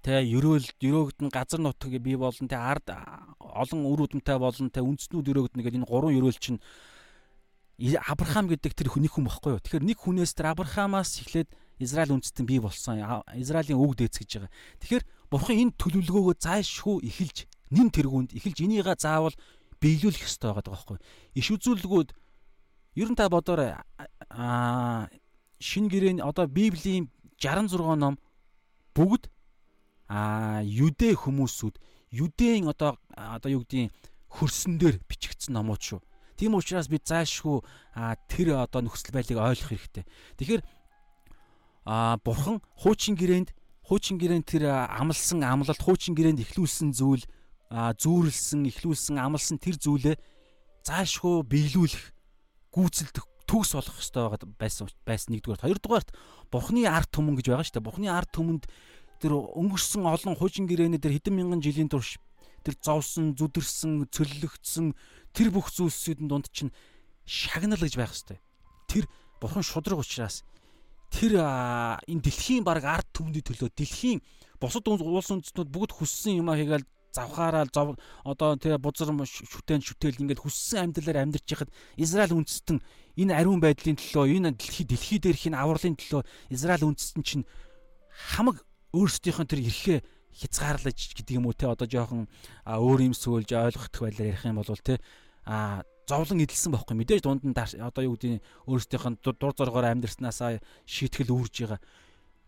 [0.03, 2.91] тэ өрөөл өрөөгдөн газар нутаг бий болон тэ ард
[3.39, 6.59] олон үр удамтай болон тэ үндэстнүүд өрөөгдөн гэдэг энэ гурван өрөөл чинь
[7.79, 9.63] Авраам гэдэг тэр нэг хүн багхгүй юу.
[9.63, 11.49] Тэгэхээр нэг хүнээс тэр Авраамаас эхлээд
[11.81, 13.01] Израиль үндэстэн бий болсон.
[13.33, 14.53] Израилийн үг дээц гэж байгаа.
[14.77, 15.03] Тэгэхээр
[15.33, 19.33] бурхан энэ төлөвлөгөөгөө зайлшгүй эхэлж нэн тэргуунд эхэлж энийгээ заавал
[19.81, 20.97] биелүүлэх ёстой байгаа байхгүй.
[21.33, 22.09] Иш үзүүлэлгүүд
[23.01, 23.73] ер нь та бодоорой
[24.29, 25.09] аа
[25.57, 27.09] шин гэрээний одоо Библийн
[27.41, 28.21] 66 ном
[28.93, 29.33] бүгд
[30.05, 31.81] аа юдэ хүмүүсүүд
[32.13, 33.89] юдэн одоо одоо юу гэдгийг
[34.29, 35.99] хөрсөн дээр бичигдсэн номууд шүү.
[36.37, 37.65] Тийм учраас бид заашгүй
[38.29, 40.05] тэр одоо нөхцөл байдлыг ойлгох хэрэгтэй.
[40.37, 40.61] Тэгэхээр
[41.89, 43.49] а бурхан хуучин гэрээнд
[43.87, 47.23] хуучин гэрээнд тэр амлсан амлалт хуучин гэрээнд ихлүүлсэн зүйл
[47.71, 50.15] зүүрлсэн ихлүүлсэн амлсан тэр зүйлээ
[50.87, 52.03] заашгүй биелүүлэх
[52.71, 55.63] гүйцэлдэх төгс болох хэрэгтэй байсан байсан нэгдүгээр.
[55.67, 56.09] Хоёрдугаарт
[56.49, 57.87] бурхны ард түмэн гэж байгаа шүү дээ.
[57.87, 58.65] Бурхны ард түмэнд
[59.19, 62.17] тэр өнгөрсөн олон хуучин гэрээнэ тэр хэдэн мянган жилийн турш
[62.63, 64.95] тэр зовсон зүдэрсэн цөллөгдсөн
[65.35, 66.71] тэр бүх зүйлсүүдэн дунд чинь
[67.27, 68.39] шагнал гэж байх хэрэгтэй
[68.87, 69.05] тэр
[69.39, 70.43] бурхан шудраг учраас
[71.13, 71.33] тэр
[72.09, 74.19] энэ дэлхийн баг ард түмний төлөө дэлхийн
[74.57, 77.69] бусад улс үндэстнүүд бүгд хүссэн юм а хийгээл завхаараа
[78.25, 82.81] одоо тэр бузар шүтэн шүтэл ингээд хүссэн амьдралаар амьдарч яхад Израиль үндэстэн
[83.21, 87.45] энэ ариун байдлын төлөө энэ дэлхий дэлхий дээрх энэ авралын төлөө Израиль үндэстэн чинь
[88.33, 88.65] хамаг
[88.97, 89.99] өөрсдийнх нь тэр эрхээ
[90.33, 92.25] хязгаарлаж гэдэг юм уу те одоо жоохон
[92.65, 94.97] өөр юм сөөлж ойлгох байлаар ярих юм бол те
[95.45, 100.59] а зовлон эдэлсэн байхгүй мэдээж дунд нь одоо юу гэдэг өөрсдийнх нь дур зоргоор амьдрснаасаа
[100.83, 101.79] шийтгэл үүрж байгаа.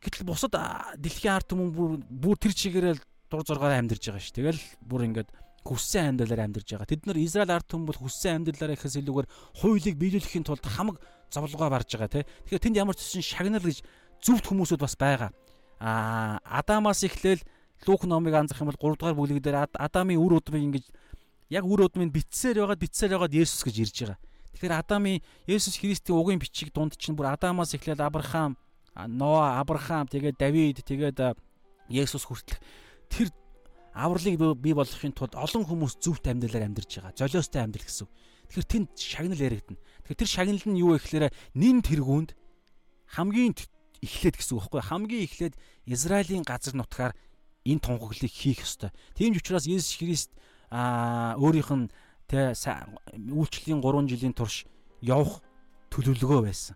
[0.03, 0.53] Гэтэл бусад
[0.99, 2.95] дэлхийн ард түмэн бүр бүр тэр чигээрээ
[3.32, 4.36] дур зоргоор амьдарч байгаа ш.
[4.36, 5.30] Тэгэл бүр ингээд
[5.66, 6.91] хүссэн амьдралаар амьдарч байгаа.
[6.91, 9.28] Тэд нар Израиль ард түмэн бол хүссэн амьдралаараа ихээс илүүгээр
[9.66, 11.01] хуулийг биелүүлэхийн тулд хамаг
[11.34, 12.28] зовлогоо барж байгаа те.
[12.45, 13.82] Тэгэхээр тэнд ямар ч чинь шагнал гэж
[14.22, 15.34] зөвхт хүмүүсүүд бас байгаа.
[15.82, 17.41] Аа Адамаас эхлээл
[17.84, 20.86] Лук номыг анзах юм бол 3 дугаар бүлэг дээр Адамын үр удмыг ингэж
[21.50, 24.20] яг үр удмыг битсээр байгаад битсээр байгаад Есүс гэж ирж байгаа.
[24.56, 28.58] Тэгэхээр Адамын Есүс Христийн угийн бичиг дунд чинь бүр Адамаас эхлээд Авраам,
[28.96, 31.36] Ноа, Авраам, тэгээд Давид, тэгээд
[31.91, 32.58] Есүс хүртэл
[33.12, 33.30] тэр
[33.96, 37.16] авралыг бий болгохын тулд олон хүмүүс зөвхт амьдралаар амьдарч байгаа.
[37.16, 38.08] Золиостой амьдрал гэсэн.
[38.52, 39.80] Тэгэхээр тэнд шагнал яригдана.
[40.04, 42.36] Тэгэхээр тэр шагнал нь юу вэ гэхээр нин тэргуунд
[43.16, 43.56] хамгийн
[44.04, 45.56] эхлээд гэсэн үг байхгүй хамгийн эхлээд
[45.88, 47.14] Израилийн газар нутгаар
[47.64, 48.91] энэ тунхаглыг хийх ёстой.
[49.16, 50.32] Тийм ч учраас Есүс Христ
[50.72, 51.91] өөрийнх нь
[52.30, 54.66] тэ үйлчлэлийн 3 жилийн турш
[55.01, 55.41] явах
[55.91, 56.76] төлөвлөгөө байсан.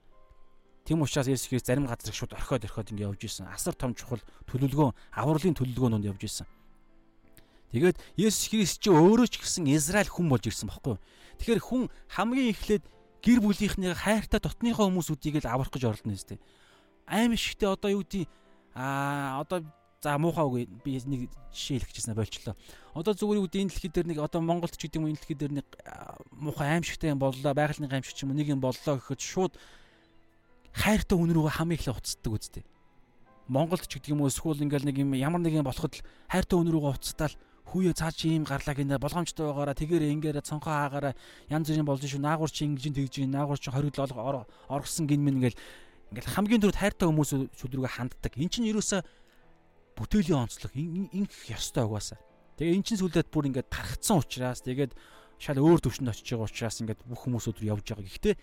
[0.86, 3.50] Тийм учраас Есүс Христ зарим газар шууд орхиод орхиод ингэ явж исэн.
[3.50, 6.48] Асар том чухал төлөвлөгөө, авралын төлөвлөгөөнөнд явж исэн.
[7.70, 10.98] Тэгээд Есүс Христ чи өөрөө ч гэсэн Израиль хүн болж ирсэн баггүй.
[11.38, 12.84] Тэгэхээр хүн хамгийн эхлээд
[13.22, 16.42] гэр бүлийнхний хайртай дотныхоо хүмүүсүүдийг л аврах гэж оролдоно юм
[17.10, 18.30] аим шигтэй одоо юу гэдэг
[18.76, 19.66] а одоо
[20.00, 22.56] За муухай үг би нэг жишээ хэлэх гэжсэн болчлоо.
[22.96, 25.54] Одоо зүгээр үг энэ дэлхий дээр нэг одоо Монголд ч гэдэг юм энэ дэлхий дээр
[25.60, 25.68] нэг
[26.32, 29.60] муухай аимшигтай юм боллоо, байгалийн аимшиг ч юм уу нэг юм боллоо гэхэд шууд
[30.72, 32.64] хайртай хүн рүүгээ хамгийн их уцтдаг үстэй.
[33.52, 36.56] Монголд ч гэдэг юм уу эсвэл ингээл нэг юм ямар нэг юм болоход л хайртай
[36.56, 37.36] хүн рүүгээ уцтаал
[37.68, 41.14] хүүе цаа чи ийм гарлаа гинэ болгоомжтой байгаараа тэгээрээ ингээрэ цонхоо хаагаараа
[41.52, 44.16] янз бүрийн болж шүү наагур чи ингэж тэгж наагур чи хоригдол
[44.72, 45.60] оргосон гин мэн ингээл
[46.10, 47.32] ингээл хамгийн түрүүд хайртай хүмүүс
[47.62, 48.34] шүдрүүгээ ханддаг.
[48.42, 49.06] Эн чинь ерөөсөө
[50.00, 52.20] бүтээлийн онцлог ингэх ёстой угаасаа.
[52.56, 54.96] Тэгээ эн чинь сүлдээд бүр ингээд тархацсан учраас тэгээд
[55.40, 58.08] шал өөр төвшөнд очиж байгаа учраас ингээд бүх хүмүүс өдөр явж байгаа.
[58.08, 58.36] Гэхдээ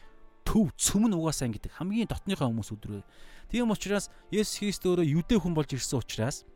[0.45, 3.03] төв цөм нь угаасаа ингээд хамгийн дотныхоо хүмүүс өдрөө.
[3.51, 6.47] Тийм учраас Есүс Христ өөрөө юдэ хүн болж ирсэн учраас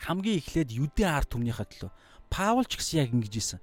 [0.00, 1.92] хамгийн эхлээд юдэ ард түмнийхээ төлөө
[2.30, 3.60] Паул ч гэсэн яг ингэж исэн.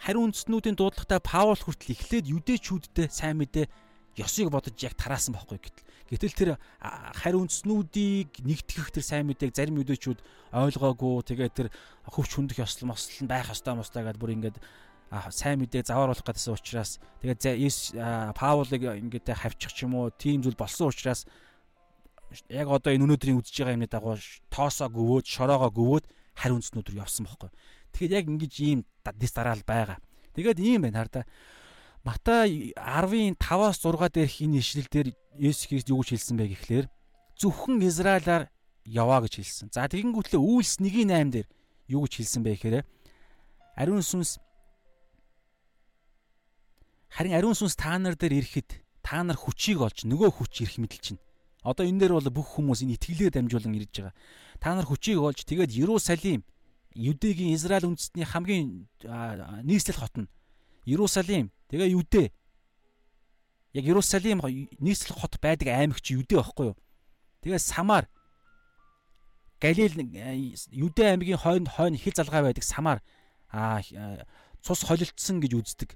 [0.00, 3.66] Хариу үндэстнүүдийн дуудлагатай Паул хүртэл эхлээд юдэчүүдтэй сайн мэдээ
[4.22, 6.50] ёсыг бодож яг тараасан байхгүй гэтэл Гэтэл тэр
[7.14, 10.18] хариу үндснүүдийг нэгтгэх тэр сайн мэдээг зарим үдээчүүд
[10.50, 11.22] ойлгоогүй.
[11.22, 11.68] Тэгээд тэр
[12.10, 14.58] хөвч хүндэх ёслол мослол нь байх ёстой мостой гэдээ бүр ингээд
[15.30, 20.58] сайн мэдээ заваар болох гэдсэн учраас тэгээд Паулыг ингээд хавчих ч юм уу тийм зүйл
[20.58, 21.26] болсон учраас
[22.46, 24.18] яг одоо энэ өнөөдрийн үдж байгаа юмны дагуу
[24.50, 26.04] тоосоо гөвөөд шороогоо гөвөөд
[26.38, 27.50] хариу үндснүүд рүү явсан байхгүй.
[27.90, 28.80] Тэгэхээр яг ингэж ийм
[29.18, 29.98] дис дараал байгаа.
[30.38, 31.22] Тэгээд ийм байна хар та.
[32.04, 36.86] Матай 10-ын 5-аас 6 дээрх энэ ишлэл дээр Есүс Христ юу гэж хэлсэн бэ гэхлээр
[37.36, 38.48] зөвхөн Израилаар
[38.88, 39.68] яваа гэж хэлсэн.
[39.68, 41.48] За тэгэнгүүтлээ үйлс 1-8 дээр
[41.92, 42.84] юу гэж хэлсэн бэ гэхээр
[43.76, 44.40] ариун сүнс
[47.12, 51.04] харин ариун сүнс та нар дээр ирэхэд та нар хүчийг олж нөгөө хүч ирэх мэтэл
[51.04, 51.20] чинь.
[51.60, 54.16] Одоо энэ дээр бол бүх хүмүүс энэ итгэлээр дамжуулан ирж байгаа.
[54.56, 56.48] Та нар хүчийг олж тэгээд Ерусалим
[56.96, 58.88] Юдэгийн Израиль үндэстний хамгийн
[59.68, 60.32] нийслэл хот нь
[60.88, 62.24] Ерусалим Тэгээ Юдэ.
[63.72, 64.42] Яг Иерусалим
[64.82, 66.76] нийслэл хот байдаг аймаг чи Юдэ байхгүй юу?
[67.46, 68.10] Тэгээ Самар
[69.62, 72.98] Галил Юдэ аймгийн хойно хойно хил залгаа байдаг Самар
[73.54, 73.82] аа
[74.62, 75.90] цус холилдсон гэж үздэг.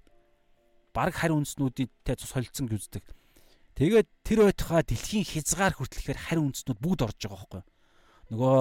[0.94, 3.04] Бараг харь үндснүүдтэй цус холилдсон гэж үздэг.
[3.74, 7.68] Тэгээд тэр байтугай дэлхийн хязгаар хүртэлхээр харь үндснүүд бүгд орж байгаа байхгүй юу?
[8.30, 8.58] Нөгөө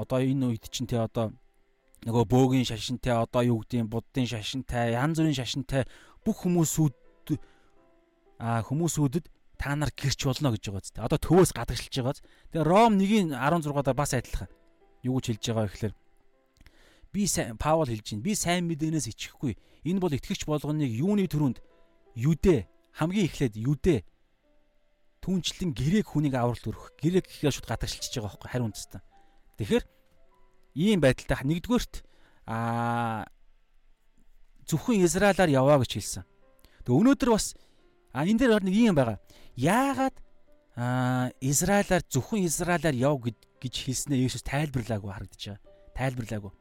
[0.00, 1.36] одоо энэ үед чинь те одоо
[2.08, 5.84] нөгөө бөөгийн шашинтай одоо юу гэдгийг буддын шашинтай янз бүрийн шашинтай
[6.24, 6.94] бүх хүмүүсүүд
[8.40, 9.28] а хүмүүсүүдэд
[9.60, 11.04] та нар гэрч болно гэж байгаа зү.
[11.04, 12.24] Одоо төвөөс гадагшилж байгааз.
[12.56, 14.48] Тэгээ Ром 1-ийн 16-аар бас адилхан.
[15.04, 15.94] Юу гэж хэлж байгаа вэ гэхээр
[17.12, 17.22] би
[17.60, 18.24] Паул хэлж байна.
[18.24, 19.60] Би сайн мэдээнээс ичихгүй.
[19.84, 21.60] Энэ бол итгэгч болгоныг юуны төрөнд
[22.16, 22.64] юдэ
[22.96, 24.08] хамгийн эхлээд юдэ
[25.20, 26.96] түнчлэн грек хүнийг авралт өрөх.
[26.96, 29.04] Грек гэхээр шууд гадагшилчиж байгаа байхгүй харин үндэстэн.
[29.60, 29.84] Тэгэхээр
[30.80, 31.94] ийм байдалтай нэгдүгээрт
[32.48, 33.28] аа
[34.70, 36.24] зөвхөн Израилаар яваа гэж хэлсэн.
[36.86, 37.58] Тэг өнөөдөр бас
[38.14, 39.18] а энэ дээр нэг юм байгаа.
[39.58, 40.16] Яагаад
[40.78, 45.62] а Израилаар зөвхөн Израилаар яв гэж хэлснээр Есүс тайлбарлаагүй харагдаж байгаа.
[45.98, 46.52] Тайлбарлаагүй.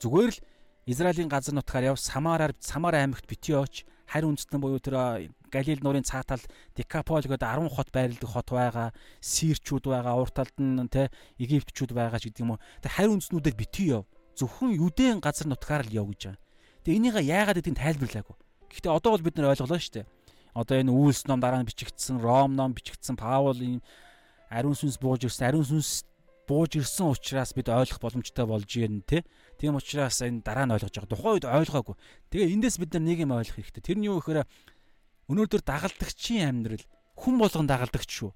[0.00, 0.42] Зүгээр л
[0.88, 6.04] Израилийн газар нутгаар яв Самараар Самар аймагт бити явж харь үндэстэн буюу тэр Галил нуурын
[6.04, 6.42] цаатал
[6.74, 8.88] Декапол гэдэг 10 хот байрладаг хот байгаа,
[9.22, 12.62] Сирчүүд байгаа, урт талд нь те Египтчүүд байгаа ч гэдэг юм уу.
[12.82, 14.04] Тэг харь үндэстнүүдэд бити яв.
[14.34, 16.43] Зөвхөн Юдэн газар нутгаар л яв гэж байгаа.
[16.84, 18.36] Тэг энийг яагаад гэдгийг тайлбарлаагүй.
[18.68, 20.06] Гэхдээ одоо бол бид нар ойлголоо шүү дээ.
[20.52, 23.80] Одоо энэ Үйлс ном дараа нь бичигдсэн, Ром ном бичигдсэн, Паул ийм
[24.52, 26.04] ариун сүнс бууж ирсэн, ариун сүнс
[26.46, 29.24] бууж ирсэн учраас бид ойлгох боломжтой болж байна те.
[29.58, 31.10] Тийм учраас энэ дараа нь ойлгож байгаа.
[31.10, 31.96] Тухайн үед ойлгоогүй.
[32.30, 33.82] Тэгээ эндээс бид нар нэг юм ойлгох хэрэгтэй.
[33.82, 34.44] Тэр нь юу гэхээр
[35.32, 36.84] өнөөдөр дагалдагчийн амьдрал
[37.16, 38.30] хүн болгон дагалдагч шүү.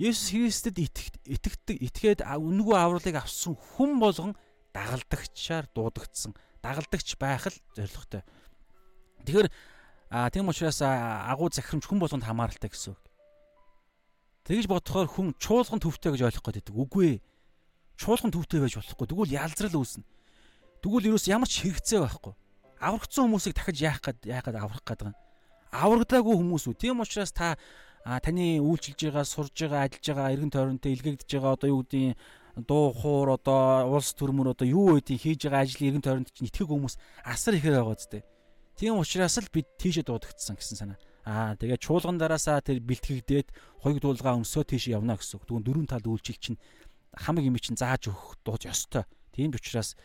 [0.00, 4.32] Есүс Христэд итгэдэг, итгээд үнэгүй авралыг авсан хүн болгон
[4.76, 6.36] дагалдагчаар дуудагдсан.
[6.66, 8.26] Дагалдагч байх л зорилготой.
[9.22, 9.48] Тэгэхээр
[10.34, 13.02] тийм учраас агуу захирамж хүн болгонд хамааралтай гэсэн үг.
[14.50, 16.74] Тэгж бодохоор хүн чуулган төвтэй гэж ойлгох гээд байдаг.
[16.74, 17.22] Үгүй ээ.
[17.98, 19.06] Чуулган төвтэй байж болохгүй.
[19.06, 20.06] Тэгвэл ялзрал үүснэ.
[20.82, 22.34] Тэгвэл ерөөс ямар ч хэрэгцээ байхгүй.
[22.78, 25.18] Аврагдсан хүмүүсийг дахиж яах гээд яах гээд аврах гээд байгаа.
[25.74, 26.78] Аврагдаагүй хүмүүс үү.
[26.78, 27.58] Тийм учраас та
[28.06, 32.14] таны үйлчилж байгаа, сурж байгаа, ажиллаж байгаа, эргэн тойронтой илгээгдэж байгаа одоо юу гэдгийг
[32.64, 36.72] дуу хуур одоо улс төрмөр одоо юу гэдгийг хийж байгаа ажлын эргэн тойронд чинь итгэх
[36.72, 36.96] хүмүүс
[37.28, 38.24] асар ихээр байгаа зү.
[38.80, 40.98] Тийм учраас л бид тийшээ дуудагдсан гэсэн санаа.
[41.28, 43.52] Аа тэгээ чуулган дараасаа тэр бэлтгэгдээд
[43.84, 45.44] хоёуг дуулгаа өмсөө тийш явна гэсэн үг.
[45.44, 46.60] Тэгвэл дөрвөн тал үйлчил чинь
[47.12, 49.04] хамаг юм чинь зааж өгөх дууж ёстой.
[49.36, 49.96] Тийм ч учраас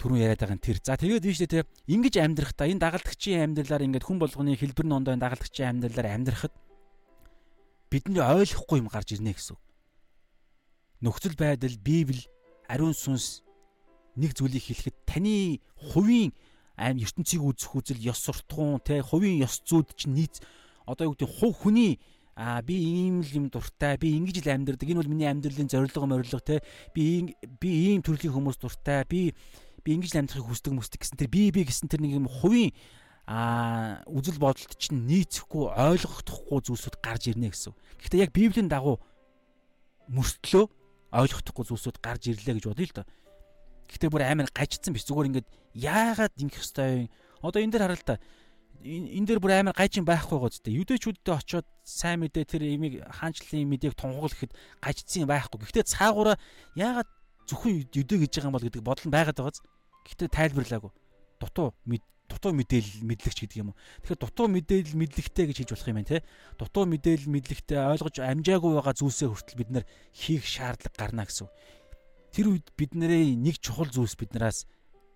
[0.00, 0.78] түрүүн яриад байгаа тэр.
[0.80, 5.80] За тэгээд ийшээ те ингэж амьдрахдаа энэ дагалдагчийн амьдралаар ингээд хүн болгоны хэлбэр нондоо дагалдагчийн
[5.80, 6.54] амьдралаар амьдрахад
[7.88, 9.62] бидний ойлгохгүй юм гарч ирнэ гэсэн үг.
[11.04, 12.24] Нөхцөл байдал, Библи,
[12.64, 13.44] ариун сүнс
[14.16, 16.32] нэг зүйлийг хэлэхэд таны хувийн
[16.80, 20.40] аим ертөнцийг үзэх үзэл ёс суртахуун те хувийн ёс зүйд чинь нийц.
[20.88, 22.00] Одоо юу гэдэг хувь хүний
[22.34, 26.06] а би ийм л юм дуртай би ингэж л амьдардаг энэ бол миний амьдралын зорилго
[26.08, 29.34] морилго те би би ийм төрлийн хүмүүс дуртай би
[29.84, 32.74] би ингэж л амьдрахыг хүсдэг мүсдэг гэсэн тэр би би гэсэн тэр нэг юм хувийн
[33.30, 37.72] а үзэл бодолд чинь нийцэхгүй ойлгохдохгүй зүйлсүүд гарч ирнэ гэсэн.
[38.02, 39.00] Гэхдээ яг Библийн дагуу
[40.12, 40.83] мөртлөө
[41.14, 43.06] ойлгохдохгүй зүйлсүүд гарч ирлээ гэж бодъё л доо.
[43.88, 45.06] Гэхдээ бүр амар гажицсан биш.
[45.06, 45.48] Зүгээр ингээд
[45.78, 47.08] яагаад ингэх хэвээр.
[47.44, 48.16] Одоо энэ дээр хараа л та.
[48.82, 50.66] Энэ дээр бүр амар гажин байхгүй гоо зү.
[50.68, 54.52] Юдэчүүдтэй очиод сайн мэдээ тэр имийг хаанчлалын мэдээг тунхаглал гэхэд
[54.82, 55.60] гажицсан байхгүй.
[55.62, 56.36] Гэхдээ цаагаараа
[56.76, 57.08] яагаад
[57.48, 59.60] зөвхөн юдэ гэж байгаа юм бол гэдэг бодол нь байгаад байгааз.
[60.04, 60.92] Гэхдээ тайлбарлаагүй.
[61.40, 63.76] Дутуу мэд дутуу мэдээлэл мэдлэгч гэдэг юм.
[64.04, 66.24] Тэгэхээр дутуу мэдээлэл мэдлэгтэй гэж хэлж болох юм байна те.
[66.56, 69.84] Дутуу мэдээлэл мэдлэгтэй ойлгож амжаагүй байгаа зүйлсээ хүртэл бид нар
[70.16, 71.48] хийх шаардлага гарна гэсэн
[72.34, 74.66] тэр үед бидний нэг чухал зүйлс биднээс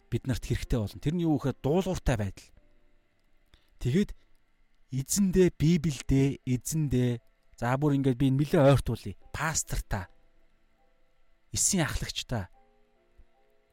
[0.07, 1.03] биднэрт хэрэгтэй болно.
[1.03, 2.49] Тэр нь юу гэхээр дуулууртай байдал.
[3.83, 4.15] Тэгэд
[4.95, 7.11] эзэндээ Библиэдээ эзэндээ
[7.59, 9.19] за бүр ингээд би нэлээ ойртуулъя.
[9.35, 10.07] Пастор та.
[11.51, 12.47] Эсийн ахлагч та.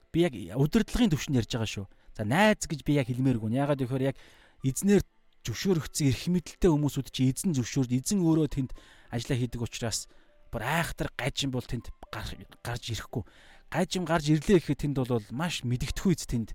[0.09, 1.85] Би яг удирдлагын төвшөнд ярьж байгаа шүү.
[2.15, 3.51] За найз гэж би яг хэлмээргүй.
[3.51, 4.17] Ягаад гэвэл яг
[4.63, 5.03] эзнэр
[5.45, 8.71] зөвшөөрөгдсөн эрх мэдэлтэй хүмүүсүүд чи эзэн зөвшөөрд эзэн өөрөө тэнд
[9.13, 10.07] ажиллаа хийдэг учраас
[10.49, 13.23] бүр айхтар гажин бол тэнд гарч ирэхгүй.
[13.69, 16.49] Гажим гарч ирлээ гэхэд тэнд бол маш мэдэгдэхгүй эз тэнд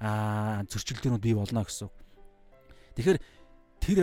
[0.00, 1.86] аа зөрчилдөөнүүд бий болно гэсэн.
[2.98, 3.18] Тэгэхээр
[3.78, 3.98] тэр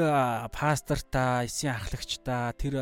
[0.56, 2.80] пасторта, эсийн ахлагчта, тэр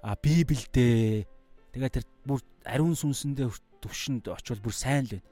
[0.00, 1.26] библиэдээ
[1.74, 3.50] тэгээ тэр бүр ариун сүнсэндээ
[3.84, 5.26] төвшөнд очивол бүр сайн л байна.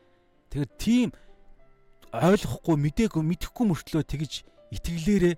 [0.51, 1.09] Тэгэхээр тийм
[2.13, 4.33] ойлгохгүй мдээгүй мэдэхгүй мөртлөө тэгж
[4.75, 5.35] итгэлээрээ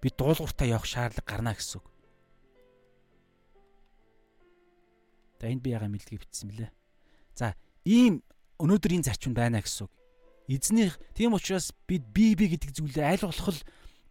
[0.00, 1.86] би дуулууртаа явах шаардлага гарна гэсэн үг.
[5.40, 6.70] За энд би яга мэлдгийг бичсэн мөлий.
[7.34, 8.22] За ийм
[8.60, 9.92] өнөөдрийн зарчим байна гэсэн үг.
[10.48, 13.60] Эзнийх тийм учраас бид би би гэдэг зүйлээ аль болох л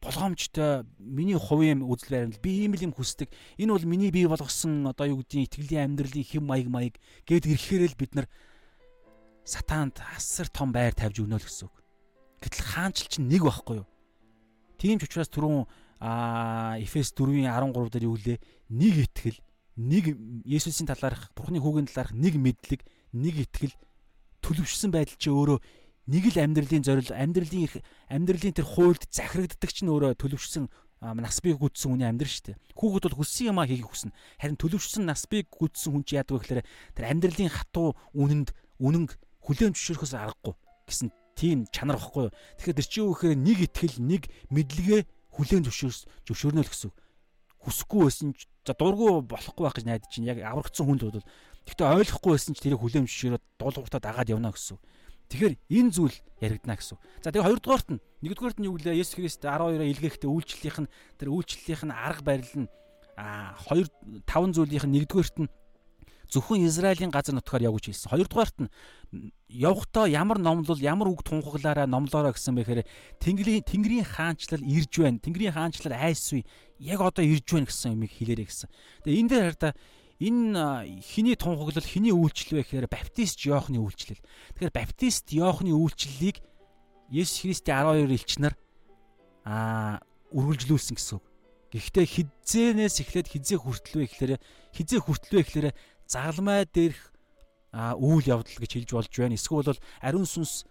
[0.04, 3.32] болгоомжтой миний хувийн үзэл баримт би ийм л юм хүсдэг.
[3.58, 7.90] Энэ бол миний бий болгосон одоо юу гэдгийг итгэлийн амьдралын хэм маяг маяг гэд ирэхээр
[7.90, 8.28] л бид нар
[9.46, 11.76] сатаанд асар том байр тавьж өгнө л гэсэн үг.
[12.41, 13.88] Гэтэл хаанчл чинь нэг байхгүй юу?
[14.82, 15.70] Тийм ч учраас түрүүн
[16.82, 18.41] Эфес 4-ийн 13 дээр юу лээ?
[18.74, 19.39] Нэг итгэл,
[19.80, 22.84] нэг Есүсийн талаарх, Бурхны хүүгийн талаарх нэг мэдлэг,
[23.16, 23.74] нэг итгэл
[24.43, 25.58] төлөвшсөн байдал чи өөрөө
[26.12, 27.82] нэг л амьдралын зорил, амьдралын
[28.12, 30.70] амьдралын тэр хуульд захирагддаг чинь өөрөө төлөвшсөн
[31.02, 32.60] нас бий гүйтсэн хүний амьдрал шүү дээ.
[32.78, 34.14] Хүүхэд бол хүссэн юмаа хийх хүснэ.
[34.41, 36.62] Харин төлөвшсөн нас бий гүйтсэн хүн чи яадаг вэ гэхээр
[36.98, 38.50] тэр амьдралын хатуу үнэнд
[38.82, 39.12] үнэнг
[39.46, 40.54] хүлэн зөвшөөрөхөөс аргагүй
[40.89, 42.32] гэсэн тийм чанар واخгүй.
[42.58, 45.02] Тэгэхээр тэр чинь юу гэхээр нэг ихтгэл нэг мэдлэгээ
[45.36, 46.91] хүлэн зөвшөөрс зөвшөөрнө л гэсэн.
[47.62, 51.28] Хүсэхгүй байсан ч за дургу болохгүй байх гэж найдаж чинь яг аврагдсан хүн л бол
[51.68, 54.80] тэгтээ ойлгохгүй байсан ч тэрийг хүлэн зөвшөөрөөд дуулууртаа дагаад явна гэсэн.
[55.26, 56.98] Тэгэхээр энэ зүйл яригдана гэсэн.
[57.26, 58.93] За тэгээ хоёрдугаарт нь нэгдүгээрт нь юу вэ?
[58.93, 62.70] Есүс Христ 12-оо илгээхдээ үйлчлэлийнх нь тэр үйлчлэлийнх нь арга барил нь
[63.18, 63.89] а 2
[64.30, 65.50] 5 зүйлийнх нь нэгдүгээрт нь
[66.30, 68.11] зөвхөн Израилийн газар нутгаар явж хэлсэн.
[68.11, 68.69] Хоёрдугаарт нь
[69.49, 72.84] явхдаа ямар номлол, ямар үг тунхаглаараа номлоороо гэсэн бэхээр
[73.21, 75.21] Тэнгэрийн Тэнгэрийн хаанчлал ирж байна.
[75.21, 76.43] Тэнгэрийн хаанчлал айсвэ.
[76.80, 78.69] Яг одоо ирж байна гэсэн юмыг хэлээрэй гэсэн.
[79.05, 79.73] Тэгээ энэ дээр хараа
[80.19, 84.23] энэ хиний тунхаглал хиний үйлчлэл вэ гэхээр баптист Иохны үйлчлэл.
[84.55, 86.39] Тэгэхээр баптист Иохны үйлчлэлийг
[87.11, 88.53] Есүс Христийн 12 элчнэр
[89.43, 89.99] аа
[90.32, 91.26] үргэлжлүүлсэн гэсэн үг.
[91.76, 94.34] Гэхдээ хизээнээс эхлээд хизээ хүртэл вэ гэхээр
[94.71, 95.67] хизээ хүртэл вэ гэхээр
[96.08, 97.01] загалмай дээрх
[97.99, 99.36] үйл явдал гэж хэлж болж байна.
[99.36, 100.66] Эсвэл бол ариун сүнс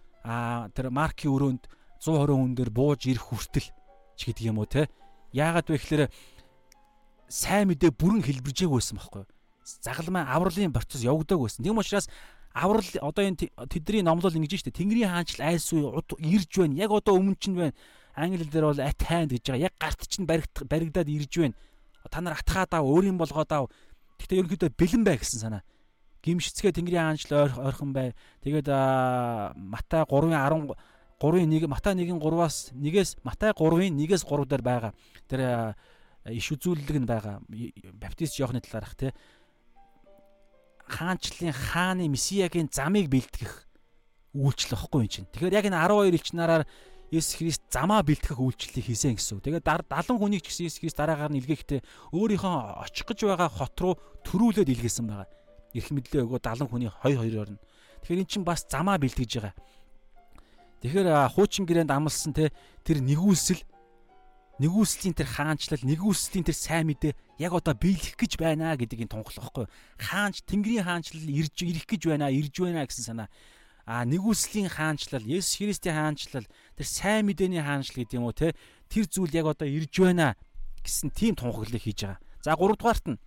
[0.73, 1.63] тэр маркийн өрөөнд
[2.01, 3.69] 120 хүн дээр бууж ирэх хүртэл
[4.17, 4.89] ч гэдэг юм уу те.
[5.31, 6.03] Яагаад вэ гэхээр
[7.29, 9.35] сайн мэдээ бүрэн хэлбэржээг байсан байхгүй юу?
[9.65, 11.63] загалмай авралын процесс явагдаг байсан.
[11.63, 12.09] Тийм учраас
[12.53, 16.77] аврал одоо энэ тэдний номлол ингэж штэ Тэнгэрийн хаанчл айс уу ирж байна.
[16.77, 17.73] Яг одоо өмнө чинь байна.
[18.15, 19.65] Англи дээр бол at hand гэж байгаа.
[19.67, 21.55] Яг гарт чинь баригдаад ирж байна.
[22.09, 23.69] Та нар атгаад ав, өөрийн болгоод ав.
[24.19, 25.63] Гэхдээ ерөнхийдөө бэлэн бай гэсэн санаа.
[26.25, 28.17] Гимшицгээ Тэнгэрийн хаанчл ойрхон бай.
[28.41, 28.67] Тэгээд
[29.55, 30.73] Матай 3:10
[31.21, 34.91] 3:1 Матай 1:3-аас 1-ээс Матай 3:1-ээс 3 дээр байгаа.
[35.29, 35.41] Тэр
[36.33, 37.39] иш үзүүлэлэг нь байгаа.
[38.01, 39.13] Баптист Иохны талаарх тий.
[40.89, 43.65] Хаанчлын хааны месиягийн замыг бэлтгэх
[44.33, 45.29] үйлчлэл واخгүй юм чинь.
[45.29, 46.63] Тэгэхээр яг энэ 12 элч нараар
[47.15, 49.39] Есүс Христ замаа бэлтгэх үйлчлэлийг хийсэн гэсэн.
[49.39, 51.79] Тэгээд 70 хүнийг ч гэсэн Есүс Христ дараагаар нь илгээхдээ
[52.11, 53.95] өөрийнхөө очих гэж байгаа хот руу
[54.27, 55.27] төрүүлээд илгээсэн байгаа.
[55.71, 57.59] Ирэх мэдлээ өгөө 70 хүний хой хоёроор нь.
[58.03, 59.55] Тэгэхээр эн чинь бас замаа бэлтгэж байгаа.
[60.83, 62.51] Тэгэхээр хуучин гэрээнд амлсан те
[62.83, 63.63] тэр нэгүүлсэл
[64.59, 67.11] нэгүслийн тэр хаанчлал, нэгүслийн тэр сайн мэдээ
[67.43, 69.67] яг одоо биелэх гэж байна гэдгийг тунхлах байхгүй.
[69.99, 73.27] Хаанч Тэнгэрийн хаанчлал ирж ирэх гэж байна, ирж байна гэсэн санаа.
[73.85, 78.57] А нэгүслийн хаанчлал, Есүс Христийн хаанчлал, тэр сайн мэдээний хаанчлал гэдэг юм уу те
[78.89, 80.33] тэр зүйл яг одоо ирж байна
[80.81, 82.19] гэсэн тийм тунхаглалыг хийж байгаа.
[82.41, 83.21] За 3 дугаарт нь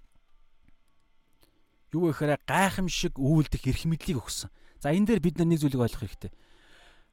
[1.94, 4.50] юу гэхээр гайхамшиг үйлдэх эрх мэдлийг өгсөн.
[4.82, 6.34] За энэ дээр бид нар нэг зүйлийг ойлгох хэрэгтэй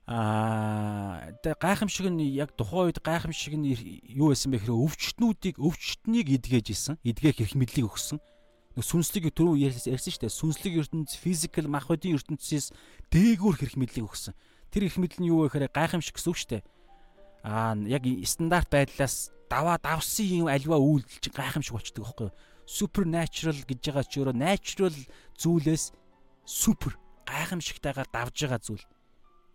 [0.06, 3.74] Аа гайхамшиг нь яг тухайн үед гайхамшиг нь
[4.14, 7.02] юу байсан бэ гэхээр өвчтнүүдийг өвчтнийг эдгэж исэн.
[7.02, 8.22] Эдгэх эрх мэдлийг өгсөн.
[8.76, 10.36] Сүнслэг түрүү ярьсан шүү дээ.
[10.36, 12.76] Сүнслэг ертөнц, физикал, махбодийн ертөнцөөс
[13.08, 14.36] дээгүүр эрх мэдлийг өгсөн.
[14.68, 16.64] Тэр эрх мэдэл нь юу вэ гэхээр гайхамшиг гэсэн үг шүү дээ.
[17.48, 22.36] Аа яг стандарт байдлаас даваа давсан юм альва үйлдэл чи гайхамшиг болчдөг байхгүй юу?
[22.68, 24.96] Supernatural гэж байгаа ч өөрөө natural
[25.40, 25.96] зүйлээс
[26.44, 28.86] супер гайхамшигтайгаар давж байгаа зүйл.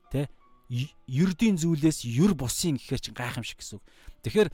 [0.09, 0.33] Тэ
[0.71, 3.85] ердийн зүйлээс ер бусын гэхээр чинь гайхамшиг гэсэн үг.
[4.23, 4.49] Тэгэхээр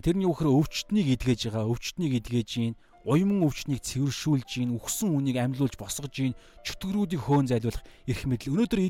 [0.00, 2.74] тэрний үхээр өвчтнийг эдгэж байгаа, өвчтнийг эдгэж гин,
[3.08, 6.36] уйман өвчтнийг цэвэршүүлж гин, үхсэн үнийг амьлуулж босгож гин,
[6.68, 8.52] чөтгөрүүдийг хөөн зайлуулах эрх мэдэл.
[8.52, 8.80] Өнөөдөр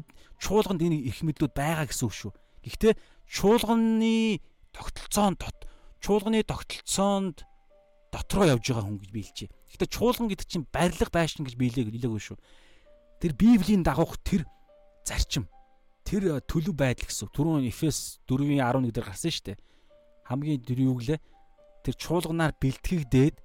[0.43, 2.33] чуулганд энэ эрх мэдлүүд байгаа гэсэн үг шүү.
[2.67, 2.95] Гэхдээ
[3.31, 4.43] чуулганы
[4.75, 5.39] тогтолцоонд
[6.03, 7.47] чуулганы тогтолцоонд
[8.11, 9.49] дотроо явж байгаа хүн гэж биелжээ.
[9.71, 12.39] Гэхдээ чуулган гэдэг чинь барилга байшин гэж биелээ гэлээгүй шүү.
[13.23, 14.47] Тэр Библийн дагуух тэр
[15.07, 15.47] зарчим
[16.09, 17.29] тэр төлөв байдал гэсэн.
[17.37, 19.59] Түрүүн Эфес 4:11 дээр гарсан шүү дээ.
[20.25, 21.21] Хамгийн дөрөв юу гэлээ?
[21.85, 23.37] Тэр чуулганаар бэлтгэгдээд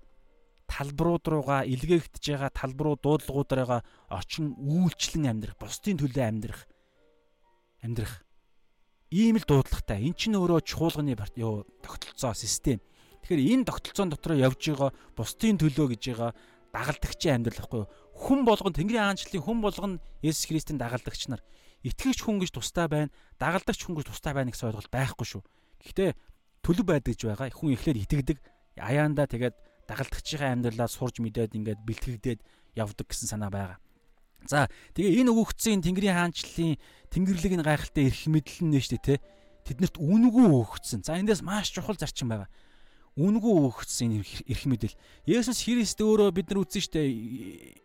[0.74, 6.66] талбарууд руугаа илгээгдэж байгаа талбаруу дуудлагуудаараа очин үйлчлэн амьдрах, бусдын төлөө амьдрах
[7.86, 8.26] амьдрах.
[9.14, 10.02] Ийм л дуудлагатай.
[10.02, 12.82] Эн чинь өөрөө чуулганы юу тогтолцоо систем.
[13.22, 16.32] Тэгэхээр энэ тогтолцоон дотор явж байгаа бусдын төлөө гэж байгаа
[16.74, 17.92] дагалдагчийн амьдрал байхгүй юу?
[18.18, 19.94] Хүн болгон Тэнгэрийн хаанчлалын хүн болгон
[20.26, 21.46] Есүс Христийн дагалдагч нар
[21.86, 25.42] итгэгч хүн гэж тустай байна, дагалдагч хүн гэж тустай байна гэсэн ойлголт байхгүй шүү.
[25.86, 26.10] Гэхдээ
[26.66, 27.54] төлөв байдаг гэж байгаа.
[27.54, 28.38] Хүн эхлээд итгэдэг,
[28.80, 29.56] аяанда тэгээд
[29.94, 32.42] дагалдагчийн амьдралаа сурж мэдээд ингээд бэлтгэгдээд
[32.74, 33.78] явдаг гэсэн санаа байгаа.
[34.50, 34.68] За
[34.98, 36.76] тэгээ энэ өгөгдсөн Тэнгэрийн хаанчлалын
[37.14, 39.24] Тэнгэрлэг нь гайхалтай эрх мэдэл нь нэ штэ тэ.
[39.64, 41.06] Тэднэрт үнгүү өгөгдсөн.
[41.08, 42.52] За эндээс маш чухал зарчим байгаа.
[43.16, 44.98] Үнгүү өгөгдсөн эрх мэдэл.
[45.24, 47.02] Есүс Христ өөрөө бид нар үзсэн штэ.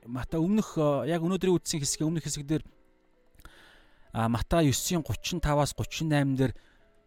[0.08, 2.64] Мата өмнөх яг өнөөдрийн үдсэн хэсэг өмнөх хэсэг дээр
[4.16, 6.52] Матай 9-ийн 35-аас 38 дээр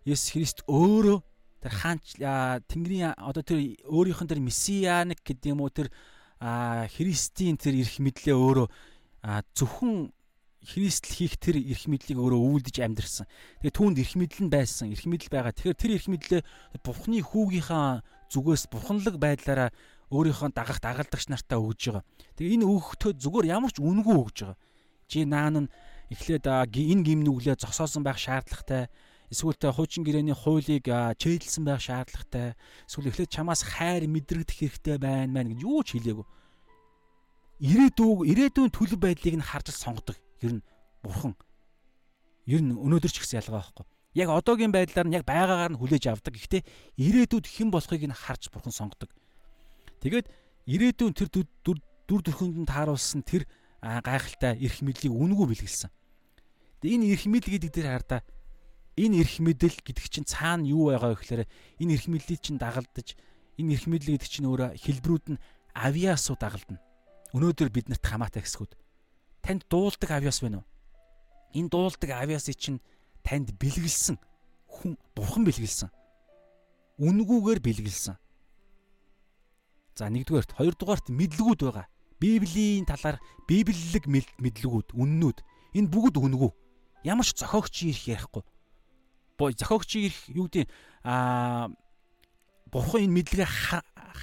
[0.05, 1.19] Есүс Христ өөрөө
[1.61, 2.05] тэр хаанч
[2.67, 5.93] Тэнгэрийн одоо тэр өөрийнх нь тэр месианик гэдэг юм уу тэр
[6.41, 8.67] Христийн тэр эрх мэдлээ өөрөө
[9.53, 10.09] зөвхөн
[10.61, 13.25] Христл хийх тэр эрх мэдлийг өөрөө үйлдэж амьдрсан.
[13.65, 15.53] Тэгээ түүнд эрх мэдэл нь байсан, эрх мэдэл байгаа.
[15.57, 16.41] Тэгэхээр тэр эрх мэдлээ
[16.85, 19.69] Бурхны хүүгийнхаа зүгээс бурханлаг байдлаараа
[20.13, 22.03] өөрийнхөө дагах дагалдагч нартаа өгж байгаа.
[22.38, 24.57] Тэгээ энэ өгөхдөө зүгээр ямар ч үнэгүй өгж байгаа.
[25.09, 25.71] Жи наан нь
[26.13, 28.91] эхлээд энэ гим нүглээ зогсоосон байх шаардлагатай.
[29.31, 32.59] Эсвэл хуучин гэрээний хуулийг чэйдэлсэн байх шаардлагатай.
[32.83, 36.27] Эсвэл эхлээд чамаас хайр мэдрэгдэх хэрэгтэй байна мэн гэж юу ч хэлээгүй.
[37.63, 40.19] Ирээдүйг ирээдүйн төлөв байдлыг нь харж сонгодог.
[40.43, 40.61] Ер нь
[40.99, 41.39] бурхан.
[42.43, 43.85] Ер нь өнөөдөр ч гэсэн ялгаа байхгүй.
[44.19, 46.35] Яг одоогийн байдлаар нь яг байгаагаар нь хүлээж авдаг.
[46.35, 46.67] Гэхдээ
[46.99, 49.07] ирээдүйд хэн болохыг нь харж бурхан сонгодог.
[50.03, 50.27] Тэгээд
[50.67, 51.79] ирээдүйн тэр дүр
[52.19, 53.47] төрхөнд нь тааруулсан тэр
[53.79, 55.89] гайхалтай эрх мэдлийг үнгүү бэлгэлсэн.
[56.83, 58.19] Энэ эрх мэдэл гэдэг дээр хардаа
[59.01, 61.43] энэ эрх мэдэл гэдэг чинь цаана юу байгаа вэ гэхээр
[61.81, 63.17] энэ эрх мэдлийг чинь дагалдаж
[63.57, 65.41] энэ эрх мэдэл гэдэг чинь өөрөө хэлбэрүүд нь
[65.73, 66.77] авиасуу дагалдана.
[67.33, 68.77] Өнөөдөр биднэрт хамаатай хэсгүүд.
[69.41, 70.67] Танд дуулдаг авиас байна уу?
[71.57, 72.83] Энэ дуулдаг авиасыг чинь
[73.25, 74.21] танд бэлгэлсэн
[74.69, 75.89] хүн бурхан бэлгэлсэн.
[77.01, 78.15] Үнгүүгээр бэлгэлсэн.
[79.97, 81.87] За нэгдүгээрт, хоёрдугаарт мэдлгүүд байгаа.
[82.21, 83.17] Библийн талаар
[83.49, 84.05] библиэлэг
[84.37, 85.37] мэдлгүүд, үннүүд.
[85.73, 86.51] Энэ бүгд үнгүү.
[87.01, 88.45] Ямар ч зохиогч ирэх ярихгүй
[89.37, 90.69] зохиогчийг юу гэдэг
[91.03, 91.69] аа
[92.71, 93.49] бурхан энэ мэдлэгээ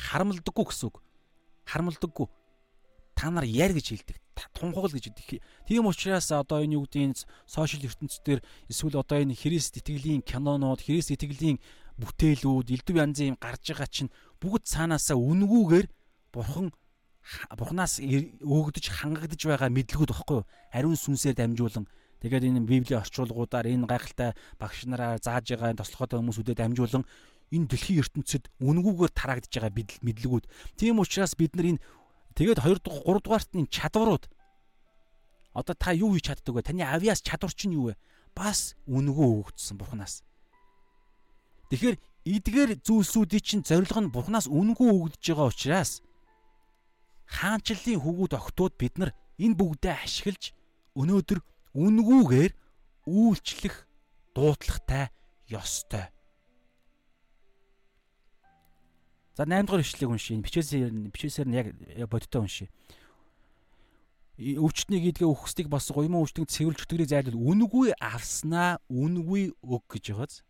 [0.08, 1.02] харамлдаггүй гэсэн үг.
[1.68, 2.26] Харамлдаггүй.
[3.14, 4.16] Та нар яар гэж хэлдэг.
[4.54, 5.42] Тунхагл гэж хэлдэг.
[5.66, 8.40] Тийм учраас одоо энэ юу гэдэг сошиал ертөнцийн
[8.70, 11.58] эсвэл одоо энэ Христ итгэлийн кинонууд, Христ итгэлийн
[11.98, 15.86] бүтээлүүд, элдв янзын юм гарч байгаа чинь бүгд цаанаасаа үнгүүгээр
[16.30, 16.70] бурхан
[17.58, 20.48] бурхнаас өгдөж хангагдж байгаа мэдлгүүд багхгүй юу?
[20.72, 21.84] Ариун сүнсээр дамжуулан
[22.18, 27.04] Тэгээд энэ библийн орчуулгуудаар энэ гайхалтай багш нараар зааж байгаа тослохотой хүмүүсүүдэд дамжуулан
[27.54, 29.72] энэ дэлхийн ертөнцид үнгүүгээр тараагдж байгаа
[30.02, 30.44] мэдлэгүүд.
[30.74, 31.82] Тийм учраас бид нар энэ
[32.34, 34.24] тэгээд 2 дугаар 3 дугаарт энэ чадварууд
[35.54, 36.62] одоо та юу хийж чаддаг вэ?
[36.66, 37.98] Таны авиас чадвар чинь юу вэ?
[38.34, 40.22] Бас үнгүү өгдсөн Бурханаас.
[41.70, 41.96] Тэгэхээр
[42.28, 46.02] эдгээр зүйлсүүдийн чинь зорилго нь Бурханаас үнгүү өгдөж байгаа учраас
[47.26, 50.52] хаанчлалын хөвгүүд огтуд бид нар энэ бүгдээ ашиглаж
[50.96, 51.40] өнөөдөр
[51.78, 52.52] үнгүүгээр
[53.06, 53.86] үйлчлэх
[54.34, 55.14] дуудлагатай
[55.46, 56.10] ёстой.
[59.38, 60.42] За 8 дугаар ишлэгийг уншия.
[60.42, 62.68] Бичээсээр бичээсээр нь яг бодтой уншия.
[64.38, 70.42] Өвчтний гидгээ үхсдийг бас гуйман өвчтөнд цэвэрлж өтгөрийг зайлуул үнгүй авснаа үнгүй өг гэж байгааз.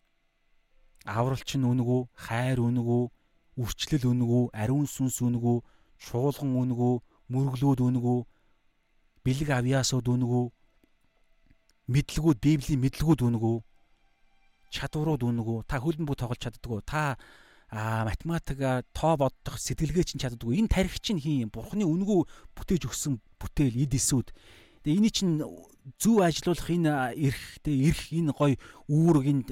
[1.04, 3.08] Авралч нь үнгүй, хайр үнгүй,
[3.56, 5.64] үрчлэл үнгүй, ариун сүнс үнгүй,
[6.04, 7.00] чуулган үнгүй,
[7.32, 8.18] мөрөглүүд үнгүй,
[9.24, 10.52] бэлэг авьяасууд үнгүй,
[11.88, 13.56] мэдлгүүд библийн мэдлгүүд үнгүү
[14.68, 17.16] чадварууд үнгүү та хөлбөмбөг бүх тоглож чаддгүй та
[17.72, 22.20] а математика тоо бодох сэтгэлгээ чинь чаддгүй энэ тарих чинь хин бурхны үнгүү
[22.56, 24.32] бүтээж өгсөн бүтээл эд эсүүд.
[24.84, 25.40] Тэгээ эний чинь
[26.00, 28.52] зөв ажилуулах энэ эрх тэгээ эрх энэ гой
[28.88, 29.44] үүрэг энэ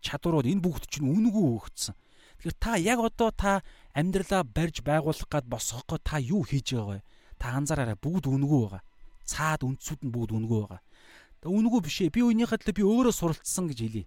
[0.00, 1.96] чадварууд энэ бүгд чинь үнгүү өгцсөн
[2.40, 3.60] тэгэхээр та яг одоо та
[3.92, 7.04] амьдралаа барьж байгуулах гад босгохгүй та юу хийж байгаа вэ?
[7.38, 7.96] Та анзаараарай.
[8.00, 8.82] Бүгд үнгүү байгаа.
[9.22, 10.80] Цаад үндсүүд нь бүгд үнгүү байгаа
[11.42, 12.14] Үнэгүй биш ээ.
[12.14, 14.06] Би үүнийхээ төлөө би өөрөө суралцсан гэж хэлье.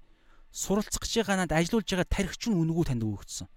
[0.56, 3.48] Суралцах гэж байгаа надад ажиллаж байгаа тархич нь үнэгүй танд өгөгдсөн.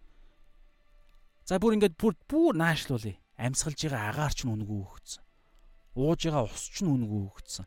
[1.47, 3.23] За бүр ингээд бүр бүр наашлуулъя.
[3.39, 5.23] Амьсгалж байгаа агаар ч үнэгүй өгөгдсөн.
[5.95, 7.67] Ууж байгаа ус ч үнэгүй өгөгдсөн.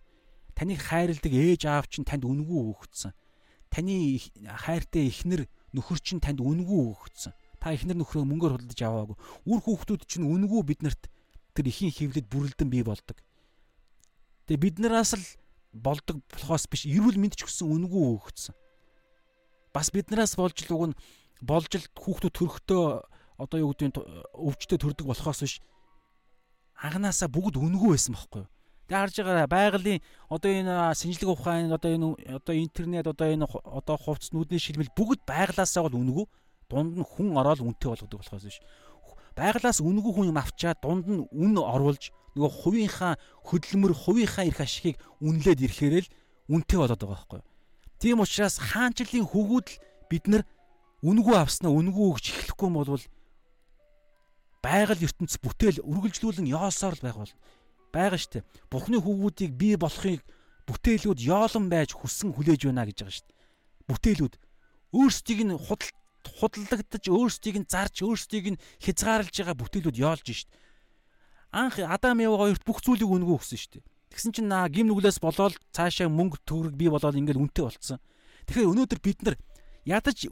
[0.51, 3.15] Таныг хайрладаг ээж аав чинь танд үнэгүй өгөгдсөн.
[3.71, 7.31] Таны хайртай эхнэр нөхөр чинь танд үнэгүй өгөгдсөн.
[7.63, 9.17] Та эхнэр нөхрөө мөнгөөр худалдаж аваагүй.
[9.47, 11.07] Үр хүүхдүүд чинь үнэгүй биднэрт
[11.55, 13.15] тэр ихийн хөвлөд бүрэлдэн бий болдог.
[14.51, 15.23] Тэгээ биднээс л
[15.73, 18.55] болдог болохоос биш эрүүл мэнд ч гэсэн үнгүй өгсөн.
[19.71, 20.99] Бас биднээс болж л уг нь
[21.39, 22.83] болж л хүүхдүүд төрөхдөө
[23.41, 24.03] одоо юу гэдэг
[24.35, 25.55] өвчтөд төрдөг болохоос биш
[26.77, 28.49] анханасаа бүгд үнгүй байсан байхгүй юу?
[28.91, 33.97] Тэг харж байгаа байгалийн одоо энэ шинжлэх ухаан одоо энэ одоо интернет одоо энэ одоо
[33.97, 36.25] хувцс нүдний шилмэл бүгд байглаасаа бол үнгүй
[36.69, 38.59] дунд нь хүн ороод үнэтэй болгодог болохоос биш
[39.35, 43.13] байглаас үнгүй хүн юм авчаад дунд нь үн оруулж нөгөө хувийнхаа
[43.47, 46.11] хөдөлмөр хувийнхаа эрх ашигыг үнэлээд ирэхээр л
[46.51, 47.49] үнэтэй болоод байгаа байхгүй юу.
[47.99, 49.79] Тийм учраас хаанчлалын хөвгүүд л
[50.09, 50.43] бид нар
[51.03, 53.05] үнгүй авснаа үнгүй өгч эхлэхгүй юм бол
[54.61, 57.33] байгаль ертөнц бүтээл үргэлжлүүлэн яосоор л байх бол
[57.91, 58.45] байгаа штэ.
[58.69, 60.21] Бухны хөвгүүдийг бий болохыг
[60.69, 63.33] бүтээлүүд яолон байж хүссэн хүлээж байна гэж байгаа штэ.
[63.89, 64.33] Бүтээлүүд
[64.93, 65.91] өөрсдийг нь худал
[66.37, 70.49] худлагдаж өөрсдийг нь зарж өөрсдийг нь хязгаарлаж байгаа бүтээлүүд яолж шít.
[71.51, 73.83] Анх Адам Яв хоёрт бүх зүйлийг өнгөө өгсөн шít.
[74.11, 77.99] Тэгсэн чинь наа гим нүглээс болоод цаашаа мөнгө төгрөг бий болоод ингээл үнэтэй болцсон.
[78.47, 79.35] Тэгэхээр өнөөдөр бид нар
[79.83, 80.27] ядаж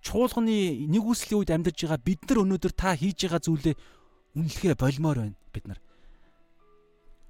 [0.00, 0.56] чуулганы
[0.88, 3.74] нэг үслийн үед амьдарч байгаа бид нар өнөөдөр та хийж байгаа зүйлээ
[4.36, 5.80] үнэлэхээ болмоор байна бид нар.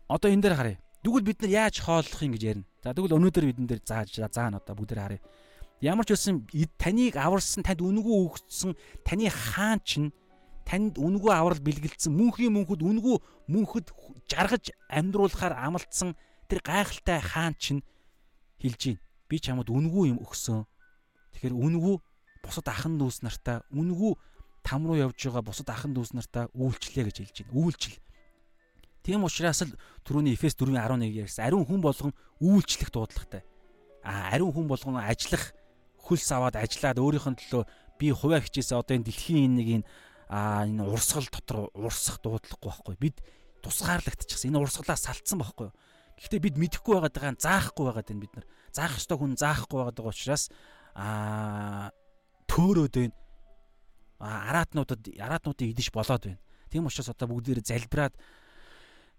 [0.07, 0.79] Одоо энэ дээр харъя.
[1.03, 2.67] Тэгвэл бид нар яаж хооллох юм гэж ярина.
[2.83, 5.23] За тэгвэл өнөөдөр бидэн дээр зааж заана одоо бүгд харъя.
[5.83, 6.47] Ямар ч үсэн
[6.79, 8.75] таныг аварсан танд үнгүү өгсөн
[9.07, 10.11] таны хаан чинь
[10.67, 13.17] танд үнгүү аврал бэлгэлдсэн мөнхийн мөнхөд үнгүү
[13.55, 13.87] мөнхөд
[14.27, 16.19] жаргаж амьдруулахаар амлалтсан
[16.51, 17.87] тэр гайхалтай хаан чинь
[18.59, 19.03] хэлж байна.
[19.31, 20.67] Би чамд үнгүү юм өгсөн
[21.37, 21.97] Тэгэхээр үнгүй
[22.41, 24.17] бусад ахын дүүс нартаа үнгүй
[24.65, 27.53] там руу явж байгаа бусад ахын дүүс нартаа үйлчлээ гэж хэлж байна.
[27.61, 28.01] Үйлчил.
[29.05, 29.77] Тийм учраас л
[30.09, 31.45] түрүүний Эфес 4:11 ярьсан.
[31.45, 33.45] Ариун хүн болгон үйлчлэх дуудлагатай.
[34.01, 35.53] А ариун хүн болгон ажиллах
[36.01, 37.69] хөлс аваад ажиллаад өөрийнх нь төлөө
[38.01, 39.89] би хуваа хичээсээ одоо энэ дэлхийн нэг энэ
[40.29, 42.97] а энэ урсгал дотор урсах дуудлагагүй байхгүй.
[42.99, 43.17] Бид
[43.63, 44.51] тусгаарлагдчихсан.
[44.51, 45.71] Энэ урсгалаас салтсан байхгүй.
[46.19, 48.47] Гэхдээ бид мэдэхгүй байгаад байгаа заахгүй байгаад байна бид нар.
[48.75, 50.45] Заах ёстой хүн заахгүй байгаад байгаа учраас
[50.97, 51.91] а
[52.51, 53.17] төөрөөд байна.
[54.19, 56.41] Араатнуудад араатнуудыг идэж болоод байна.
[56.71, 58.15] Тийм учраас одоо бүгдээр залбираад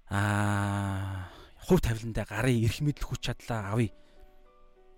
[0.10, 1.30] а
[1.68, 3.94] хувь тавиландаа гарын эрх мэдэл хүч чадлаа авъя.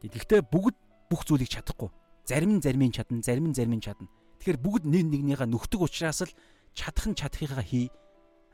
[0.02, 0.76] Тэгэхдээ бүгд
[1.10, 1.90] бүх зүйлийг чадахгүй.
[2.26, 4.08] Зарим нь заримын чадна, зарим нь заримын чадна.
[4.40, 6.32] Тэгэхээр бүгд нэг нэгнийхээ нөхдөг учраас л
[6.72, 7.92] чадах нь чадахыгаа хий.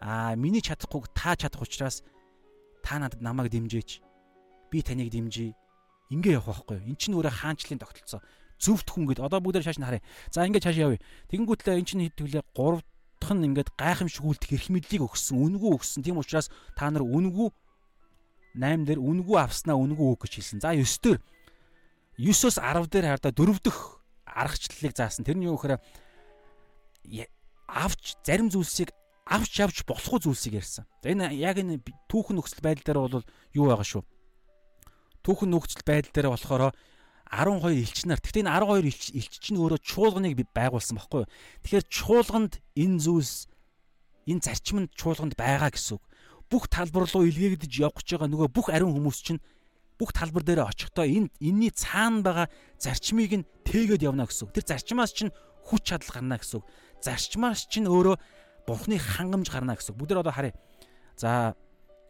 [0.01, 2.01] Аа миний чадахгүй та чадах учраас
[2.81, 4.01] та надад намайг дэмжээч.
[4.73, 5.53] Би таныг дэмжий.
[6.09, 6.85] Ингээ явах байхгүй.
[6.89, 8.21] Эн чинь өөрөө хаанчлалын тогтолцоо.
[8.57, 10.05] Зөвхт хүн гэд одоо бүгдээр шааш нь харъя.
[10.33, 11.01] За ингээ цааш явъя.
[11.29, 12.81] Тэгэнгүүтлээ эн чинь хэдвүлээ 3
[13.21, 16.01] дахь нь ингээд гайхамшиг үлдэх эрх мэдлийг өгсөн, үнгүү өгсөн.
[16.05, 17.49] Тийм учраас та нар үнгүү
[18.57, 20.59] 8 дээр үнгүү авснаа үнгүү өг гэж хэлсэн.
[20.61, 21.19] За 9 дээр
[22.21, 24.04] 9-оос 10 дээр хардаа дөрөв дэх
[24.35, 25.23] аргачлалыг заасан.
[25.23, 25.79] Тэр нь юу гэхээр
[27.71, 28.91] авч зарим зүйлсийг
[29.25, 30.85] авч явж болохгүй зүйлсийг ярьсан.
[31.01, 31.81] За энэ яг энэ
[32.11, 33.25] түүхэн нөхцөл байдал дээр бол
[33.57, 34.03] юу байгаа шүү.
[35.25, 36.63] Түүхэн нөхцөл байдал дээр болохоор
[37.25, 38.21] 12 элч нар.
[38.21, 41.31] Гэхдээ энэ 12 элч элч чинь өөрөө чуулганыг байгуулсан байхгүй юу?
[41.65, 43.49] Тэгэхээр чуулганд энэ зүйлс
[44.29, 46.03] энэ зарчимд чуулганд байгаа гэсэн үг.
[46.45, 49.41] Бүх талбар руу илгээгдэж гэж байгаа нөгөө бүх ариун хүмүүс чинь
[49.99, 52.47] бүх талбар дээр очихдоо энэ энэний цаана байгаа
[52.79, 54.51] зарчмыг нь тээгээд явна гэсэн.
[54.51, 55.31] Тэр зарчмаас чинь
[55.65, 56.61] хүч чадал гарна гэсэн.
[56.99, 58.15] Зарчмаас чинь өөрөө
[58.67, 59.99] бурхны хангамж гарна гэсэн үг.
[60.03, 60.53] Бүгд одоо харъя.
[61.15, 61.55] За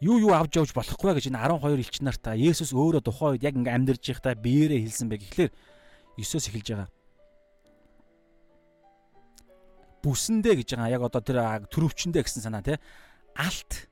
[0.00, 3.54] юу юу авч явж болохгүй гэж энэ 12 элч нартаа Есүс өөрөө тухайн үед яг
[3.54, 5.52] ингээм амьдарч байхдаа биеэрээ хэлсэн бэ гэхлээр
[6.18, 6.90] 9-оос эхэлж байгаа.
[10.04, 11.38] Бүсэндээ гэж байгаа яг одоо тэр
[11.70, 12.76] төрөвчөндөө гэсэн санаа тий.
[13.36, 13.88] Алт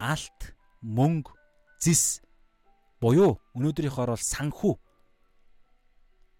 [0.00, 1.30] алт мөнгө
[1.78, 2.24] зис
[3.02, 4.74] буюу өнөөдрийнхөөр бол санхүү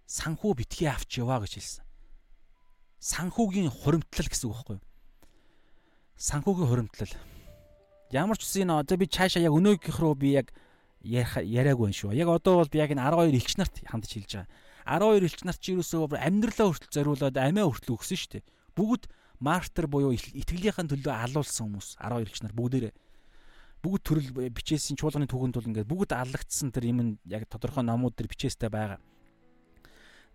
[0.07, 1.85] санхүү битгий авч яваа гэж хэлсэн.
[3.03, 4.87] Санхүүгийн хуримтлал гэсэн үг байхгүй юу?
[6.23, 7.15] Санхүүгийн хуримтлал
[8.15, 10.55] ямар ч үсэн одоо би цаашаа яг өнөөгийнх рүү би яг
[11.03, 12.15] яриаггүй юм шүү.
[12.15, 14.51] Яг одоо бол би яг энэ 12 элч нарт хандж хэлж байгаа.
[14.87, 18.47] 12 элч нарт чи юусоо амьдралаа хүртэл зориулаад амиа хүртэл өгсөн шүү дээ.
[18.79, 19.11] Бүгд
[19.43, 22.95] мартер буюу итгэлийнхэн төлөө алуулсан хүмүүс 12 элч нар бүгдээрээ
[23.83, 28.31] бүгд төрөл бичээсийн чуулганы түүхэнд бол ингээд бүгд аллагдсан тэр юм яг тодорхой номууд дээр
[28.31, 29.03] бичээстэй байгаа.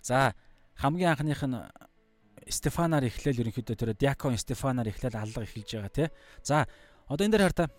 [0.03, 0.35] За
[0.75, 1.57] хамгийн анхных нь
[2.47, 6.07] Стефанаар эхлээл ерөнхийдөө тэр диакон Стефанаар эхлээл аллага эхэлж байгаа тий.
[6.43, 6.67] За
[7.07, 7.69] Одоо энэ дээр хар та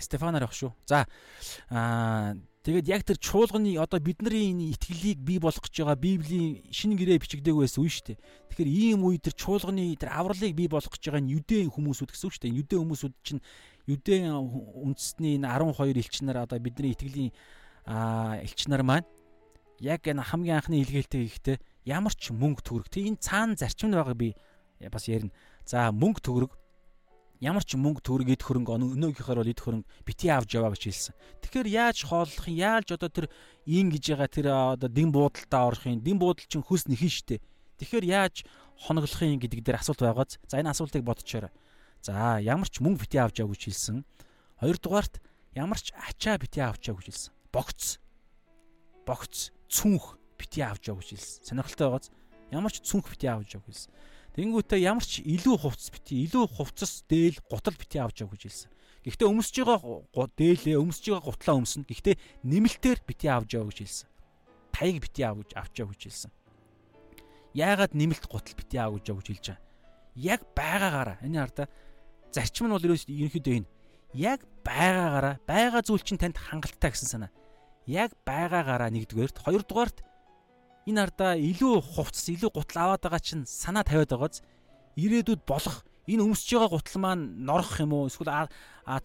[0.00, 0.74] Стефанаар явах шүү.
[0.86, 1.06] За
[1.70, 2.34] аа
[2.66, 7.22] тэгээд яг тэр чуулганы одоо бидний энэ итгэлийг бий болгох гэж байгаа Библийн шинэ гэрээ
[7.22, 8.18] бичигдээгүй байсан үе шүү дээ.
[8.50, 12.26] Тэгэхээр ийм үе тэр чуулганы тэр авралыг бий болгох гэж байгаа нь юдэ хүмүүсүүд гэсэн
[12.26, 12.58] үг шүү дээ.
[12.66, 13.42] Юдэ хүмүүсүүд чинь
[13.86, 17.32] юдэ үндэсний энэ 12 элч нар одоо бидний итгэлийн
[17.84, 19.08] элч нар маань
[19.80, 22.88] яг энэ хамгийн анхны илгээлтэй хийхдээ ямар ч мөнгө төгрөг.
[22.88, 24.32] Тэг энэ цаана зарчим байгаа би
[24.88, 25.32] бас ярина.
[25.68, 26.52] За мөнгө төгрөг
[27.44, 31.14] ямар ч мөнгө төгрөг эд хөрөнгө өнөөгийнхөр бол эд хөрөнгө бити авч яваа гэж хэлсэн.
[31.44, 32.56] Тэгэхээр яаж хооллох юм?
[32.56, 33.26] Яаж одоо тэр
[33.68, 36.00] ин гэж байгаа тэр одоо дин буудалтаа орох юм?
[36.00, 37.44] Дин буудал чинь хөс нэхэн штэ.
[37.82, 38.48] Тэгэхээр яаж
[38.80, 40.40] хоноглох юм гэдэг дээр асуулт байгааз.
[40.48, 41.52] За энэ асуултыг бодчоорой.
[42.04, 44.04] За ямар ч мөнгө бити авч яваа гэж хэлсэн.
[44.60, 45.24] Хоёрдугаарт
[45.56, 47.32] ямар ч ачаа бити авч яваа гэж хэлсэн.
[47.48, 47.96] Богц.
[49.08, 51.48] Богц цүнх бити авч яваа гэж хэлсэн.
[51.48, 52.12] Сонирхолтой байгааз.
[52.52, 53.92] Ямар ч цүнх бити авч яваа гэж хэлсэн.
[54.36, 58.70] Тэнгүүтээ ямар ч илүү хувцас бити, илүү хувцас дээл гутал бити авч яв гэж хэлсэн.
[59.06, 61.86] Гэхдээ өмсөж байгаа дээлээ, өмсөж байгаа гутлаа өмснө.
[61.86, 64.08] Гэхдээ нэмэлтээр бити авч яв гэж хэлсэн.
[64.74, 66.30] Таяг бити авч авч яв гэж хэлсэн.
[67.54, 69.62] Яагаад нэмэлт гутал бити авч яв гэж хэлж байгаа?
[70.18, 71.66] Яг байгаагаараа энэ хардаа
[72.34, 73.70] зарчим нь бол ерөнхийдөө энэ.
[74.18, 77.30] Яг байгаагаараа байгаа зүйл чинь танд хангалттай гэсэн санаа.
[77.86, 80.02] Яг байгаагаараа нэгдүгээрт, хоёрдугаарт
[80.90, 84.42] энэ ардаа илүү хувцас илүү гутал аваад байгаа чинь санаа тавиад байгааз
[84.98, 88.10] ирээдүйд болох энэ өмсөж байгаа гутал маань норох юм уу?
[88.10, 88.50] Эсвэл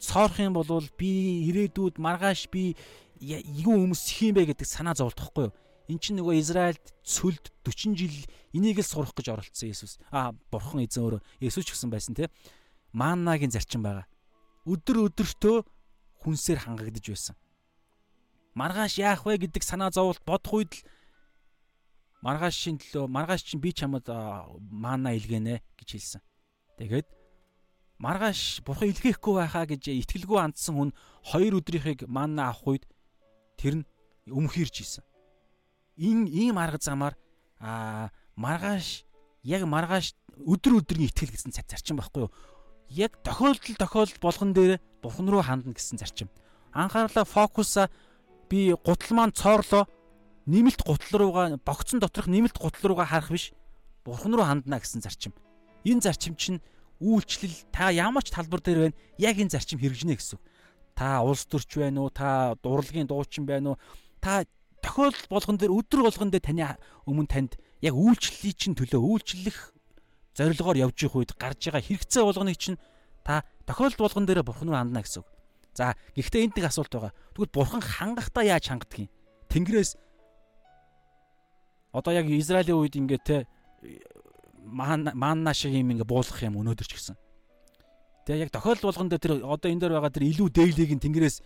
[0.02, 1.10] цоорох юм бол би
[1.50, 2.76] ирээдүйд маргааш би
[3.22, 5.56] юу өмсөх юм бэ гэдэг санаа зовлтохгүй юу?
[5.90, 8.14] Эн чинь нөгөө Израильд цөлд 40 жил
[8.54, 9.98] энийг л сурах гэж оролцсон Есүс.
[10.14, 11.22] А бурхан эзэн өөрөө.
[11.42, 12.30] Есүс ч гэсэн байсан те
[12.94, 14.08] маннагийн зарчим байгаа
[14.66, 15.58] өдөр өдөртөө
[16.22, 17.36] хүнсээр хангагдж байсан
[18.56, 20.82] маргааш яах вэ гэдэг санаа зовлт бодох үед л
[22.22, 24.08] маргаашийн төлөө маргааш чинь би чамд
[24.72, 26.22] маана илгэнэ гэж хэлсэн.
[26.76, 27.08] Тэгээд
[28.00, 30.92] маргааш бурхан илгээхгүй байхаа гэж итгэлгүй андсан хүн
[31.24, 32.84] хоёр өдрийнхийг маана авах үед
[33.56, 33.88] тэр нь
[34.28, 35.04] өмхирж исэн.
[35.96, 37.16] ийм ийм арга замаар
[37.60, 39.04] аа маргааш
[39.44, 42.32] яг маргааш өдөр өдрийн итгэл гэсэн зарчим байхгүй юу?
[42.90, 46.30] Яг тохиолдол тохиолдол болгон дээр бурхан руу хандна гэсэн зарчим.
[46.74, 47.90] Анхаарлаа фокуса
[48.50, 49.88] би гутал маань цоорлоо
[50.46, 53.54] нэмэлт гутал руугаа богцсон доторх нэмэлт гутал руугаа харах биш
[54.06, 55.34] бурхан руу хандна гэсэн зарчим.
[55.86, 56.62] Энэ зарчим чинь
[57.00, 60.40] үйлчлэл та ямар ч талбар дээр байна яг энэ зарчим хэрэгжинэ гэсэн.
[60.98, 62.10] Та улс төрч байна уу?
[62.10, 63.80] Та дурлагын дуучин байна уу?
[64.20, 64.44] Та
[64.82, 66.66] тохиолдол болгон дээр өдөр болгон дээр таны
[67.08, 69.58] өмнө танд яг үйлчлэлийн чинь төлөө үйлчлэх
[70.36, 72.78] зорилгоор явж их үед гарч байгаа хэрэгцээ болгоныг чинь
[73.24, 75.30] та тохиолдол болгон дээр бурхан руу хандна гэсэн үг.
[75.74, 77.14] За гэхдээ энд нэг асуулт байгаа.
[77.34, 79.10] Тэгвэл бурхан хангахдаа яаж хангадаг юм?
[79.50, 79.92] Тэнгэрээс
[81.94, 83.38] одоо яг Израилийн үед ингээд те
[84.66, 87.18] маанна шиг юм ингээд буулгах юм өнөөдөр ч гэсэн.
[88.30, 91.38] Тэгээ яг тохиолдол болгон дээр тэр одоо энэ дээр байгаа тэр илүү дээлийг нь тэнгэрээс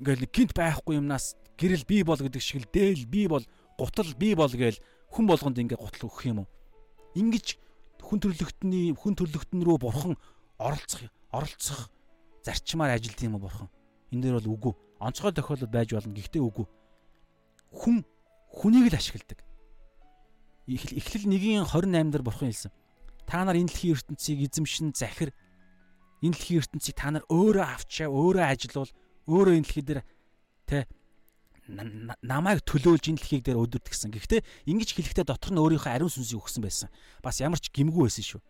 [0.00, 3.42] ингээд гинт байхгүй юмнаас гэрэл би бол гэдэг шиг л дээл би бол
[3.74, 4.78] гутал би бол гээл
[5.10, 6.48] хүн болгонд ингээд гутал өгөх юм уу?
[7.16, 7.58] Ингиж
[8.02, 10.14] хүн төрлөختний хүн төрлөختн рүү бурхан
[10.58, 11.90] оролцох оролцох
[12.44, 13.68] зарчмаар ажилт юм бурхан.
[14.12, 14.74] Энэ дээр бол үгүй.
[15.00, 16.14] Онцгой тохиолдол байж болно.
[16.14, 16.66] Гэхдээ үгүй.
[17.74, 18.04] Хүн
[18.48, 19.42] хүнийг л ашигладаг.
[20.66, 22.72] Эхлэл 1:28 дээр бурхан хэлсэн.
[23.26, 25.34] Та нар энэ дэлхийн ертөнцийг эзэмшин захир
[26.22, 28.90] энэ дэлхийн ертөнцийг та нар өөрөө авчаа, өөрөө ажилуул,
[29.26, 30.00] өөрөө энэ дэлхий дээр
[30.66, 30.86] тэ
[31.66, 34.14] намайг төлөөлж энэ дэлхийг дээр өдөрт гисэн.
[34.14, 34.40] Гэхдээ
[34.70, 36.88] ингэж хэлэхдээ дотор нь өөрийнхөө ариун сүнсийг өгсөн байсан.
[37.22, 38.40] Бас ямар ч гимгүү байсан шүү.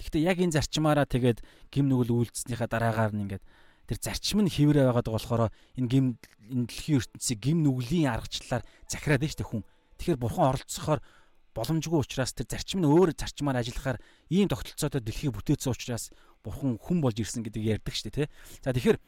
[0.00, 3.44] Гэхдээ яг энэ зарчмаараа тэгээд гим нүгэл үйлдснийхаа дараагаар нь ингээд
[3.86, 5.42] тэр зарчим нь хിവрэ байгаад болохоор
[5.78, 6.04] энэ гим
[6.50, 9.62] энэ дэлхийн ертөнцийг гим нүглийн аргачлалаар захираад дээ хүн.
[10.00, 11.00] Тэгэхээр бурхан оролцохоор
[11.54, 13.98] боломжгүй учраас тэр зарчим нь өөр зарчмаар ажиллахаар
[14.30, 18.28] ийм тогтолцоотой дэлхийг бүтээсэн учраас бурхан хүн болж ирсэн гэдэг ярьдаг шүү дээ тий.
[18.62, 18.98] За тэгэхээр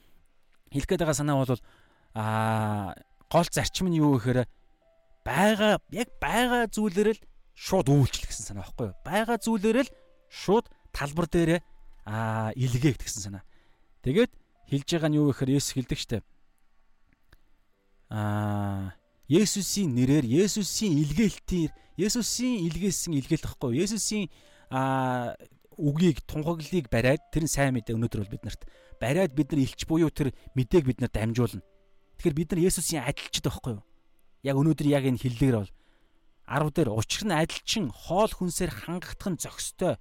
[0.74, 1.62] хэлэх гээд байгаа санаа бол
[2.18, 2.92] аа
[3.32, 4.44] гол зарчим нь юу гэхээр
[5.24, 7.20] байгаа яг байгаа зүйлээр л
[7.56, 8.96] шууд үйлчлэх гэсэн санаа байхгүй юу?
[9.08, 9.90] Байгаа зүйлээр л
[10.28, 11.60] шууд талбар дээрээ
[12.04, 13.44] аа илгээх гэсэн санаа.
[14.04, 14.32] Тэгээд
[14.68, 16.18] хэлж байгаа нь юу гэхээр Есүс хэлдэг штэ.
[18.12, 18.92] Аа
[19.32, 23.80] Есүсийн нэрээр Есүсийн илгээлтээр Есүсийн илгээсэн илгээл гэхгүй.
[23.80, 24.28] Есүсийн
[24.68, 25.32] аа
[25.80, 28.62] үгийг тунхаглалыг бариад тэр сайн мэдээ өнөөдөр бол бид нарт
[29.00, 31.64] бариад бид нар илч буюу тэр мэдээг бид нарт дамжуулна.
[32.22, 33.84] Тэгэхээр бид нар Есүсийн адилчд байхгүй юу?
[34.46, 35.72] Яг өнөөдөр яг энэ хиллэгэр бол
[36.46, 39.98] 10 дээр учир нь адилчин хоол хүнсээр хангагдах нь зохистой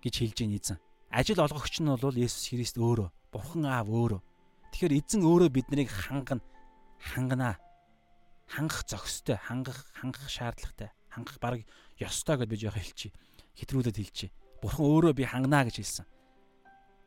[0.00, 0.80] гэж хэлж ийн эзэн.
[1.12, 4.24] Ажил олгогч нь бол Есүс Христ өөрөө, Бурхан Аав өөрөө.
[4.72, 6.40] Тэгэхээр эзэн өөрөө биднийг хангана,
[7.12, 7.60] ханганаа.
[8.48, 11.68] Хангах зохистой, хангах, хангах шаардлагатай, хангах баг
[12.00, 13.12] ёстой гэж би жоохон хэлчихье.
[13.60, 14.32] Хэтрүүлээд хэлчихье.
[14.64, 16.08] Бурхан өөрөө би ханганаа гэж хэлсэн.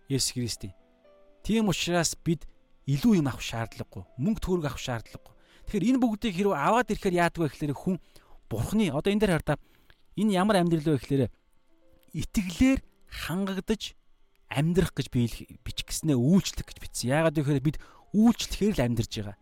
[0.05, 0.77] Есүс Христийн
[1.47, 2.43] Тийм учраас бид
[2.91, 4.03] илүү юм авах шаардлагагүй.
[4.19, 5.31] Мөнгө төгрөг авах шаардлагагүй.
[5.63, 7.95] Тэгэхээр энэ бүгдийг хэрв аваад ирэхээр яадаг вэ гэхээр хүн
[8.51, 9.55] бурхны одоо энэ дээр хардаа
[10.19, 11.23] энэ ямар амьдрал вэ гэхээр
[12.19, 13.95] итгэлээр хангагдаж
[14.51, 17.15] амьдрах гэж бичих гэснээ үйлчлэх гэж бичсэн.
[17.15, 17.79] Яагаад гэхээр бид
[18.11, 19.39] үйлчлэхээр л амьдарч байгаа.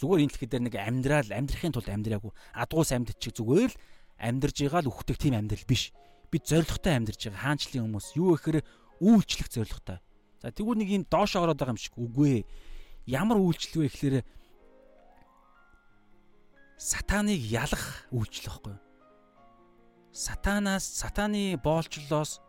[0.00, 2.32] Зүгээр энэ дэлхий дээр нэг амьдрал амьдрахын тулд амьдраагүй.
[2.56, 3.80] Адгуус амьд чиг зүгээр л
[4.24, 5.92] амьдарж байгаа л үхдэг тийм амьдрал биш.
[6.32, 7.44] Бид зоригтой амьдарж байгаа.
[7.44, 8.64] Хаанчлын хүмүүс юу гэхээр
[9.04, 10.00] үйлчлэх зоригтой.
[10.42, 12.46] За тэгвэл нэг юм доош ороод байгаа юм шиг үгүй ээ.
[13.06, 14.16] Ямар үйлчлэл вэ гэхээр
[16.74, 18.82] сатаныг ялах үйлчлэл байхгүй юу?
[20.10, 22.42] Сатанаас сатаны боолчлолоос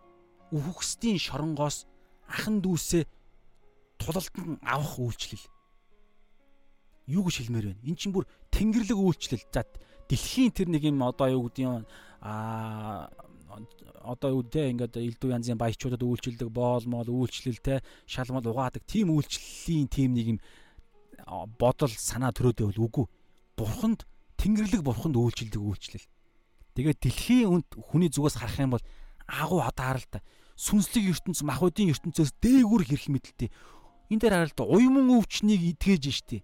[0.49, 1.86] үхгсдийн шоронгоос
[2.26, 3.06] ахан дүүсээ
[4.02, 5.45] тулалдан авах үйлчлэл.
[7.14, 7.86] Юу гэж хэлмээр байна?
[7.86, 9.45] Эн чинь бүр тэнгэрлэг үйлчлэл.
[9.53, 9.70] За
[10.10, 11.86] дэлхийн тэр нэг юм одоо юу гэдэг юм
[12.26, 13.14] аа
[14.04, 19.14] одоо юу те ингээд элдв янзын баячуудад үйлчлдэг боол мол үйлчлэл те шалмал угаадаг тийм
[19.14, 20.40] үйлчлэлийн тийм нэг юм
[21.60, 23.06] бодол санаа төрөөдөө бол үгүй.
[23.56, 24.04] Бурханд
[24.38, 26.08] тэнгэрлэг бурханд үйлчлдэг үйлчлэл.
[26.76, 28.86] Тэгээд дэлхийн үнд хүний зүгээс харах юм бол
[29.30, 30.20] агуу одоо харалта
[30.60, 33.50] сүнслэг ертөнц махбодын ертөнцөөс дээгүр хэрэг мэдлэлтэй?
[34.12, 36.44] Энэ дээр харалта уйман өвчнийг идгээж штэ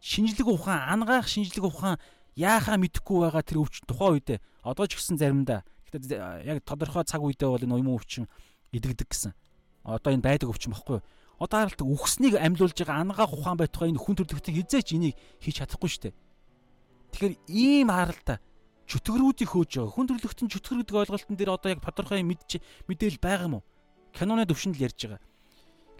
[0.00, 1.98] шинжлэх ухаан ангаах шинжлэх ухаан
[2.36, 4.38] яахаа мэдэхгүй байгаа тэр өвч тухайн үедээ.
[4.62, 8.26] Одоо ч гэсэн заримдаа Гэхдээ яг тодорхой цаг үедээ бол энэ уйман өвчин
[8.74, 9.32] идэгдэг гэсэн.
[9.86, 11.04] Одоо энэ байдаг өвчин баггүй юу?
[11.38, 15.90] Одоо харалт үхснийг амьлуулж байгаа ангаа ухаан байтугай энэ хүн төрөлхтөний хизээч энийг хийж чадахгүй
[15.92, 16.14] шүү дээ.
[17.12, 18.40] Тэгэхээр ийм харалт
[18.88, 19.94] чөтгөрүүдийг хөөж байгаа.
[19.94, 22.50] Хүн төрөлхтөний чөтгөр гэдэг ойлголтын дээр одоо яг тодорхой мэдж
[22.88, 23.64] мэдээлэл байгаа юм уу?
[24.16, 25.20] Киноны төвшөнд л ярьж байгаа.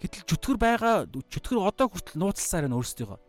[0.01, 3.19] Гэтэл чөтгөр байгаа чөтгөр одоо хүртэл нууцласаар байна өөрсдийнхөө.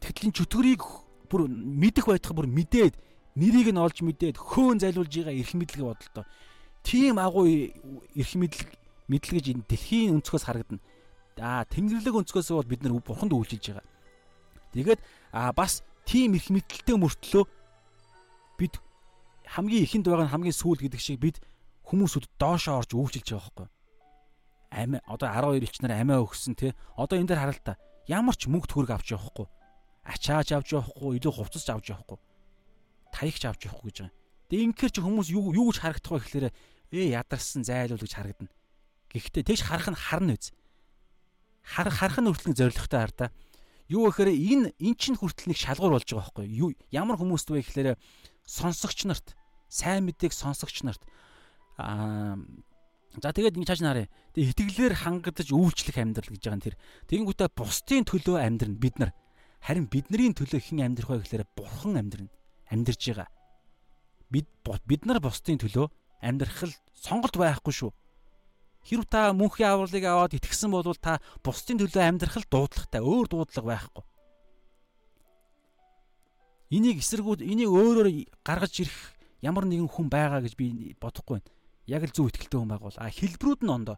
[0.00, 0.82] Тэгтэл энэ чөтгөрийг
[1.28, 2.94] бүр мэдэх байх бүр мэдээд
[3.38, 6.26] нэрийг нь олж мэдээд хөөн зайлуулж байгаа эрх мэдлэг бодолтой.
[6.82, 8.68] Тийм агуу эрх мэдлэг
[9.06, 10.82] мэдлэгж энэ дэлхийн өнцгөөс харагдана.
[11.38, 13.86] Аа тэнгэрлэг өнцгөөс бол бид нар бурханд үйлчилж байгаа.
[14.74, 15.00] Тэгээд
[15.32, 17.44] А бас тийм их мэдлэлтэй мөртлөө
[18.56, 18.80] бид
[19.44, 21.36] хамгийн ихэнд байгаа нь хамгийн сүүл гэдэг шиг бид
[21.84, 23.68] хүмүүсүүд доошоо орж үйлчилж байгаа байхгүй.
[24.72, 26.72] Ами одоо 12 элчнэр амиа өгсөн те.
[26.96, 27.76] Одоо энэ дээр та.
[28.08, 29.46] Ямар ч мөнгө төгрөг авч явахгүй.
[30.04, 32.16] Ачааж авч явахгүй, илүү хувцас авч явахгүй.
[33.12, 34.14] Таягч авч явахгүй гэж байгаа.
[34.48, 36.46] Тэгээ инхээр чи хүмүүс юу юу гэж харагдах вэ гэхээр
[36.92, 38.52] ээ ядарсан зайлуул гэж харагдана.
[39.12, 40.52] Гэхдээ тэгж харах нь харна үз.
[41.64, 43.26] Харах харах нь хүртэл зоригтой хар та.
[43.88, 46.72] Юу гэхээр энэ эн чинь хүртэл нэг шалгуур болж байгаа байхгүй юу?
[46.92, 47.96] Ямар хүмүүст вэ гэхээр
[48.48, 49.36] сонсогч нарт
[49.68, 51.04] сайн мэдээг сонсогч нарт
[51.76, 52.40] аа
[53.20, 56.76] за тэгээд ингэ чааш нарыг тэг итгэлээр хангадаж үйлчлэх амьдрал гэж байгаа нь тэр
[57.12, 59.12] тэгэнгүүтээ бусдын төлөө амьдрна бид нар
[59.60, 62.32] харин бидний төлөө хэн амьдрах вэ гэхээр бурхан амьдрна
[62.72, 63.28] амьдарж байгаа
[64.32, 64.48] бид
[64.88, 65.88] бид нар бусдын төлөө
[66.20, 67.92] амьдрах сонголт байхгүй шүү
[68.88, 74.04] хэрв та мөнхийн авралыг аваад итгэсэн бол та бусдын төлөө амьдрах дуудлагатай өөр дуудлага байхгүй
[76.70, 78.08] энийг эсэргүүд энийг өөрөөр
[78.44, 81.50] гаргаж ирэх ямар нэгэн хүн байгаа гэж би бодохгүй байна.
[81.88, 82.98] Яг л зөв ихтэлтэй хүн байгуул.
[83.00, 83.96] А хэлбэрүүд нь ондоо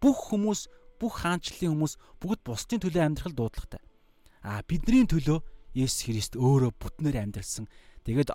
[0.00, 0.60] бүх хүмүүс
[0.96, 3.82] бүх хаанчлалын хүмүүс бүгд бусдын төлөө амьдрах дуудлагатай.
[4.40, 5.44] А бидний төлөө
[5.76, 7.68] Есүс Христ өөрөө бүтнээр амьдрсан.
[8.06, 8.30] Тэгээд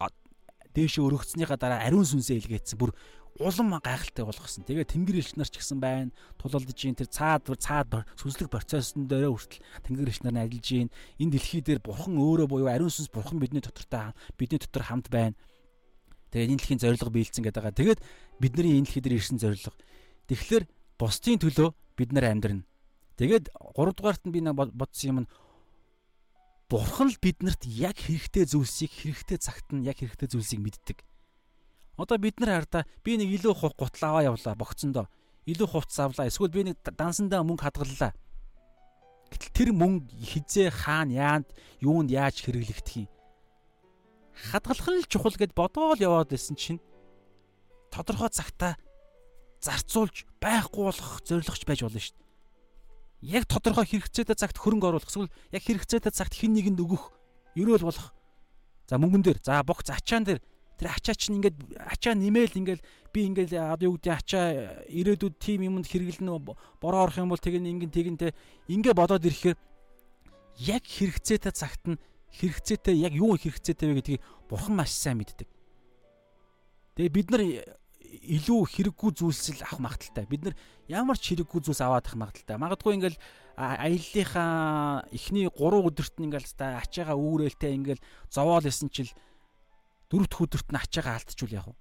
[0.76, 2.76] дээшээ өргөцснийхаа дараа ариун сүнсээ илгээсэн.
[2.76, 2.92] Бүр
[3.40, 4.68] улам гайхалтай болгосон.
[4.68, 6.12] Тэгээ тэнгэр элч нар ч гэсэн байна.
[6.36, 10.90] Тулалдж ийн тэр цаад цаад сүнслэг процессын дээрээ хүртэл тэнгэр элч нар ажиллаж ийн.
[11.20, 15.36] Энэ дэлхий дээр бурхан өөрөө буюу ариун сүнс бурхан бидний дотортой бидний дотор хамт байна.
[16.32, 17.80] Тэгээд энэ дэлхийн зориг биелсэн гэдэг байгаа.
[17.80, 18.00] Тэгээд
[18.40, 19.76] бидний энэ дэлхий дээр ирсэн зориг.
[20.28, 20.64] Тэгэхээр
[21.00, 22.68] бусдын төлөө бид нар амьдрна.
[23.20, 25.30] Тэгээд 3 дугаарт нь би бодсон юм нь
[26.72, 31.04] Бурхан л биднэрт яг хэрэгтэй зүйлсийг хэрэгтэй цагт нь яг хэрэгтэй зүйлсийг мэддэг.
[32.00, 35.12] Одоо бид нар хардаа би нэг илүү гутал аваа явлаа богцондоо.
[35.44, 36.32] Илүү хувцас авлаа.
[36.32, 38.16] Эсвэл би нэг дансандаа мөнгө хадгаллаа.
[39.36, 41.48] Гэтэл тэр мөнгө хизээ хаана яанд
[41.84, 43.12] юунд яаж хэрэглэгдэх юм?
[44.32, 46.80] Хадгалах нь л чухал гэд бодоол яваад байсан чинь
[47.92, 48.80] тодорхой цагтаа
[49.60, 52.31] зарцуулж байхгүй болох зорилгоч байж болно шүү дээ.
[53.22, 57.14] Яг тодорхой хэрэгцээтэй цагт хөрөнгө оруулах эсвэл яг хэрэгцээтэй цагт хин нэгэнд өгөх
[57.54, 58.10] ерөөл болох.
[58.90, 60.42] За мөнгөн дээр, за богц ачаан дээр
[60.82, 62.82] тэр ачаа чинь ингээд ачаа нэмэл ингээд
[63.14, 64.46] би ингээд одоо юу гэдэг ачаа
[64.90, 66.34] ирээдүйд тим юмд хэрэглэнэ
[66.82, 68.32] бороо орох юм бол тэг ингээд тэгэнтэй
[68.74, 69.58] ингээд бодоод ирэхээр
[70.66, 72.02] яг хэрэгцээтэй цагт нь
[72.42, 75.46] хэрэгцээтэй яг юу хэрэгцээтэй вэ гэдгийг бурхан маш сайн мэддэг.
[76.98, 77.42] Тэгээ бид нар
[78.12, 80.28] илүү хэрэггүй зүйлсэл авах магадaltaй.
[80.28, 80.56] Бид нар
[80.92, 82.58] ямар ч хэрэггүй зүйлс аваад авах магадaltaй.
[82.60, 83.20] Магадгүй ингээл
[83.56, 89.12] аяллахаа эхний 3 өдөрт нь ингээл та ачаага үүрээлтэй ингээл зовоол исэн чил
[90.12, 91.76] дөрөв дэх өдөрт нь ачаагаа алдчихвал яах вэ?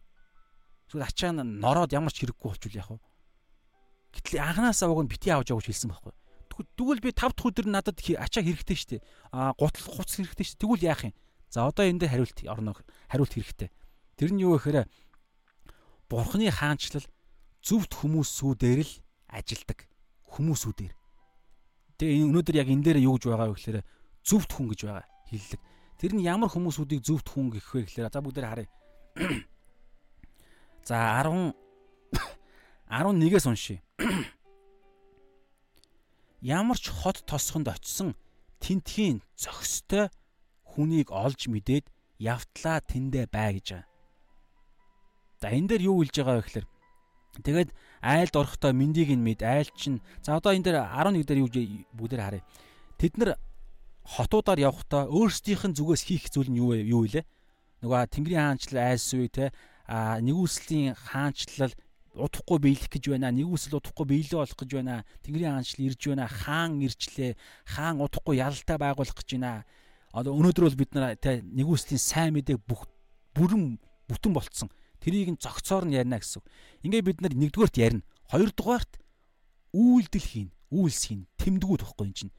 [0.87, 2.99] Эсвэл ачаа нь нороод ямар ч хэрэггүй болчихвол яах вэ?
[4.15, 6.15] Гэтэл анханасаа уг нь бити авч явж хэлсэн байхгүй.
[6.77, 9.03] Тэгвэл би 5 дахь өдөр надад ачаа хэрэгтэй шүү дээ.
[9.33, 10.63] Аа гутал хуц хэрэгтэй шүү дээ.
[10.63, 11.15] Тэгвэл яах юм?
[11.49, 12.77] За одоо энэ дээр хариулт орно
[13.09, 13.71] хариулт хэрэгтэй.
[14.21, 14.85] Тэр нь юу гэхээр
[16.11, 17.07] Бурхны хаанчлал
[17.63, 18.93] зөвхт хүмүүсүүдээр л
[19.31, 19.87] ажилдаг.
[20.27, 20.93] Хүмүүсүүдээр.
[22.03, 23.79] Тэгээ өнөөдөр яг энэ дээр юу гэж байгаа вэ гэхээр
[24.27, 25.61] зөвхт хүн гэж байгаа хэллэг.
[26.03, 28.69] Тэр нь ямар хүмүүсүүдийг зөвхт хүн гэх вэ гэхээр за бүгдээр харъя.
[30.83, 31.55] За 10
[32.91, 33.79] 11-ээс уншия.
[36.43, 38.19] Ямар ч хот тосгонд очисон
[38.59, 40.11] тентхийн зохистой
[40.67, 41.87] хүнийг олж мэдээд
[42.19, 43.90] явтлаа тэндэ бай гэж байгаа.
[45.41, 46.67] За энэ дээр юу хэлж байгаа вэ гэхээр
[47.41, 47.71] тэгээд
[48.05, 51.51] айлд орохдоо мэндийг нь мэд айл чинь за одоо энэ дээр 11 дээр юу
[51.97, 52.45] бүгдээр харъя.
[53.01, 53.41] Тэд нар
[54.05, 56.85] хотуудаар явахдаа өөрсдийнх нь зүгээс хийх зүйл нь юу вэ?
[56.85, 57.25] Юу вэ?
[57.81, 59.45] Нөгөө Тэнгэрийн хаанчлал айсвэ те
[59.89, 61.73] а нэгүслийн хаанчлал
[62.13, 63.33] удахгүй биелэх гэж байна.
[63.33, 65.09] Нэгүсэл удахгүй биелээ болох гэж байна.
[65.25, 66.29] Тэнгэрийн хаанчлал ирж байна.
[66.29, 67.33] Хаан ирчлээ.
[67.65, 69.65] Хаан удахгүй ялалтай байгуулах гэж байна.
[70.13, 72.85] Одоо өнөөдөр бол бид нар нэгүслийн сайн мэдээг бүх
[73.33, 73.81] бүрэн
[74.11, 74.69] бүтэн болцсон.
[75.01, 76.45] Тэрийг нь зөгцоор нь ярина гэсэн.
[76.85, 78.05] Ингээ бид нар нэгдүгээрт ярина.
[78.29, 79.01] Хоёрдугаарт
[79.73, 82.35] үйлдэл хийн, үйлс хийн, тэмдгүүд байхгүй юм чинь.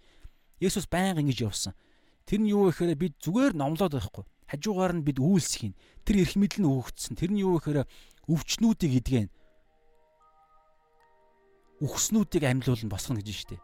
[0.61, 1.73] Есүс байнга ингэж явсан.
[2.29, 4.23] Тэр нь юу гэхээр бид зүгээр номлоод байхгүй.
[4.45, 5.73] Хажуугаар нь бид үйлс хийн.
[6.05, 7.17] Тэр эрх мэдэл нь өгөгдсөн.
[7.17, 7.88] Тэр нь юу гэхээр
[8.29, 9.27] өвчнүүдийг эдгэн.
[11.81, 13.57] Үхснүүдийг амьлуулна босгоно гэж штэ.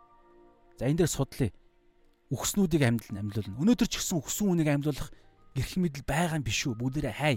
[0.81, 1.53] За энэ дээр судлаа.
[2.33, 3.61] Үхснүүдийг амьдлан амьлуулна.
[3.61, 5.13] Өнөөдөр ч гэсэн үхсэн үнийг амьлуулах
[5.53, 6.73] эрх мэдэл байгаа юм биш үү?
[6.81, 7.35] Бүгдээрээ хай.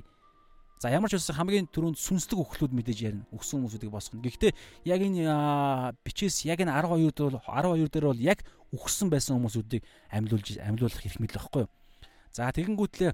[0.81, 3.29] За ямар ч үсэн хамгийн түрүүнд сүнслэг өгөхлүүд мэдээж ярина.
[3.37, 4.25] Өгсөн хүмүүсүүдийг босгоно.
[4.25, 4.57] Гэхдээ
[4.89, 5.29] яг энэ
[6.01, 8.41] бичээс яг энэ 12 дээр бол 12 дээр бол яг
[8.73, 11.73] өгсөн байсан хүмүүсүүдийг амьлуулж амьлуулах эрх мэдэл واخгүй юу?
[12.33, 13.13] За тэгэнгүүтлээ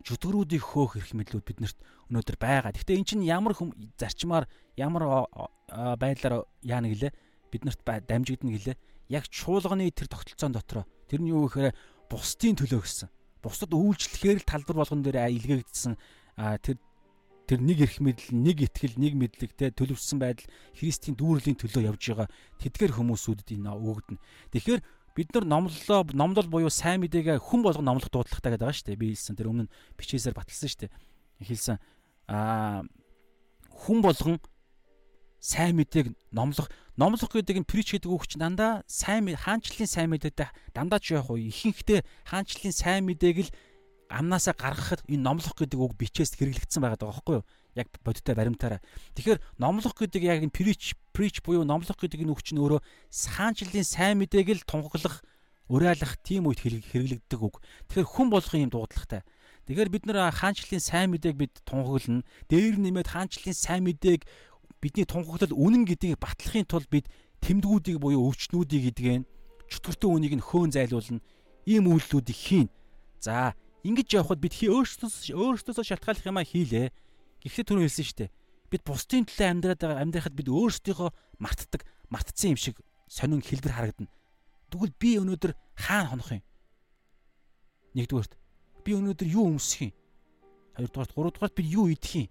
[0.00, 1.78] жүтгэрүүдийг хөөх эрх мэдлүүд биднэрт
[2.08, 2.72] өнөөдөр байгаа.
[2.72, 4.48] Гэхдээ эн чинь ямар хүм зарчмаар
[4.80, 5.28] ямар
[6.00, 7.12] байдлаар яана гэлээ
[7.52, 8.76] биднэрт дамжигдана гэлээ.
[9.12, 11.76] Яг чуулганы тэр тогтолцоон дотор тэр нь юу гэхээр
[12.08, 13.12] бусдын төлөө гэсэн.
[13.44, 16.00] Бусдад үйлчлэхээр л талбар болгон дээр илгээгдсэн
[16.64, 16.80] тэр
[17.44, 22.02] тэр нэг эрх мэдэл, нэг итгэл, нэг мэдлэг те төлөвшсөн байдал Христийн дүүрлийн төлөө явж
[22.08, 22.28] байгаа
[22.60, 24.18] тэдгэр хүмүүсүүдэд энэ өгөгдөн.
[24.56, 24.80] Тэгэхээр
[25.14, 29.02] бид нар номлолоо номлол буюу сайн мэдээгээ хүн болгон номлох дуудлагатай гэдэг байгаа шүү дээ.
[29.02, 30.92] Би хэлсэн тэр өмнө бичээсээр баталсан шүү дээ.
[31.44, 31.76] Хэлсэн
[32.32, 32.82] аа
[33.70, 34.40] хүн болгон
[35.44, 40.48] сайн мэдээг номлох номлох гэдэг нь прич гэдэг үг чинь дандаа сайн хаанчлалын сайн мэдээтэй
[40.72, 43.50] дандаа ч яг ихэнхдээ хаанчлалын сайн мэдээг л
[44.14, 47.46] амнаасаа гаргахад энэ номлох гэдэг үг бичээс хэрэглэгдсэн байгаа даа байхгүй юу?
[47.74, 48.80] Яг бодиттой баримтаараа.
[49.18, 52.78] Тэгэхээр номлох гэдэг яг энэ прич прич буюу номлох гэдэг энэ үг чинь өөрөө
[53.10, 55.26] хаанчлалын сайн мэдээг л тунгаглах,
[55.66, 57.58] уриалах тийм үед хэрэглэгддэг үг.
[57.90, 59.26] Тэгэхээр хүн болгон юм дуудлагатай.
[59.66, 62.22] Тэгэхээр бид нэр хаанчлалын сайн мэдээг бид тунгаглана.
[62.52, 64.22] Дээр нэмээд хаанчлалын сайн мэдээг
[64.84, 67.08] бидний тунхаглал үнэн гэдгийг батлахын тулд бид
[67.40, 69.24] тэмдгүүдийг буюу өвчнүүдийг гэдгээ
[69.72, 71.24] чөтгөртөө үнийг нь хөөн зайлуулна.
[71.64, 72.68] Ийм үйлдэлүүдийг хийн.
[73.24, 76.88] За, ингэж явхад бид хий өөрсдөөс өөрсдөөсөө шалтгааллах юмаа хийлээ.
[77.44, 78.34] Гэхдээ түрүү хэлсэн шүү дээ.
[78.72, 84.10] Бид бусдын төлөө амьдраад байгаа амьдрахад бид өөрсдийнхөө мартдаг, мартцсан юм шиг сонин хэлбэр харагдана.
[84.72, 86.42] Тэгвэл би өнөөдөр хаана хонох юм?
[87.94, 88.32] Нэгдүгээрт
[88.82, 89.92] би өнөөдөр юу өмсөх юм?
[90.74, 92.28] Хоёрдугаарт, гуравдугаарт би юу идэх юм?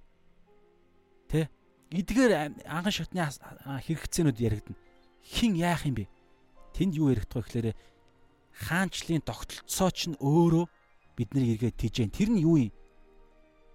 [1.29, 1.47] Тэ?
[1.93, 4.77] эдгээр анхан шатны хэрэгцээнүүд яригдана.
[5.21, 6.09] Хин яах юм бэ?
[6.73, 7.77] Тэнд юу яригдах вэ гэхээр
[8.65, 10.65] хаанчлалын тогтолцоо ч нь өөрөө
[11.17, 12.09] биднийг эргээд тийжэн.
[12.11, 12.71] Тэр нь юу юм?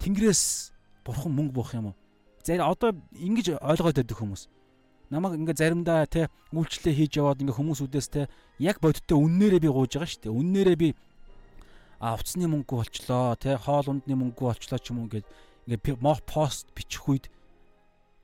[0.02, 0.72] Тэнгэрээс
[1.04, 1.96] бурхан мөнгө буух юм уу?
[2.44, 4.42] Зарим одоо ингэж ойлгоод байдаг хүмүүс.
[5.10, 8.28] Намайг ингээ заримдаа те үйлчлэлээ хийж яваад ингээ хүмүүсүүдээс те
[8.60, 10.38] яг бодиттой үннээрээ би гууж байгаа шүү дээ.
[10.38, 10.88] Үннээрээ би
[11.98, 15.26] а уцсны мөнгө болчлоо те хоол ундны мөнгө болчлоо ч юм уу ингээд
[15.66, 17.26] ингээ пост бичих үед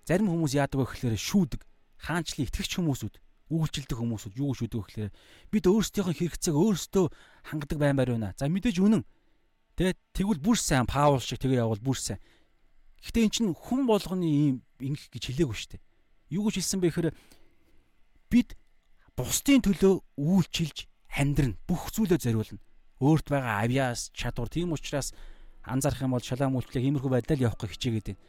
[0.05, 1.65] Зарим хүмүүс яадаг вэ гэхээр шүүдэг.
[1.97, 3.17] Хаанчлын итгэгч хүмүүсүүд,
[3.53, 5.13] үйлчлдэг хүмүүсүүд юу шүүдэг вэ гэхээр
[5.53, 7.05] бид өөрсдийнхөө хэрэгцээг өөрсдөө
[7.45, 8.33] хангадаг баймаар байна.
[8.41, 9.05] За мэдээж үнэн.
[9.77, 12.21] Тэ тэгвэл бүр сайн Паул шиг тэгээ явбал бүр сайн.
[13.05, 15.83] Гэхдээ эн чинь хүн болгоны ийм ингэх гэж хэлээгүй шүү дээ.
[16.33, 17.11] Юу гэж хэлсэн бэ гэхээр
[18.33, 18.49] бид
[19.13, 21.61] бусдын төлөө үйлчилж амьдрна.
[21.69, 22.65] Бүх зүйлөө зориулна.
[23.05, 25.13] Өөрт байгаа авьяас, чадвар тийм учраас
[25.61, 28.23] анзаарах юм бол шалаам үйлчлэх иймэрхүү байдлаар явах гэж хичээгээд байна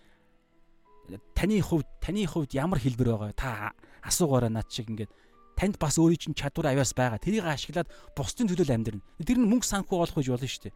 [1.34, 3.74] таны хувьд таны хувьд ямар хэлбэр байгаа та
[4.06, 5.12] асуугаараа над шиг ингээд
[5.58, 7.20] танд бас өөрийн чинь чадвар авяас байгаа.
[7.20, 9.04] Тэрийг ашиглаад бусдын төлөө амьдрна.
[9.20, 10.76] Тэр нь мөнгө санхүү олох гэж болно шүү дээ.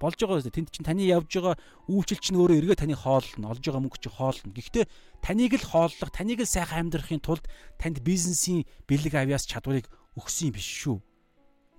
[0.00, 0.56] Болж байгаа үстэй.
[0.56, 1.56] Тэнд чинь таны явж байгаа
[1.88, 3.52] үйлчлэл чинь өөрөө эргээ таны хооллно.
[3.52, 4.52] Олж байгаа мөнгө чинь хооллно.
[4.56, 4.84] Гэхдээ
[5.20, 7.44] таныг л хооллох, таныг л сайхан амьдрахын тулд
[7.76, 10.96] танд бизнесийн бэлэг авяас чадварыг өгсөн юм биш шүү.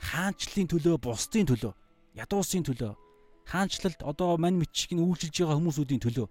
[0.02, 1.74] Хаанчлалын төлөө, бусдын төлөө,
[2.18, 2.94] ядуусын төлөө,
[3.50, 6.26] хаанчлалд одоо мань мичиг нь үйлчилж байгаа хүмүүсүүдийн төлөө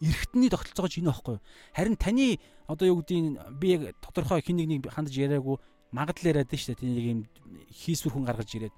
[0.00, 1.38] эргэтний тогтолцоогоо чинь байхгүй?
[1.74, 5.56] Харин таны одоо юу гэдгийг би яг тодорхой хин нэг нэг хандаж яриаггүй
[5.92, 6.74] магадлал яриад дээ.
[6.76, 7.20] Тэнийг юм
[7.72, 8.74] хийсвэр хүн гаргаж ирээд.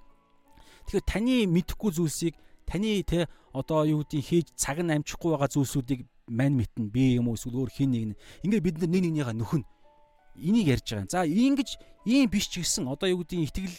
[0.87, 2.35] Тэгэхээр таны мэдхгүй зүйлсийг
[2.67, 7.29] таны те одоо юу гэдгийг хийж цаг нь амжихгүй байгаа зүйлсүүдийг мань мэтэн би юм
[7.29, 8.03] уу эсвэл өөр хин нэг
[8.47, 9.67] ингээд бид нар нэг нэгнийгаа нөхөн
[10.39, 11.11] энийг ярьж байгаа.
[11.11, 11.69] За ингэж
[12.07, 13.77] ийм биш ч гэсэн одоо юу гэдгийг итгэл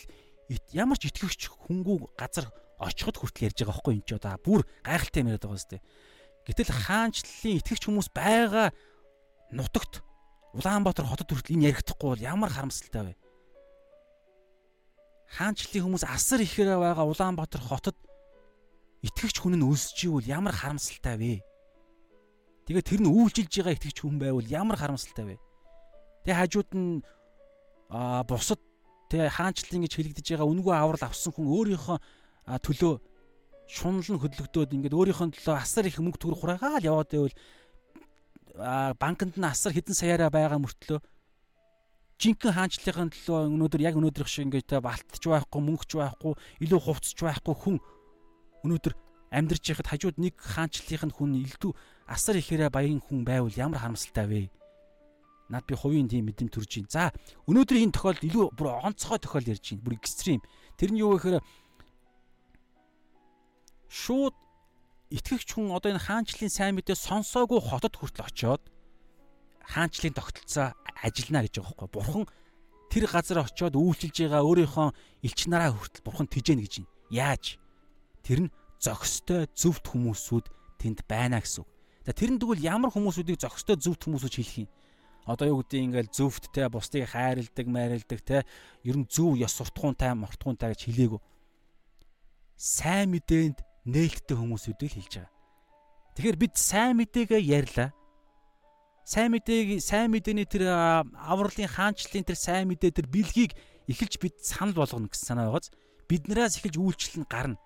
[0.75, 2.51] ямар ч итгэвч хөнгүү газар
[2.83, 5.79] очиход хүртэл ярьж байгаа байхгүй юм чи одоо бүр гайхалтай юм яриад байгаа сте.
[6.47, 8.73] Гэтэл хаанчлалын итгэгч хүмүүс байгаа
[9.53, 10.01] нутагт
[10.57, 13.13] Улаанбаатар хотод хүртэл энэ яригдахгүй бол ямар харамсалтай вэ?
[15.31, 17.95] Хаанчлалын хүмүүс асар ихээр байгаа Улаанбаатар хотод
[19.05, 21.39] итгэгч хүн нь өсөж ивэл ямар харамсалтай вэ?
[22.67, 25.35] Тэгээд тэр нь үйлчилж байгаа итгэгч хүн байвал ямар харамсалтай вэ?
[26.25, 27.05] Тэгээ хажууд нь
[27.91, 28.59] а бусад
[29.13, 31.97] тэгээ хаанчлалын гэж хэлэгдэж байгаа үнгүй аврал авсан хүн өөрийнхөө
[32.63, 32.93] төлөө
[33.71, 37.35] шунал нь хөдлөгдөөд ингээд өөрийнхөө төлөө асар их мөнгө төгрөг хураагаад яваад байвал
[38.99, 40.99] банкнд нь асар хэдэн саяараа байгаа мөртлөө
[42.19, 46.33] жинхэнэ хаанчлалын төлөө өнөөдөр яг өнөөдрөх шиг ингээд те балтч байхгүй мөнгөч байхгүй
[46.67, 47.77] илүү хувцч байхгүй хүн
[48.67, 48.93] өнөөдөр
[49.31, 51.71] амьдрч яхад хажууд нэг хаанчлалын хүн илүү
[52.11, 54.41] асар ихээрээ баян хүн байвал ямар харамсалтай вэ?
[55.49, 56.91] Наад би хувийн тийм мэдэм төрж байна.
[56.91, 57.03] За
[57.47, 59.83] өнөөдөр энэ тохиолдол илүү бүр онцгой тохиол ярьж байна.
[59.83, 60.41] Бүр экстрим.
[60.77, 61.39] Тэр нь юу гэхээр
[63.91, 64.35] шууд
[65.11, 68.63] итгэгч хүн одоо энэ хаанчлалын сайн мэдээ сонсоогүй хотод хүртэл очиод
[69.67, 70.71] хаанчлалын тогтолцоо
[71.03, 71.91] ажиллана гэж байгаа байхгүй.
[71.91, 72.25] Бурхан
[72.87, 74.87] тэр газар очиод үйлчилж байгаа өөрийнхөө
[75.27, 76.91] элч нараа хүртэл бурхан тижээн гэж байна.
[77.11, 77.59] Яаж?
[78.23, 80.45] Тэр нь зохистой зөвхт хүмүүсүүд
[80.79, 81.69] тэнд байна гэсэн үг.
[82.07, 84.69] За тэр нь тэгвэл ямар хүмүүсүүдийг зохистой зөвхт хүмүүсүүд хэлэх юм?
[85.27, 88.41] Одоо юу гэдэг ингээл зөвхттэй бусдыг хайрладаг, майрладаг те
[88.81, 91.21] ер нь зөв ёс суртахуунтай, мортхуунтай гэж хэлээгүү.
[92.57, 95.33] Сайн мэдээнд нээлттэй хүмүүсүүдийг хэлж байгаа.
[96.15, 97.89] Тэгэхээр бид сайн мэдээгээ ярьлаа.
[99.01, 100.69] Сайн мэдээг сайн мэдээний тэр
[101.17, 103.57] авралын хаанчлалын тэр сайн мэдээ тэр бэлгийг
[103.89, 105.73] эхэлж бид санал болгоно гэсэн санаа байгааз
[106.05, 107.57] биднээс эхэлж үйлчлэл нь гарна.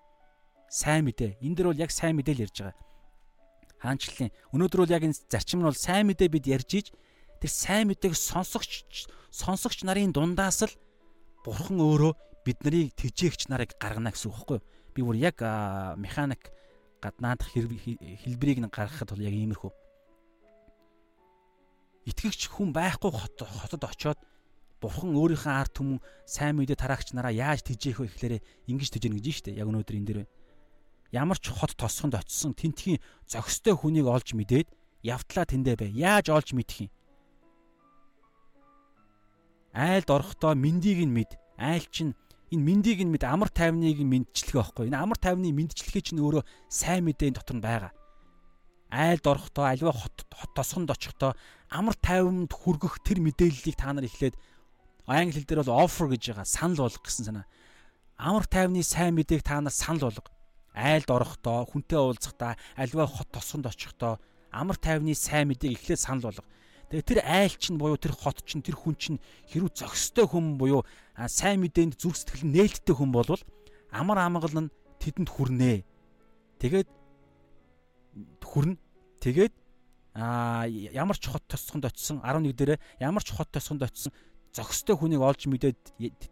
[0.72, 1.36] Сайн мэдээ.
[1.44, 2.80] Энэ дэр бол яг сайн мэдээ л ярьж байгаа.
[3.84, 6.86] Хаанчлалын өнөөдөр бол яг энэ зарчим нь бол сайн мэдээ бид ярьж иж
[7.44, 10.74] тэр сайн мэдээг сонсогч сонсогч нарын дундаас л
[11.44, 12.12] бурхан өөрөө
[12.48, 14.62] бид нарыг тэжээгч нарыг гаргана гэсэн үг юу?
[14.96, 15.44] Би бүр яг
[16.00, 16.48] механик
[17.04, 19.72] гаднаадах хэлбэрийг нь гаргахад бол яг иймэрхүү.
[22.08, 24.18] Итгэгч хүн байхгүй хотод очоод
[24.80, 28.38] бурхан өөрийнхөө ард түмэн сайн мэдээ тараагч нараа яаж тэжээх вэ гэхлээрэ
[28.72, 30.32] ингэж тэжээнэ гэж штэ яг өнөөдөр энэ дэр байна.
[31.12, 34.72] Ямар ч хот тосгонд очисон тентхийн зөкстэй хүнийг олж мэдээд
[35.04, 35.90] явтлаа тэндэ бай.
[35.92, 36.90] Яаж олж мэдэх юм?
[39.76, 41.36] айлд орохдоо мэндийг нь мэд.
[41.60, 42.16] Айл чинь
[42.52, 44.84] энэ мэндийг нь мэд амар тайвныг нь мэдчлэгээ байхгүй.
[44.86, 47.92] Энэ амар тайвны мэдчлэгээ чинь өөрөө сайн мэдээ дотор нь байгаа.
[48.90, 51.34] Айлд орохдоо альва хот хот тосгонд очихдоо
[51.70, 54.38] амар тайванд хүргэх тэр мэдээллийг та нар эхлээд
[55.10, 57.46] англи хэл дээр бол offer гэж байгаа санал болгох гэсэн санаа.
[58.14, 60.30] Амар тайвны сайн мэдээг та нар санал болго.
[60.74, 64.22] Айлд орохдоо хүнтэй уулзахдаа альва хот тосгонд очихдоо
[64.54, 66.46] амар тайвны сайн мэдээг эхлээд санал болго.
[66.86, 69.18] Тэгээ тэр айл чинь буюу тэр хот чинь тэр хүн чинь
[69.50, 70.86] хэрүү зөкстэй хүн буюу
[71.26, 73.42] сайн мэдээнд зүрх сэтгэл нээлттэй хүн болвол
[73.90, 74.70] амар амгал нь
[75.02, 75.82] тэдэнд хүрнэ.
[76.62, 76.88] Тэгээд
[78.38, 78.78] хүрнэ.
[79.18, 79.54] Тэгээд
[80.14, 84.14] а ямар ч хот тосгонд очисон 11 дээрээ ямар ч хот тосгонд очисон
[84.54, 85.76] зөкстэй хүнийг олж мэдээд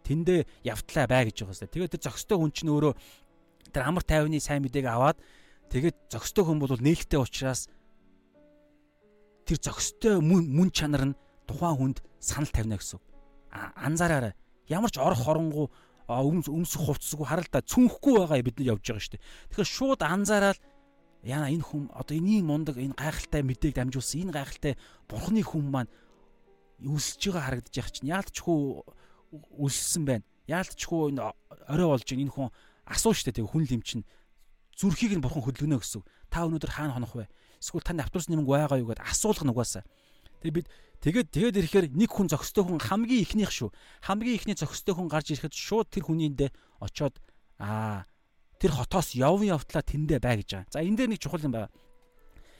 [0.01, 1.73] тэндээ явтлаа бай гэж байгаа юм.
[1.75, 2.93] Тэгээд тэр зөкстэй хүн чинь өөрөө
[3.69, 5.21] тэр амар тайвны сайн мэдээг аваад
[5.69, 7.69] тэгээд зөкстэй хүн бол нээлттэй учраас
[9.45, 11.17] тэр зөкстэй мөн чанар нь
[11.47, 12.99] тухайн хүнд санал тавина гэсэн.
[13.53, 14.33] Анзаараарай.
[14.67, 15.69] Ямар ч орох хоронгуу
[16.09, 19.25] өмс өмсөх хувцсгүй харалта цүнхгүй байгаа бид нар явж байгаа шүү дээ.
[19.53, 20.59] Тэгэхээр шууд анзаараад
[21.25, 24.73] яна энэ хүн одоо энэний мундаг энэ гайхалтай мэдээг дамжуулсан энэ гайхалтай
[25.09, 25.89] бурхны хүн маань
[26.85, 28.57] үлсэж байгаа харагдаж яах чинь яалтчгүй
[29.57, 30.25] үлссэн байна.
[30.45, 31.21] Яалтчгүй энэ
[31.73, 32.53] орой болж энэ хүн
[32.85, 34.05] асуу штэ тэг хүн лим чинь
[34.77, 36.05] зүрхийг нь бурхан хөдөлгөнө гэсэн.
[36.29, 37.25] Та өнөөдөр хаана хонох вэ?
[37.65, 39.83] Эсвэл танд автобус нэмэг байгаа юу гэдээ асуулах нугасаа.
[40.45, 40.67] Тэгээ бид
[41.01, 43.73] тэгээд тэгээд ирэхээр нэг хүн зөкстэй хүн хамгийн ихнийх шүү.
[44.05, 46.49] Хамгийн ихний зөкстэй хүн гарч ирэхэд шууд тэр хүнийндээ
[46.85, 47.17] очоод
[47.57, 48.05] аа
[48.61, 50.71] тэр хотоос явын явтлаа тэндээ бай гэж байгаа.
[50.71, 51.73] За энэ дээр нэг чухал юм байна.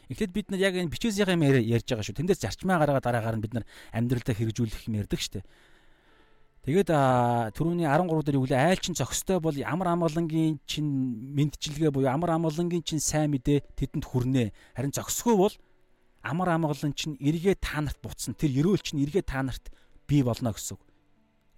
[0.09, 2.17] Эхлээд бид нар яг энэ бичээсийн юм ярьж байгаа шүү.
[2.19, 5.45] Тэндээс зарчмаа гаргаа дараагаар нь бид нар амьдралдаа хэрэгжүүлэх юм ярьдаг шүү дээ.
[6.65, 6.89] Тэгээд
[7.53, 10.89] түрүүний 13 дээр юу гэлээ айлчин зөкстэй бол амар амгалангийн чин
[11.37, 14.49] мэдчилгээ буюу амар амгалангийн чин сайн мэдээ тэдэнд хүрнэ.
[14.73, 15.53] Харин зөксгүй бол
[16.25, 18.33] амар амгалан чин эргээ та нарт буцсан.
[18.33, 19.69] Тэр ерөөл чин эргээ та нарт
[20.09, 20.81] бий болно гэсэн.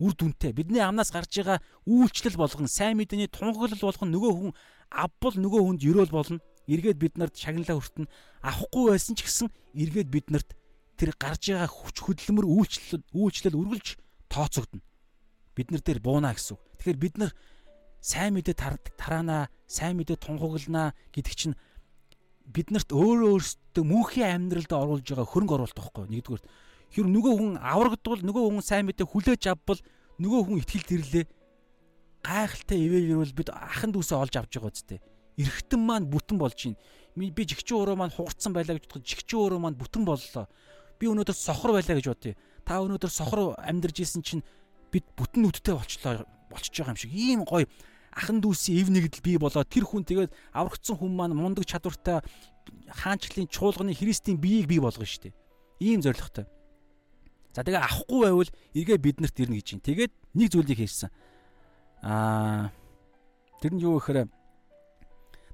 [0.03, 0.51] Үр дүнтэй.
[0.51, 4.51] Бидний амнаас гарч байгаа үйлчлэл болгон сайн мэдээний тунхаглал болгон нөгөө хүн
[4.91, 6.43] авбал нөгөө хүнд ерөөл болно.
[6.67, 8.11] Эргээд бид нарт шагналаа хүртэн
[8.43, 10.51] авахгүй байсан ч гэсэн эргээд бид нарт
[10.99, 13.95] тэр гарч байгаа хүч хөдөлмөр үйлчлэл үйлчлэл үргэлж
[14.27, 14.83] тооцогдно
[15.57, 16.61] бид нар дээр бууна гэсэн үг.
[16.77, 17.31] Тэгэхээр бид нар
[17.97, 18.53] сайн мэдээ
[18.93, 21.57] тараана, сайн мэдээ тунхаглана гэдэг чинь
[22.45, 26.43] биднэрт өөрөө өөрсдөө мөнхийн амьдралд оруулж байгаа хөрөнгө оруулалт байхгүй нэгдүгээр
[26.95, 29.81] хэр нөгөө хүн аврагдвал нөгөө хүн сайн мэдээ хүлээж авбал
[30.21, 31.25] нөгөө хүн ихтгэл тэрлээ.
[32.23, 34.99] Гайхалтай ивээгэрвэл бид ахын дүүсээ олж авч байгаа үстэй
[35.37, 36.77] эргэтэн маань бүтэн болж байна.
[37.15, 40.45] Би жигчэн өөрөө маань хугарцсан байлаа гэж бодоход жигчэн өөрөө маань бүтэн боллоо.
[40.97, 42.33] Би өнөөдөр сохор байлаа гэж бодъё.
[42.65, 44.43] Та өнөөдөр сохор амьдарч исэн чинь
[44.91, 47.67] бид бүтэн нүдтэй болчлоо болчихж байгаа юм шиг ийм гоё
[48.17, 52.25] ахан дүүсийн эв нэгдэл бий болоод тэр хүн тэгээд аврагдсан хүн маань мундаг чадвартай
[52.89, 55.37] хаанчлалын чуулганы христийн биеийг бий болгоно шүү дээ.
[55.79, 56.49] Ийм зоригтой.
[57.53, 59.81] За тэгээ авахгүй байвал эргээ биднэрт ирнэ гэж юм.
[59.85, 61.09] Тэгээд нэг зүйлийг хийсэн.
[62.01, 62.73] Аа
[63.61, 64.29] тэр нь юу гэхээр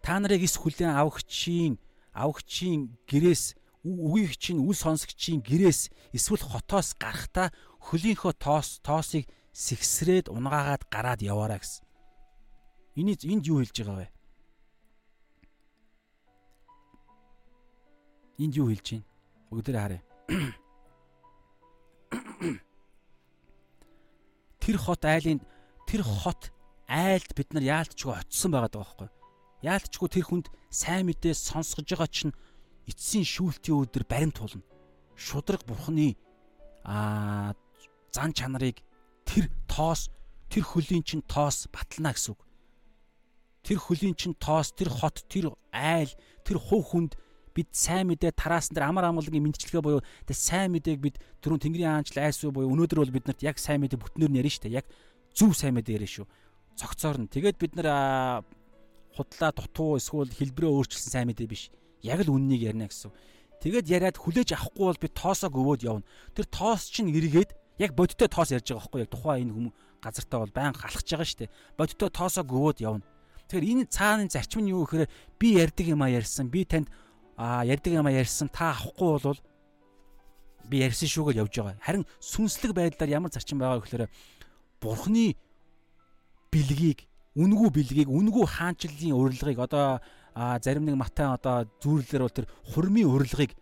[0.03, 1.79] та нарыг эс хүлэн авахчийн
[2.15, 7.51] авахчийн гэрээс үгийгчийн үл сонсогчийн гэрээс эсвэл хотоос гарахтаа
[7.83, 11.83] хөлийнхөө тоос тоосыг сэгсрээд унгаагаад гараад яваараа гэсэн.
[12.95, 14.09] Эний энд юу хэлж байгаа вэ?
[18.39, 19.05] Энд юу хэлж байна?
[19.51, 20.01] Бүгдээ харъя.
[24.63, 25.43] Тэр хот айлын
[25.85, 26.55] тэр хот
[26.87, 29.09] айлд бид нар яалтчгүй очисон байгаа даа байхгүй.
[29.65, 32.31] Яалтчгүй тэр хүнд сайн мэдээ сонсгож байгаа чинь
[32.87, 34.63] эцсийн шүүлтийн өдөр баримт тулна.
[35.19, 36.15] Шудраг бурхны
[36.87, 37.51] аа
[38.13, 38.77] зан чанарыг
[39.25, 40.13] тэр тоос
[40.53, 42.41] тэр хөлийн чин тоос батлана гэсэн үг.
[43.65, 46.13] Тэр хөлийн чин тоос тэр хот тэр айл
[46.45, 47.17] тэр хув хүнд
[47.53, 51.89] бид сайн мэдээ тараасан дээр амар амгалангийн мэдчилгээ буюу тэр сайн мэдээг бид түрүүн Тэнгэрийн
[52.01, 54.77] хаанчл айсуу буюу өнөөдөр бол бид нарт яг сайн мэдээ бүтнээр нь ярина шүү дээ.
[54.81, 54.87] Яг
[55.37, 56.25] зөв сайн мэдээ ярина шүү.
[56.77, 57.29] Цогцоор нь.
[57.29, 58.41] Тэгээд бид нар
[59.13, 61.69] худлаа дутуу эсвэл хэлбэрээ өөрчилсөн сайн мэдээ биш
[62.01, 63.13] яг л үннийг ярина гэсэн.
[63.61, 66.09] Тэгээд яриад хүлээж авахгүй бол би тоосоо гөвөөд явна.
[66.33, 67.53] Тэр тоос чинь эргээд
[67.83, 69.67] яг бодиттой тоос ярьж байгаа байхгүй яг тухайн энэ хүм
[70.03, 71.53] газартаа бол байнга алхаж байгаа шүү дээ.
[71.77, 73.05] Бодиттой тоосоо гөвөөд явна.
[73.47, 76.47] Тэгэхээр энэ цааны зарчим нь юу гэхээр би ярьдаг юм а ярьсан.
[76.47, 76.87] Би танд
[77.37, 78.47] а ярьдаг юм а ярьсан.
[78.49, 79.39] Та авахгүй бол
[80.69, 81.79] би ярьсан шүү гэж явж байгаа.
[81.83, 84.07] Харин сүнслэг байдлаар ямар зарчим байгаа гэхээр
[84.79, 85.35] бурхны
[86.51, 89.99] бэлгийг, үнгүү бэлгийг, үнгүү хаанчлалын урилгыг одоо
[90.35, 93.53] зарим нэг матай одоо зүүрлэлэр бол тэр хурмын урилгыг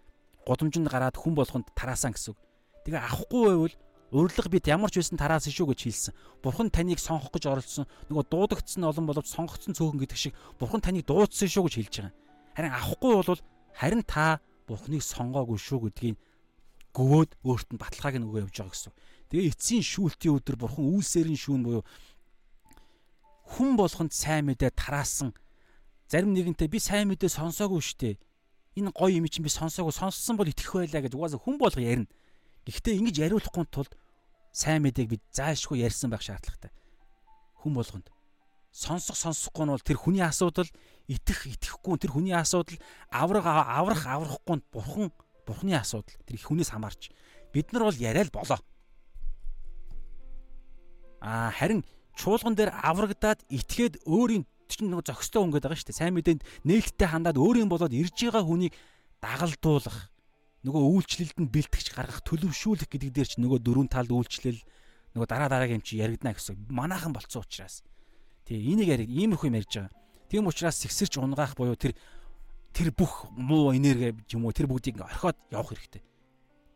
[0.48, 2.40] годомжинд гараад хүн болгонд тараасан гэсэн үг.
[2.86, 3.76] Тэгээ авахгүй байвал
[4.12, 6.14] урилга бид ямар ч байсан тараасан шүү гэж хэлсэн.
[6.44, 7.88] Бурхан таныг сонгох гэж оролцсон.
[8.12, 12.14] Нөгөө дуудагдсан олон боловч сонгогдсон цөөхөн гэдэг шиг Бурхан таныг дуудсан шүү гэж хэлж байгаа.
[12.60, 16.18] Харин авахгүй бол харин та Бурханыг сонгоогүй шүү гэдгийг
[16.92, 18.94] гөвөөд өөрт нь баталгааг нь өгөө явж байгаа гэсэн.
[19.32, 21.84] Тэгээ эцсийн шүүлтийн өдөр Бурхан үйлсээрийн шүүн буюу
[23.56, 25.32] хүн болгонд сайн мэдээ тараасан
[26.12, 28.20] зарим нэгэнтэй би сайн мэдээ сонсоогүй штэ.
[28.76, 32.12] Энэ гоё юм чинь би сонсоогүй сонссон бол итгэх байлаа гэж угаасаа хүн болго ярина.
[32.68, 33.96] Гэхдээ ингэж яриулахгүй тулд
[34.52, 36.72] сайн мэдээг бид заашгүй ярьсан байх шаардлагатай.
[37.64, 38.08] Хүн болгонд
[38.72, 40.68] сонсох сонсохгүй нь бол тэр хүний асуудал,
[41.08, 42.80] итгэх итгэхгүй тэр хүний асуудал,
[43.12, 45.12] аврах аврах аврахгүй нь бурхан
[45.44, 46.16] бурхны асуудал.
[46.24, 47.12] Тэр их хүнээс хамаарч
[47.52, 48.60] бид нар бол яриа л болоо.
[51.20, 51.84] Аа харин
[52.16, 56.00] чуулган дээр аврагдаад итгээд өөрийн чинь нөгөө зөкстэй хүн гэдэг байгаа шүү дээ.
[56.00, 58.74] Сайн мэдээнд нээлттэй хандаад өөрийн болоод ирж байгаа хүнийг
[59.20, 60.10] дагалдуулах
[60.62, 64.62] нөгөө үйлчлэлд нь бэлтгэж гаргах төлөвшүүлэх гэдэг дээр чинь нөгөө дөрвөн талд үйлчлэл
[65.18, 66.70] нөгөө дараа дараагийн юм чи яригдана гэсэн.
[66.70, 67.82] Манаахан болцсон учраас.
[68.46, 69.94] Тий энийг яриг иймэрхүү юм ярьж байгаа.
[70.30, 71.98] Тийм учраас сэгсэрч унгаах буюу тэр
[72.72, 76.04] тэр бүх муу энерги юм уу тэр бүгдийг орхиод явах хэрэгтэй.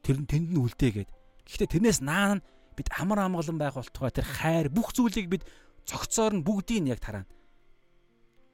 [0.04, 1.10] Тэр нь тэнд нь үлдээгээд.
[1.46, 2.44] Гэхдээ тэрнээс наан
[2.76, 5.44] бид амар амгалан байх болтугай тэр хайр бүх зүйлийг бид
[5.88, 7.30] цогцоор нь бүгдийг нь яг тараана.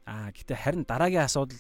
[0.06, 1.58] Аа гэхдээ харин дараагийн асуудал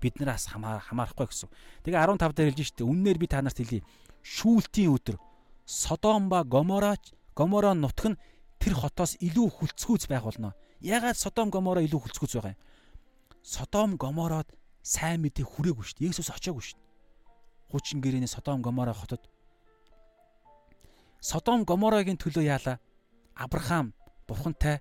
[0.00, 1.48] биднээс хамаарахгүй гэсэн.
[1.84, 3.84] Тэгээ 15 дээр хэлж штэ үннээр би та нарт хэлье.
[4.24, 5.16] Шүүлтийн өдөр
[5.64, 8.20] Содом ба Гоморач Гомора нутг нь
[8.60, 10.52] тэр хотоос илүү хүлцгүүц байх болно.
[10.80, 12.60] Ягаад Содом Гомора илүү хүлцгүүц байгаа юм?
[13.42, 14.48] Содом Гомороод
[14.84, 16.12] сайн мэдээ хүрээгүй дээ.
[16.12, 16.88] Есүс очиагүй шүү дээ.
[17.72, 19.24] Хуучин гэрээний Содом Гомора хотод
[21.20, 22.76] Содом Гоморогийн төлөө яалаа?
[23.34, 23.96] Авраам
[24.28, 24.80] бурхантай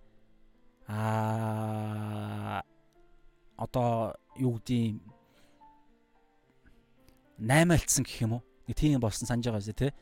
[0.87, 2.63] аа
[3.55, 5.01] одоо юу гэдгийг
[7.37, 8.43] наймаалтсан гэх юм уу?
[8.67, 9.95] Нэг тийм болсон санаж байгаа зү тэ.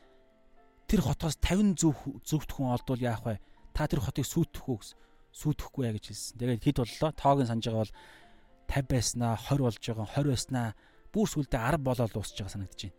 [0.86, 3.40] Тэр хотоос 50 зөв зөвхт хүн олдвол яах вэ?
[3.74, 4.98] Та тэр хотыг сүйтгэх үү гэсэн.
[5.32, 6.36] Сүйтгэхгүй яа гэж хэлсэн.
[6.38, 7.10] Тэгээд хэд боллоо?
[7.16, 7.94] Тоог нь санаж байгаа бол
[8.68, 10.66] 50 байснаа 20 болж байгаа 20 байснаа
[11.12, 12.98] бүр сүлдээ 10 болоод дуусч байгаа санагдаж байна.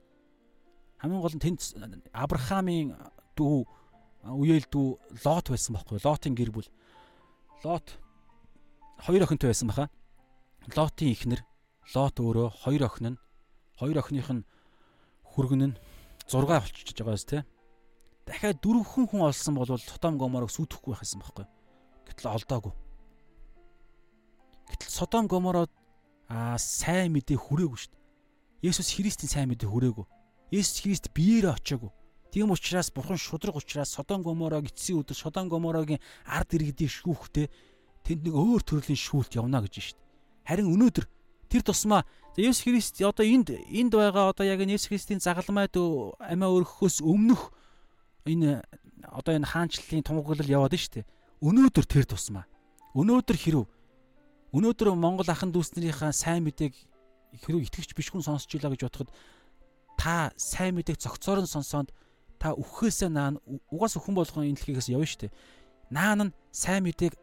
[0.99, 1.61] Хамгийн гол нь тэнд
[2.11, 2.89] Авраамийн
[3.38, 3.55] дүү
[4.23, 4.88] үеэл дүү
[5.26, 5.99] Лот байсан байхгүй?
[6.01, 6.69] Лотын гэр бүл.
[7.64, 7.88] Лот
[9.03, 9.89] хоёр охинтой байсан баха.
[10.72, 11.41] Лотын ихнэр
[11.91, 13.18] Лот өөрөө хоёр охин нь
[13.76, 14.48] хоёр охиных нь
[15.27, 15.77] хүргэн нь
[16.31, 17.44] 6 болчихж байгаа биз дээ.
[18.23, 21.45] Дахиад дөрвөн хүн олсон бол Содом Гоморог сүйтгэхгүй байх юм байхгүй.
[22.07, 22.73] Гэтэл олдоогүй.
[24.72, 25.72] Гэтэл Содом Гомород
[26.31, 28.72] аа сайн мэдээ хүрээгүй шүү дээ.
[28.72, 30.07] Есүс Христийн сайн мэдээ хүрээгүй.
[30.56, 31.91] Есүс Христ биеэрээ очиагүй.
[32.31, 37.52] Тийм учраас Бурхан шудраг учраас Содом Гоморог эцсийн өдөр Содом Гоморогийн ард иргэдийн шүүхтэй
[38.07, 40.03] тэнд нэг өөр төрлийн шүүлт явна гэж шүү дээ.
[40.44, 41.06] Харин өнөөдөр
[41.49, 42.03] тэр тусмаа
[42.34, 47.53] Есүс Христ одоо энд энд байгаа одоо яг Есүс Христийн загалмайд амиа өргөхөөс өмнөх
[48.26, 48.65] энэ
[49.06, 51.06] одоо энэ хаанчлалын тунгаглал яваад штэ.
[51.44, 52.49] Өнөөдөр тэр тусмаа.
[52.98, 53.68] Өнөөдөр хэрв
[54.53, 56.74] өнөөдөр Монгол ахын дүүснэрийнхаа сайн мэдээг
[57.41, 59.10] хэрв итгэвч биш хүн сонсч илаа гэж бодоход
[59.98, 61.90] та сайн мэдээг зөгцоор нь сонсоод
[62.38, 63.41] та өгөхөөсөө наан
[63.74, 65.34] угаас өхөн болгон энэ дэлхийгээс явна штэ.
[65.90, 67.18] Наан нь сайн мэдээг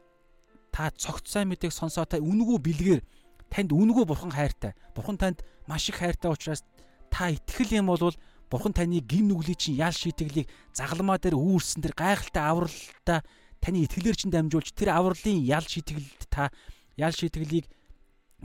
[0.73, 3.03] та цогт сайн мэдээг сонсоо та үнгүү бэлгээр
[3.51, 4.73] танд үнгүү бурхан хайртай.
[4.95, 6.63] Бурхан танд маш их хайртай учраас
[7.11, 8.15] та итгэл юм бол
[8.51, 13.19] бурхан таны гим нүглийн чинь ял шийтгэлийг загалмаа дээр үүрсэн тэр гайхалтай авралтай
[13.63, 16.51] таны итгэлээр чинь дамжуулж тэр авралын ял шийтгэлд та
[16.99, 17.71] ял шийтгэлийг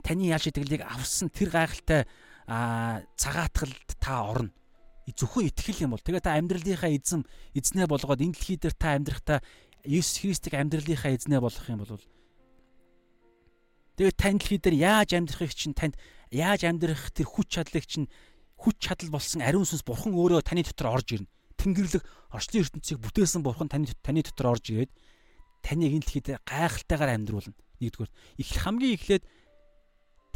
[0.02, 2.06] таны ял шийтгэлийг авсан тэр гайхалтай
[2.46, 4.54] цагаатгалд та орно.
[5.06, 7.22] Зөвхөн итгэл юм бол тэгээ та амьдралынхаа эзэм
[7.54, 9.38] эзнээ болгоод энэ дэлхий дээр та амьдрахтаа
[9.86, 12.02] Есүс Христийг амьдралынхаа эзнээ болгох юм бол
[13.96, 15.96] Тэгээд тань дэлхий дээр яаж амьдрахыг чинь танд
[16.28, 18.12] яаж амьдрах тэр хүч чадлыг чинь
[18.60, 21.32] хүч чадал болсон ариун сүнс бурхан өөрөө таны дотор орж ирнэ.
[21.56, 24.92] Тэнгэрлэг орчлын ертөнцийг бүтээсэн бурхан таны таны дотор орж ирээд
[25.64, 27.56] таныг энэ дэлхий дээр гайхалтайгаар амьдруулна.
[27.80, 29.24] Нэгдүгээр их хамгийн эхлээд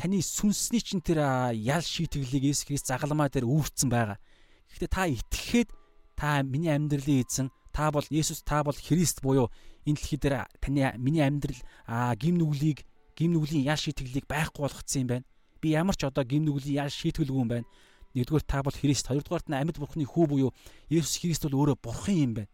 [0.00, 1.20] таны сүнсний чинь тэр
[1.52, 4.16] ял шийтгэлийг Есүс Христ загалмаа дээр үүрцэн байгаа.
[4.72, 5.68] Гэхдээ та итгэхэд
[6.16, 9.52] та миний амьдралын эзэн та бол Есүс та бол Христ буюу
[9.84, 11.60] энэ дэлхий дээр таны миний амьдрал
[12.16, 12.88] гим нүглийг
[13.20, 15.26] гим нүглийн ял шийтгэлийг байхгүй болгоцсон юм байна.
[15.60, 17.68] Би ямар ч одоо гим нүглийн ял шийтгэлгүй юм байна.
[18.16, 20.50] Нэгдүгээр та бол Христ, хоёрдугаар нь амьд бурхны хүү буюу
[20.88, 22.50] Есүс Христ бол өөрөө бурхан юм байна.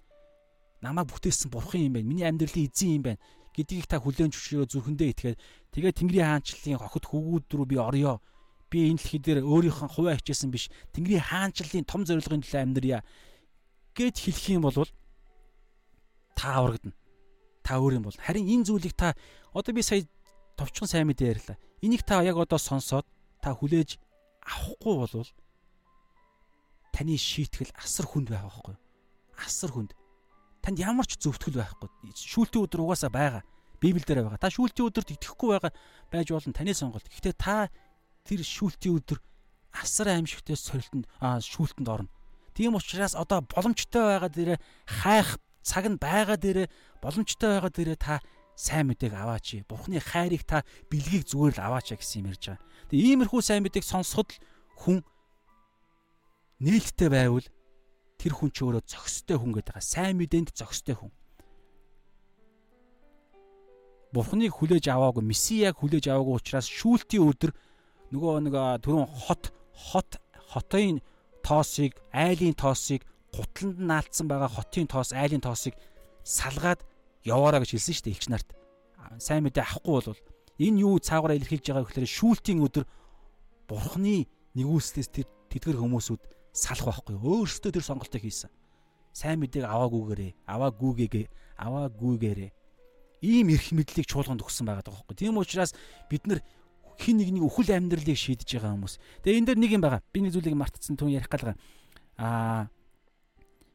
[0.82, 2.10] Намайг бүтээсэн бурхан юм байна.
[2.10, 3.22] Миний амьдралын эзэн юм байна
[3.56, 5.38] гэдгийг та хүлээн зөвшөөрөө зүрхэндээ итгээд
[5.72, 8.20] тэгээ Тэнгэрийн хаанчлалын хохид хөвгүүд рүү би орё.
[8.68, 10.68] Би энэ дэлхий дээр өөрийнхөө хуваа хичээсэн биш.
[10.92, 13.00] Тэнгэрийн хаанчлалын том зорилгын төлөө амьдрья
[13.96, 14.84] гэд хэлэх юм бол
[16.36, 16.92] та аврагдана.
[17.64, 18.20] Та өөр юм бол.
[18.20, 19.16] Харин энэ зүйлийг та
[19.56, 20.04] одоо би сая
[20.56, 21.56] товчхон сайн мэдээ ярьлаа.
[21.84, 23.06] Энийг та яг одоо сонсоод
[23.44, 24.00] та хүлээж
[24.42, 25.30] авахгүй болвол
[26.96, 28.76] таны шийтгэл асар хүнд байх байхгүй.
[29.36, 29.92] Асар хүнд
[30.64, 31.88] танд ямар ч зөвтгөл байхгүй.
[32.16, 33.42] Шүүлтийн өдөр угаасаа байгаа.
[33.78, 34.40] Библиэлд байгаа.
[34.40, 35.72] Та шүүлтийн өдөрт итгэхгүй байгаа
[36.08, 37.04] байж болно таны сонголт.
[37.06, 37.68] Гэхдээ та
[38.24, 39.20] тэр шүүлтийн өдөр
[39.76, 42.10] асар аимшигтэй сорилтонд шүүлтэнд орно.
[42.56, 44.58] Тийм учраас одоо боломжтой байгаа дээрээ
[45.04, 46.72] хайх цаг нь байгаа дээрээ
[47.04, 48.24] боломжтой байгаа дээрээ та
[48.56, 49.62] сайн мэдээг аваач.
[49.68, 52.64] Бурхны хайрыг та бэлгийг зүгээр л аваач гэсэн юм ярьж байгаа.
[52.88, 54.40] Тэгээ иймэрхүү сайн мэдээг сонсоход л
[54.80, 54.98] хүн
[56.64, 57.46] нээлттэй байвал
[58.16, 59.76] тэр хүн ч өөрөө зохистой хүн гэдэг.
[59.84, 61.12] Сайн мэдээнд зохистой хүн.
[64.16, 67.52] Бурхныг хүлээж аваагүй, Месияг хүлээж аваагүй учраас шүүлтийн өдөр
[68.08, 70.16] нөгөө нэг түрүүн хот хот
[70.48, 71.04] хотын
[71.44, 73.04] тоосыг, айлын тоосыг
[73.36, 75.76] гутланд наалтсан байгаа хотын тоос, айлын тоосыг
[76.24, 76.80] салгаад
[77.26, 78.48] яваараа гэж хэлсэн шүү дээ элч нарт.
[79.18, 80.20] Сайн мэдээ авахгүй бол
[80.62, 82.84] энэ юу цаагаараа илэрхийлж байгаа гэхээр шүүлтийн өдөр
[83.66, 86.22] Бурхны нэгүслээс тэр тэдгэр хүмүүсүүд
[86.54, 88.50] салах байхгүй өөрсдөө тэр сонголтыг хийсэн.
[89.10, 91.26] Сайн мэдээг аваагүйгээрээ, аваагүйгээгээ,
[91.58, 92.50] аваагүйгээрээ
[93.24, 95.16] ийм эрх мэдлийг чуулганд өгсөн байгаа байхгүй.
[95.16, 95.72] Тийм учраас
[96.10, 96.40] бид нар
[97.00, 98.94] хин нэгний үхэл амьдралыг шийдэж байгаа хүмүүс.
[99.24, 100.02] Тэгээ энэ дээр нэг юм байгаа.
[100.12, 101.56] Би нэг зүйлийг мартцсан түн ярих галгаа.
[102.20, 102.68] Аа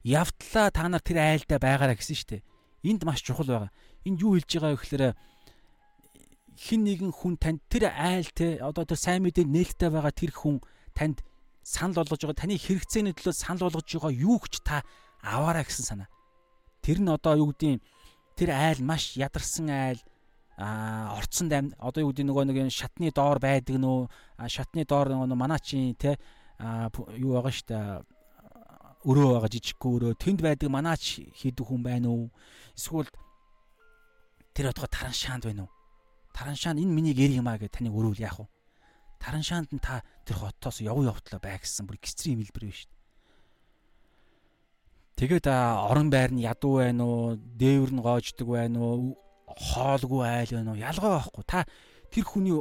[0.05, 2.41] явтлаа та нар тэр айлдаа байгаараа гэсэн шүү дээ.
[2.83, 3.71] Энд маш чухал байгаа.
[4.05, 5.05] Энд юу хэлж байгаа вэ гэхээр
[6.57, 10.61] хин нэгэн хүн танд тэр айл те одоо тэр сайн мэдээ нээлттэй байгаа тэр хүн
[10.93, 11.21] танд
[11.61, 14.81] санал болгож байгаа таны хэрэгцээний төлөө санал болгож байгаа юу ч та
[15.21, 16.09] аваарай гэсэн санаа.
[16.81, 17.81] Тэр нь одоо юу гэдгийг
[18.37, 20.01] тэр айл маш ядарсан айл
[20.57, 24.09] а орцсон ам одоо юу гэдэг нөгөө нэг шатны доор байдаг нөө
[24.49, 26.17] шатны доор нөгөө манаачин те
[27.17, 27.77] юу байгаа штэ
[29.05, 31.03] өрөө байгаа жижиггүй өрөө тэнд байдаг манаач
[31.33, 32.29] хийдэг хүн байна уу
[32.77, 33.09] эсвэл
[34.53, 35.71] тэр отго тараншаанд байна уу
[36.35, 38.47] тараншаанд энэ миний гэр юм а гэж таныг өрөөл яах вэ
[39.21, 42.97] Тараншаанд нь та тэр хотоос яв явтлаа бай гэсэн бүр экстрим хэлбэр биш шүү дээ.
[45.21, 49.13] Тэгээд орон байр нь ядуу байна уу, дээвэр нь гоождөг байна уу,
[49.45, 50.81] хоолгүй айл байна уу?
[50.81, 51.43] Ялгаа байхгүй.
[51.45, 51.69] Та
[52.09, 52.57] тэр хүний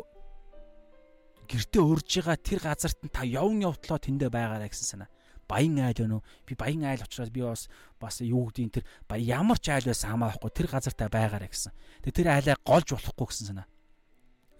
[1.48, 5.08] гэртээ урж байгаа тэр газарт нь та явн явтлаа тэндэ байгаарай гэсэн санаа.
[5.50, 6.26] Баян айл байна уу?
[6.46, 7.66] Би баян айл учраас би бас
[7.98, 8.86] бас юу гэдгийг тэр
[9.18, 11.74] ямар ч айл байсан хамаахгүй тэр газартаа байгаарай гэсэн.
[12.06, 13.66] Тэгээ тэр айлаа голж болохгүй гэсэн санаа.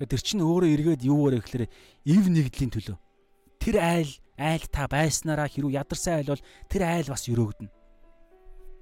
[0.03, 1.71] Тэр чинь өөрөө эргээд юу вэ гэхээр
[2.11, 2.99] ив нэгдлийн төлөө.
[3.63, 7.71] Тэр айл айл та байснараа хэрүү ядарсан айл бол тэр айл бас өрөөгдөнө.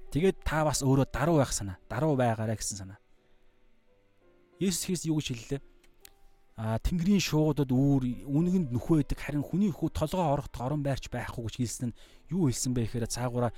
[0.09, 2.97] Тэгээд та бас өөрөө даруй байх санаа, даруй байгаарай гэсэн санаа.
[4.57, 5.61] Есүс Христ юу гэж хэллээ?
[6.59, 11.55] Тэнгэрийн шуудад үүр үнэгэнд нөхөө байдаг харин хүний хүү толгоо орохт орон байрч байхгүй гэж
[11.55, 11.97] хэлсэн нь
[12.35, 13.55] юу хэлсэн бэ гэхээр цаагаараа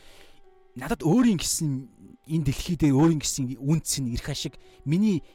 [0.77, 1.89] надад өөрийн гисэн
[2.29, 4.53] энэ дэлхий дээр өөрийн гисэн үнц нь ирэх ашиг
[4.85, 5.25] миний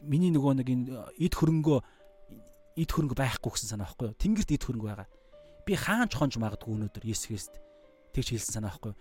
[0.00, 0.84] миний нөгөө нэг энэ
[1.20, 1.78] эд хөрөнгөө
[2.80, 4.18] эд хөрөнгө байхгүй гэсэн санаа байхгүй юу?
[4.18, 5.08] Тэнгэрт эд хөрөнгө байгаа.
[5.68, 7.54] Би хаанч хонж магадгүй өнөөдөр Есүс Христ
[8.16, 9.00] тэгж хэлсэн санаа байхгүй юу?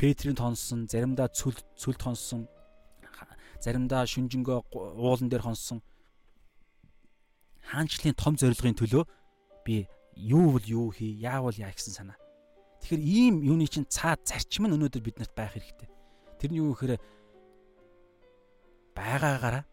[0.00, 2.48] Петрийн тонсон, заримдаа цүл цүл тонсон,
[3.60, 5.84] заримдаа шүнжэнгөө уулан дээр хонсон.
[7.66, 9.04] Хаанчлалын том зорилгын төлөө
[9.64, 12.18] би юу бол юу хий, яавал яа гэсэн санаа.
[12.80, 15.88] Тэгэхээр ийм юуны чинь цаад зарчим нь өнөөдөр биднэрт байх хэрэгтэй.
[16.40, 16.96] Тэр нь юу гэхээр
[18.96, 19.64] байгаагаараа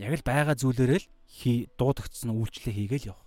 [0.00, 3.26] яг л байгаа зүйлээрээ л хий дуудагдсан үйлчлэл хийгээл явах.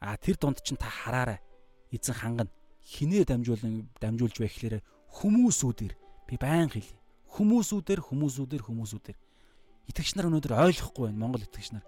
[0.00, 1.42] А тэр дунд чинь та хараарай.
[1.90, 2.50] Эзэн хангана.
[2.80, 4.80] Хинээ дамжуулан дамжуулж байх гэхээр
[5.10, 5.94] хүмүүсүүдээр
[6.26, 6.98] би байн хэлье.
[7.30, 9.18] Хүмүүсүүдээр хүмүүсүүдээр хүмүүсүүдээр
[9.90, 11.84] итгэгч нар өнөөдөр ойлгохгүй байна Монгол итгэгч нар.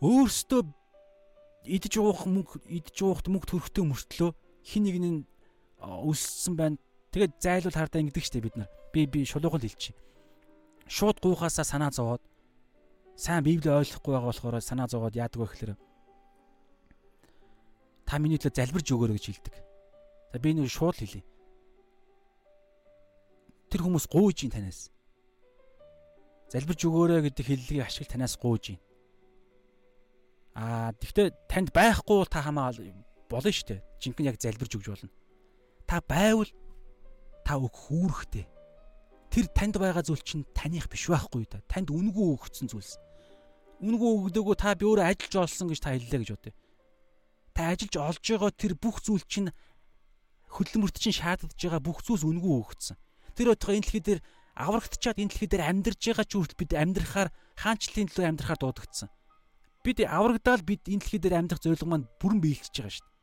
[0.00, 0.62] Өөрсдөө
[1.66, 4.30] идж уух мөнгө идж уухт мөнгө төрөхтэй мөртлөө
[4.64, 5.20] хин нэг нь
[5.80, 6.76] өссөн байна.
[7.12, 8.70] Тэгээд зайлуул хардаа ингэдэг штеп бид нар.
[8.92, 9.96] Би би шулуухан хэлчихье
[10.86, 12.22] шууд гуйхаасаа санаа зовоод
[13.16, 15.72] сайн Библийг ойлгохгүй байгаа болохоор санаа зовоод яадаг вэ гэхээр
[18.06, 19.54] та миний төлөө залбирж өгөөрэй гэж хэлдэг.
[20.30, 21.26] За би нэг шууд хэлье.
[23.66, 24.94] Тэр хүмүүс гуйж ин танаас.
[26.54, 28.80] Залбирж өгөөрэй гэдэг хэллэгийг ашиг танаас гуйж ин.
[30.56, 33.84] Аа тэгвэл танд байхгүй бол та хамаа болно шүү дээ.
[34.00, 35.12] Жинхэнэ яг залбирж өгж болно.
[35.84, 36.48] Та байвал
[37.44, 38.48] та өг хүүрэхтэй
[39.36, 41.60] тэр танд байгаа зүйл чинь таних биш байхгүй да.
[41.68, 42.96] Танд үнгүү өгсөн зүйлс.
[43.84, 46.54] Үнгүү өгдөгөө та би өөрөө ажиллаж олсон гэж та хэллээ гэж бодъё.
[47.52, 49.52] Та ажиллаж олж байгаа тэр бүх зүйл чинь
[50.48, 52.96] хөдөлмөрт чинь шаардлагаж байгаа бүх зүйлс үнгүү өгсөн.
[53.36, 54.20] Тэр өтгөө энэ дэлхий дээр
[54.56, 57.28] аврагдчихад энэ дэлхий дээр амьдарж байгаа ч хүртэл бид амьдрахаар
[57.60, 59.08] хаанчлалын төлөө амьдрахаар дуудагдсан.
[59.86, 63.14] Бид аврагдаал бид энэ дэлхий дээр амьдрах зорилго маань бүрэн биелчихэж байгаа шүү дээ.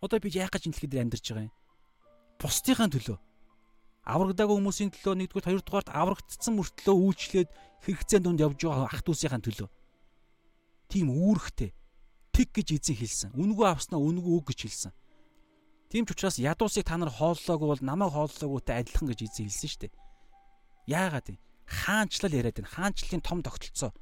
[0.00, 1.54] Одоо бид яах гэж энэ дэлхий дээр амьдарч байгаа юм?
[2.40, 3.18] Бусдынхаа төлөө.
[4.08, 7.50] Аврагдаагүй хүмүүсийн төлөө нэгдүгээр хоёрдугаарт аврагдсан мөртлөө үйлчлээд
[7.84, 9.68] хэрэгцээнд дунд явж байгаа ах дүүсийнхаа төлөө.
[10.88, 11.76] Тийм үүрэгтэй.
[12.32, 13.30] Тэг гэж эзэн хэлсэн.
[13.36, 14.92] Үнгүү авснаа үнгүү үг гэж хэлсэн.
[15.92, 19.82] Тийм ч учраас ядуусыг та нар хооллоогүй бол намайг хооллоогүйтэй адилхан гэж эзэн хэлсэн шүү
[19.84, 19.92] дээ.
[20.90, 21.36] Яагаад вэ?
[21.64, 22.72] Хаанчлал яриад байна.
[22.72, 23.94] Хаанчлалын том тогтолцоо.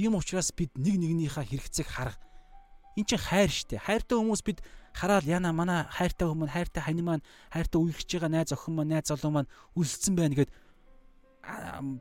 [0.00, 2.16] Тийм учраас бид нэг нэгнийхээ хэрэгцээг харах.
[2.96, 3.84] Эн чинь хайр дээ.
[3.84, 4.64] Хайртай хүмүүс бид
[4.96, 9.12] хараад яна мана хайртай хүмүүс хайртай хань маань хайртай үерхэж байгаа найз охин маань найз
[9.12, 10.48] залуу маань үлссэн байна гэд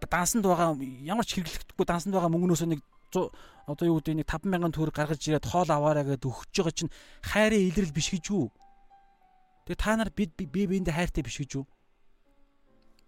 [0.08, 2.80] дансанд байгаа ямар ч хэрэглэхдэггүй дансанд байгаа мөнгнөөс нэг
[3.68, 7.68] одоо юу гэдэг нэг 50000 төгрөг гаргаж ирээд хоол аваарай гэд өгч байгаа чинь хайрын
[7.68, 8.48] илрэл биш гэж юу?
[9.68, 11.68] Тэгээ та нар бид бие биендээ хайртай биш гэж юу?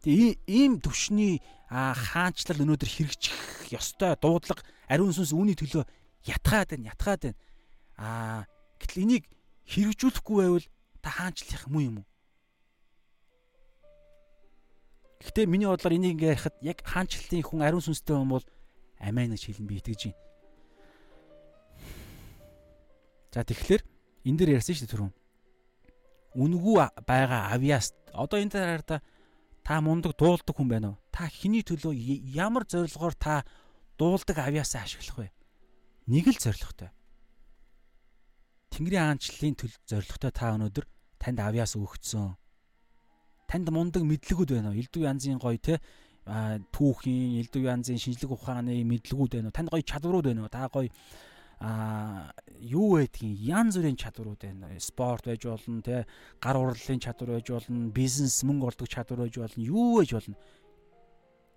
[0.04, 1.40] Тэгээ ийм төвшний
[1.72, 5.88] хаанчлал өнөөдөр хэрэгжих ёстой дуудлага ариун сүнс үүний төлөө
[6.28, 7.40] ятгаад байна, ятгаад байна.
[7.96, 8.42] Аа
[8.84, 9.24] гэтэл энийг
[9.72, 10.68] хэрэгжүүлэхгүй байвал
[11.00, 12.08] та хаанчлах юм юм уу?
[15.24, 18.46] Гэхдээ миний бодлоор энийг ингээ ярихад яг хаанчлалтын хүн ариун сүнстэй хүн бол
[19.00, 20.20] амиа гэж хэлэн би итгэж байна.
[23.32, 23.82] За тэгэхээр
[24.28, 25.14] энэ дээр ярьсан шүү дээ түрүүн
[26.36, 26.76] үнгүү
[27.08, 29.00] байгаа авьяас одоо энэ та
[29.64, 30.98] та мундаг дуулдаг хүн байна уу?
[31.12, 31.94] Та хэний төлөө
[32.34, 33.46] ямар зорилгоор та
[34.02, 35.28] дуулдаг авьяасаа ашиглах вэ?
[36.10, 36.90] Нэг л зорилготой.
[38.74, 40.86] Тэнгэрийн аанчлалын төл зорилготой та өнөөдөр
[41.22, 42.34] танд авьяас өгөгдсөн.
[43.46, 44.80] Танд мундаг мэдлэгүүд байна уу?
[44.82, 45.78] Элдв янзын гоё те
[46.26, 49.58] түүхийн, элдв янзын шинжлэх ухааны мэдлэгүүд байна уу?
[49.60, 50.50] Танд гоё чадварууд байна уу?
[50.50, 50.90] Та гоё
[51.62, 54.74] а юу байдгийг янз бүрийн чадварууд байна.
[54.82, 56.10] Спорт байж болно, тэ
[56.42, 60.36] гар урлалын чадвар байж болно, бизнес мөнгө олдог чадвар байж болно, юу байж болно.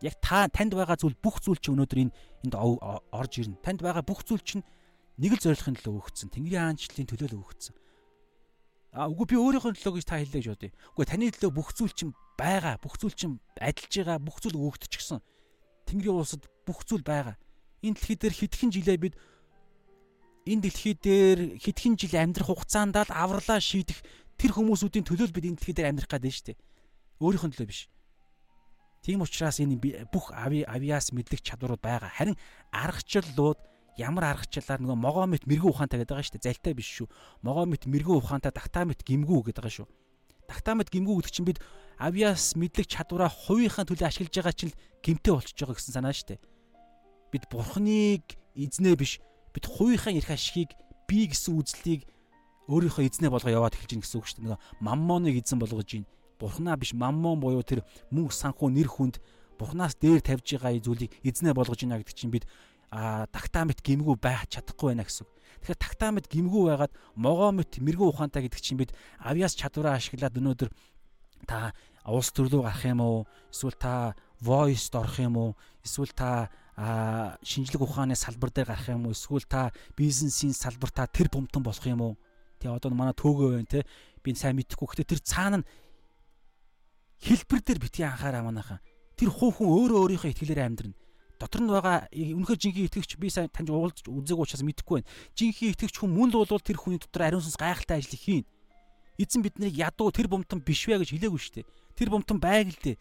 [0.04, 2.14] Яг та танд байгаа зүйл бүх зүйл чинь өнөөдөр энэ
[2.44, 3.56] энд орж ирнэ.
[3.64, 4.60] Танд байгаа бүх зүйл чинь
[5.16, 6.28] нэг л зорилгын төлөө өгөгдсөн.
[6.28, 7.74] Тэнгэрийн аанчлалын төлөө л өгөгдсөн.
[8.94, 10.72] А үгүй би өөрийнхөө төлөө гэж та хэллээ гэж бодъё.
[10.94, 15.18] Үгүй таны төлөө бүх зүйл чинь байгаа, бүх зүйл чинь адилж байгаа, бүх зүйл өгөгдчихсөн.
[15.88, 17.34] Тэнгэрийн улсад бүх зүйл байгаа.
[17.82, 19.14] Энэ дэлхий дээр хэдхэн жилээ бид
[20.44, 23.98] энэ дэлхий дээр хэдхэн жил амьдрах хугацаанд л авралаа шийдэх
[24.36, 26.58] тэр хүмүүсүүдийн төлөө бид энэ дэлхий дээр амьдрах гэдэг нь шүү дээ.
[27.24, 27.80] Өөрийнх нь төлөө биш.
[29.04, 29.76] Тийм учраас энэ
[30.08, 32.08] бүх ави авиас мэдлэг чадварууд байгаа.
[32.08, 32.40] Харин
[32.72, 33.60] аргачлалууд
[34.00, 36.48] ямар аргачлалаар нөгөө могоомит мэрэгүү ухаантай гэдэг байгаа шүү дээ.
[36.48, 37.08] Залтай биш шүү.
[37.44, 39.88] Могоомит мэрэгүү ухаантай тактамит гимгүү гэдэг байгаа шүү.
[40.48, 41.60] Тактамит гимгүү гэдэг чинь бид
[42.00, 44.74] авиас мэдлэг чадвараа хувийнхаа төлөө ашиглаж байгаа чинь
[45.04, 46.40] гимтэй болчихж байгаа гэсэн санаа шүү дээ.
[47.28, 48.24] Бид бурхныг
[48.56, 49.20] эзнээ биш
[49.52, 50.72] бид хувийнхаа эрх ашигыг
[51.04, 52.08] би гэсэн үзлийг
[52.72, 54.46] өөрийнхөө эзнээ болгоо яваад эхэлж гин гэсэн үг шүү дээ.
[54.48, 56.08] Нөгөө маммоныг эзэн болгож гин.
[56.44, 57.80] Бурхнаа биш маммон буюу тэр
[58.12, 59.16] мөнх санхүү нэр хүнд
[59.56, 62.44] бурхнаас дээр тавьж байгаа зүйлийг эзнээ болгож гинэ гэдэг чинь бид
[62.92, 65.24] а тактамит гимгүү байх чадахгүй байна гэсэн.
[65.64, 68.92] Тэгэхээр тактамит гимгүү байгаад могоомит мэрэгүү ухаантай гэдэг чинь бид
[69.24, 70.68] авьяас чадвараа ашиглаад өнөөдөр
[71.48, 71.72] та
[72.04, 73.24] улс төрлөө гарах юм уу?
[73.48, 74.12] Эсвэл та
[74.44, 75.50] voice орох юм уу?
[75.80, 81.06] Эсвэл та а шинжлэх ухааны салбар дээр гарах юм уу эсвэл та бизнесийн салбар та
[81.06, 82.14] тэр бомтон болох юм уу
[82.58, 83.86] тий одоо манай төөгөө байна те
[84.24, 85.66] би сайн мэдэхгүй гэхдээ тэр цаана нь
[87.22, 88.80] хэлбэр дээр бити анхаараа манайхаа
[89.14, 90.98] тэр хуу хүн өөрөө өөрийнхөө итгэлээр амьдрна.
[91.38, 95.10] Дотор нь байгаа үнэхээр жинхэнэ итгэгч би сайн таньж уулзж үзег учраас мэдэхгүй байна.
[95.34, 98.44] Жинхэнэ итгэгч хүн мөн л бол тэр хүний дотор ариун сүнс гайхалтай ажил хийн.
[99.18, 101.66] Эзэн биднийг ядуу тэр бомтон биш вэ гэж хэлээгүй шүү дээ.
[101.94, 102.96] Тэр бомтон байг л дээ.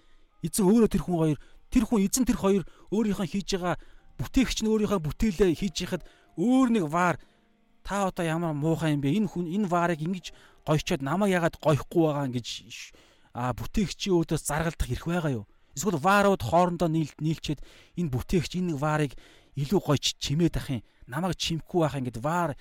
[0.45, 1.39] Эзэн өөрөө тэр хүн хоёр
[1.73, 2.63] тэр хүн эзэн тэр хоёр
[2.93, 3.75] өөрийнхөө хийж байгаа
[4.21, 6.03] бүтээгч нь өөрийнхөө бүтээлээ хийж яхад
[6.37, 7.17] өөр нэг ваар.
[7.81, 9.13] Та одоо ямар муухай юм бэ?
[9.13, 10.33] Энэ хүн энэ ваарыг ингэж
[10.65, 12.47] гойчоод намайг ягаад гойхгүй байгаа гэж
[13.33, 15.45] а бүтээгчийн өөдөөс заргалдах хэрэг байгаа юу?
[15.73, 17.59] Эсвэл ваарууд хоорондоо нийлд нийлчээд
[17.97, 19.17] энэ бүтээгч энэ ваарыг
[19.57, 20.85] илүү гойч чимээд ах юм.
[21.09, 22.51] Намайг чимэхгүй байх ингээд ваар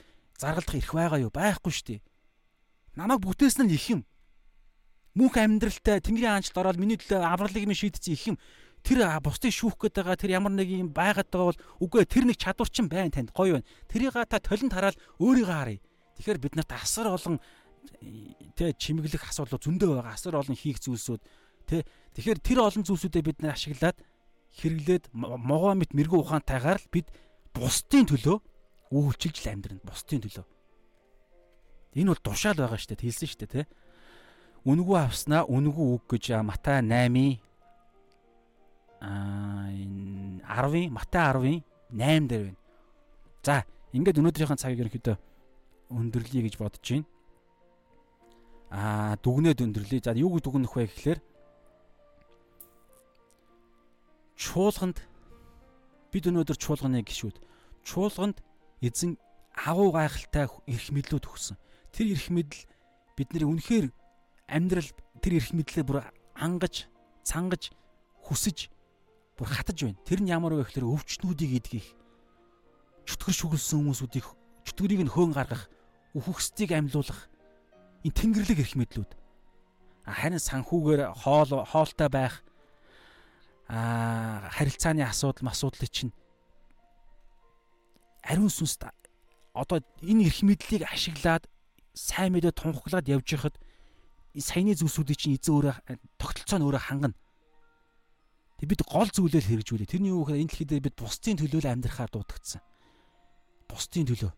[0.41, 1.33] заргалдах хэрэг байгаа юу?
[1.33, 2.01] Байхгүй шүү дээ.
[2.97, 4.01] Намайг бүтээсэн нь их юм.
[5.13, 8.37] Мөнх амьдралтай Тэнгэрийн аанчлалд ороод миний төлөө авралыг минь шийдсэн их юм
[8.83, 12.37] тэр бусдыг шүүх гээд байгаа тэр ямар нэг юм байгаад байгаа бол үгүй тэр нэг
[12.41, 13.69] чадвар чинь байна танд гоё байна.
[13.87, 15.81] Тэрийг та толинд хараад өөрийгөө харъя.
[16.19, 17.39] Тэгэхээр бид нарт асар олон
[18.57, 20.15] тэ чимэглэх асуудал зөндөө байгаа.
[20.15, 21.23] Асар олон хийх зүйлсүүд
[21.67, 21.85] тэ
[22.15, 23.97] тэгэхээр тэр олон зүйлсүүдээ бид нар ашиглаад
[24.61, 27.09] хэрэглээд могоомит мэрэгүү ухаантайгаар л бид
[27.57, 28.37] бусдын төлөө
[28.93, 29.81] үйлчилж амьдрна.
[29.85, 30.47] Бусдын төлөө.
[31.97, 33.05] Энэ бол тушаал байгаа шүү дээ.
[33.09, 33.71] Хэлсэн шүү дээ, тэ.
[34.69, 37.41] Үнгүү авснаа үнгүү үг гэж Матай 8
[39.03, 41.61] аа энэ 10-ын Матай 10-ын
[41.91, 42.61] 8 дээр байна.
[43.43, 45.17] За, ингээд өнөөдрийнхээ цагийг ерөнхийдөө
[45.91, 47.12] өндөрлөе гэж бодож байна.
[48.73, 50.01] Аа, дүгнээд өндөрлөе.
[50.01, 51.21] За, юу гэж дүгнэх вэ гэхээр
[54.41, 55.05] чуулганд
[56.09, 57.37] бид өнөөдөр чуулганы гişүүд
[57.85, 58.41] чуулганд
[58.81, 59.21] эзэн
[59.53, 61.61] агуу гайхалтай эрх мэдлүүд өгсөн.
[61.93, 62.65] Тэр эрх мэдэл
[63.13, 63.93] бидний үнэхээр
[64.49, 64.89] амьдрал
[65.21, 66.89] тэр эрх мэдлээ бүр ангаж,
[67.29, 67.77] цангаж,
[68.25, 68.73] хүсэж
[69.37, 70.01] бүр хатаж байна.
[70.09, 71.89] Тэр нь ямар вэ гэхээр өвчтнүүдийг идгийх.
[73.05, 74.27] Чөтгөр шүглсэн хүмүүсүүдийг
[74.65, 75.69] чөтгөрийг нь хөөн гаргах,
[76.17, 77.32] үхөхсдийг амьлуулах.
[78.03, 79.11] Энэ тэнгэрлэг эрх мэдлүүд.
[80.07, 82.43] Харин санхүүгээр хоол хоолтой байх
[83.71, 86.13] а харилцааны асуудал масуудлыг чинь
[88.27, 88.77] ариун сүнс
[89.55, 91.47] одоо энэ эрх мэдлийг ашиглаад
[91.95, 93.57] сайн мэдээ тунхаглаад явж байхад
[94.35, 95.75] саяны зүйлсүүдийг чинь эзэн өөрөө
[96.17, 97.17] тогтолцоо нь өөрөө хангана.
[98.59, 99.93] Тэг бид гол зүйлээр хэрэгжүүлээ.
[99.93, 102.63] Тэрний юу гэхээр энэ дэлхий дээр бид бусдын төлөө л амьдрахаар дуудагдсан.
[103.69, 104.33] Бусдын төлөө.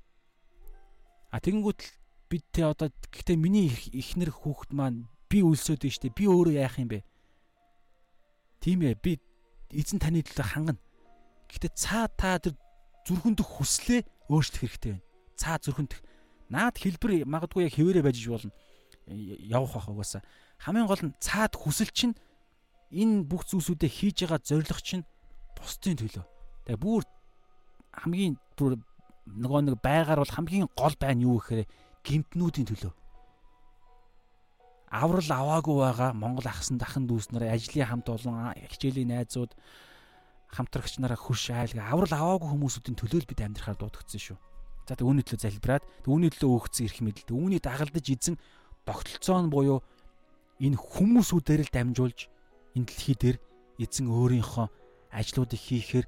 [1.30, 1.80] А тэгэнгүүт
[2.34, 6.90] бид те одоо гэхдээ миний ихнэр хүүхэд маань би үлсөөд штэ би өөрөө яах юм
[6.90, 7.06] бэ?
[8.58, 9.22] Тийм ээ би
[9.70, 10.82] эзэн таны төлөө хангана.
[11.46, 12.58] Гэхдээ цаа та тэр
[13.06, 15.06] зүрхэндх хүслээ өөрчлөх хэрэгтэй байна.
[15.38, 16.02] Цаа зүрхэндх
[16.50, 18.50] наад хэлбэр магадгүй яг хэвээрээ байж болно.
[19.06, 20.26] явах бах угаасаа.
[20.58, 22.18] Хамгийн гол нь цаад хүсэл чинь
[22.90, 25.04] энэ бүх зүйлсүүдээ хийж байгаа зорилго чинь
[25.54, 26.24] бусдын төлөө.
[26.66, 27.04] Тэгээ бүр
[27.94, 28.80] хамгийн бүр
[29.28, 31.68] нөгөө нэг байгаар бол хамгийн гол байна юу гэхээр
[32.04, 32.92] гимтнүүдийн төлөө.
[34.94, 39.56] Аврал аваагүй байгаа Монгол ахсан дахын дүүс нараа ажлын хамт олон хичээлийн найзууд
[40.54, 44.38] хамтрагч нараа хурш айлга аврал аваагүй хүмүүсүүдийн төлөө л бид амьдрахаар дуудагдсан шүү.
[44.86, 48.36] За тэг үүний төлөө залбираад үүний төлөө өөгцсөн эрх мэдэл үүний дагалдаж эзэн
[48.86, 49.80] тогтолцоо нь буюу
[50.62, 52.30] энэ хүмүүсүүдээр л дамжуулж
[52.78, 53.36] энэ дэлхий дээр
[53.82, 54.66] эзэн өөрийнхөө
[55.10, 56.06] ажлуудыг хийхээр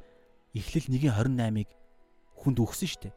[0.54, 1.68] эхлэл 1:28-ыг
[2.38, 3.14] хүнд өгсөн шүү дээ.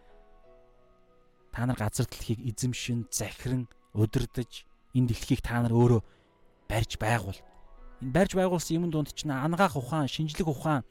[1.59, 4.47] Та нар газар дэлхийг эзэмшин, захиран, удирдах
[4.95, 5.99] энэ дэлхийг та нар өөрөө
[6.71, 7.35] барьж байгуул.
[7.99, 10.87] Энэ барьж байгуулсан юм дунд чинь ангаах ухаан, шинжлэх ухаан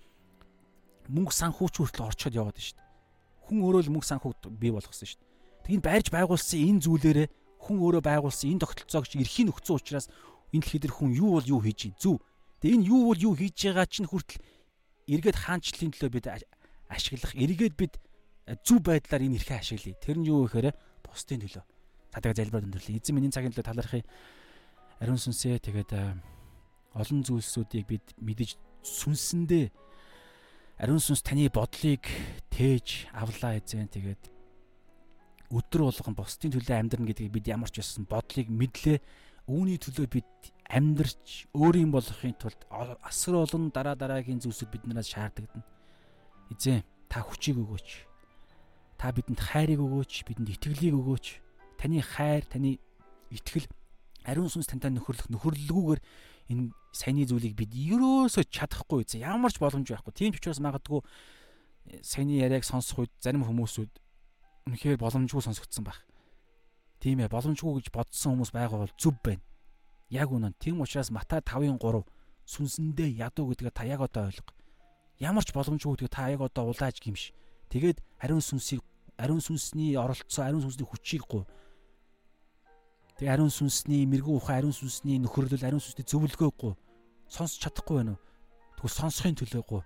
[1.08, 2.84] мөнгө санхүүч хүртэл орчод яваад шүү дээ.
[3.48, 5.80] Хүн өөрөө л мөнгө санхүүг бий болгосон шүү дээ.
[5.80, 7.28] Тэгээд барьж байгуулсан энэ зүйлээрээ
[7.64, 10.12] хүн өөрөө байгуулсан энэ тогтолцоог эрхийн өгцөн учраас
[10.52, 12.20] энэ дэлхий дээр хүн юу бол юу хийж чинь зүв.
[12.60, 14.44] Тэгээд энэ юу бол юу хийж байгаа чинь хүртэл
[15.16, 16.26] эргээд хаанчлалын төлөө бид
[16.92, 17.96] ашиглах, эргээд бид
[18.64, 19.96] зөв байдлаар энэ эрхээ ашиглая.
[20.00, 20.72] Тэр нь юу гэхээр
[21.04, 21.64] бусдын төлөө.
[22.14, 22.98] За тэгээ залбираад өндөрлөе.
[23.00, 24.04] Эзэн миний цагийн төлөө талархыг
[25.00, 25.92] ариун сүнсээ тэгээд
[26.96, 29.66] олон зүйлсүүдийг бид мэдэж сүнсэндээ
[30.80, 32.02] ариун сүнс таны бодлыг
[32.50, 34.22] тээж авлаа эзэн тэгээд
[35.52, 38.98] өдөр болгон бусдын төлөө амьдрна гэдгийг бид ямар ч байсан бодлыг мэдлээ
[39.48, 40.28] үүний төлөө бид
[40.68, 42.60] амьдрч өөрийн болохын тулд
[43.00, 45.48] асар олон дараа дараагийн зүйлсүүд биднээс шаарддаг.
[46.52, 48.07] Эзэн та хүчийг өгөөч.
[48.98, 51.26] Та бидэнд хайрыг өгөөч, бидэнд итгэлийг өгөөч.
[51.78, 52.82] Таны хайр, таны
[53.30, 53.70] итгэл
[54.26, 56.00] ариун сүнс тантай нөхөрлөх нөхөрлөлгүйгээр
[56.50, 59.22] энэ саяны зүйлийг бид ерөөсөө чадахгүй үзье.
[59.22, 60.12] Ямар ч боломж байхгүй.
[60.12, 63.92] Тийм ч учраас магадгүй э, саяны яриаг сонсох үед зарим хүмүүсүүд
[64.68, 66.02] үнэхээр боломжгүй сонсогдсон байх.
[66.98, 69.44] Тийм ээ, боломжгүй гэж бодсон хүмүүс байгаа бол зүв байна.
[70.10, 70.56] Яг үнэн.
[70.58, 72.02] Тийм учраас Матай 5-ын 3
[72.48, 74.52] сүнсэндээ ядуу гэдгээ та яг одоо ойлго.
[75.20, 77.30] Ямар ч боломжгүй гэдгээ та яг одоо улааж гимш.
[77.68, 78.82] Тэгээд ариун сүнсийг
[79.16, 81.44] ариун сүнсний оролцоо, ариун сүнсний хүчийг гуй
[83.18, 86.72] Тэгээ ариун сүнсний мэрэгүү ухаан, ариун сүнсний нөхөрлөл, ариун сүнсний зөвлөгөөгүй
[87.26, 88.22] сонсч чадахгүй байна уу?
[88.78, 89.82] Тэгвэл сонсохын төлөөгүй.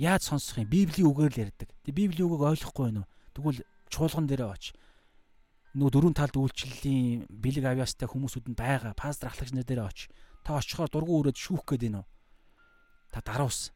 [0.00, 0.68] Яаж сонсох юм?
[0.72, 1.68] Библийн үгээр л ярьдаг.
[1.84, 3.10] Тэгээ Библийн үгийг ойлгохгүй байна уу?
[3.36, 3.60] Тэгвэл
[3.92, 4.64] чуулган дээрээ оч.
[5.76, 8.96] Нөгөө дөрвөн талд үйлчлэлийн бэлэг авьяастай хүмүүсүүд нь байгаа.
[8.96, 10.08] Пастор ахлагч нар дээрээ оч.
[10.40, 12.08] Та очихоор дургу өрөөд шүүх гээд байна уу?
[13.12, 13.75] Та даруус.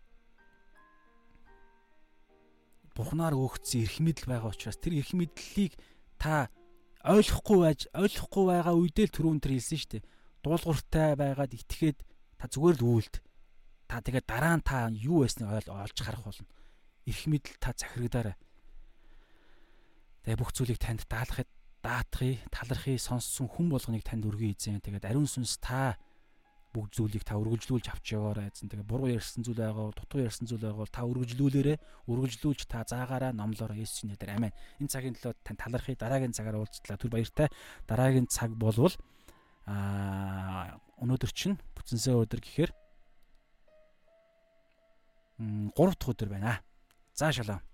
[2.94, 5.78] Бурхнаар өгсөн эрх мэдэл байгаа учраас тэр эрх мэдлийг
[6.18, 6.50] та
[7.06, 10.08] ойлгохгүй байж ойлгохгүй байгаа үедээ л түрүүн тэр хэлсэн шүү дээ.
[10.44, 11.98] Дуулууртай байгаад итгээд
[12.36, 13.14] та зүгээр л үйлд.
[13.88, 16.48] Та тэгээд дараа нь та юу байсныг олж харах болно.
[17.08, 18.36] Ирэх мэдл та захирагдаарай.
[20.24, 21.48] Тэгээ бүх зүйлийг танд даалгахад
[21.80, 24.84] даатахыг, талархыг сонссон хүн болгоныг танд өргөе эзэн.
[24.84, 25.96] Тэгээд ариун сүнс та
[26.70, 28.70] бүгд зүйлийг та үргэлжлүүлж авч яваарай гэсэн.
[28.70, 31.74] Тэгээ буруу ярьсан зүйл байгаа бол дутуу ярьсан зүйл байгаа бол та үргэлжлүүлээрэ
[32.06, 34.54] үргэлжлүүлж та заагаараа номлоорой Есүсийн нэрээр амин.
[34.78, 36.98] Энэ цагийн төлөө тань талархыг дараагийн цагаар уулзтлаа.
[36.98, 37.48] Түр баяртай.
[37.90, 38.94] Дараагийн цаг болвол
[39.66, 42.70] аа өнөөдөр чинь бүтэнсээ өдөр гэхээр
[45.40, 46.60] 3 дахь өдөр байна.
[47.16, 47.64] За шалаа.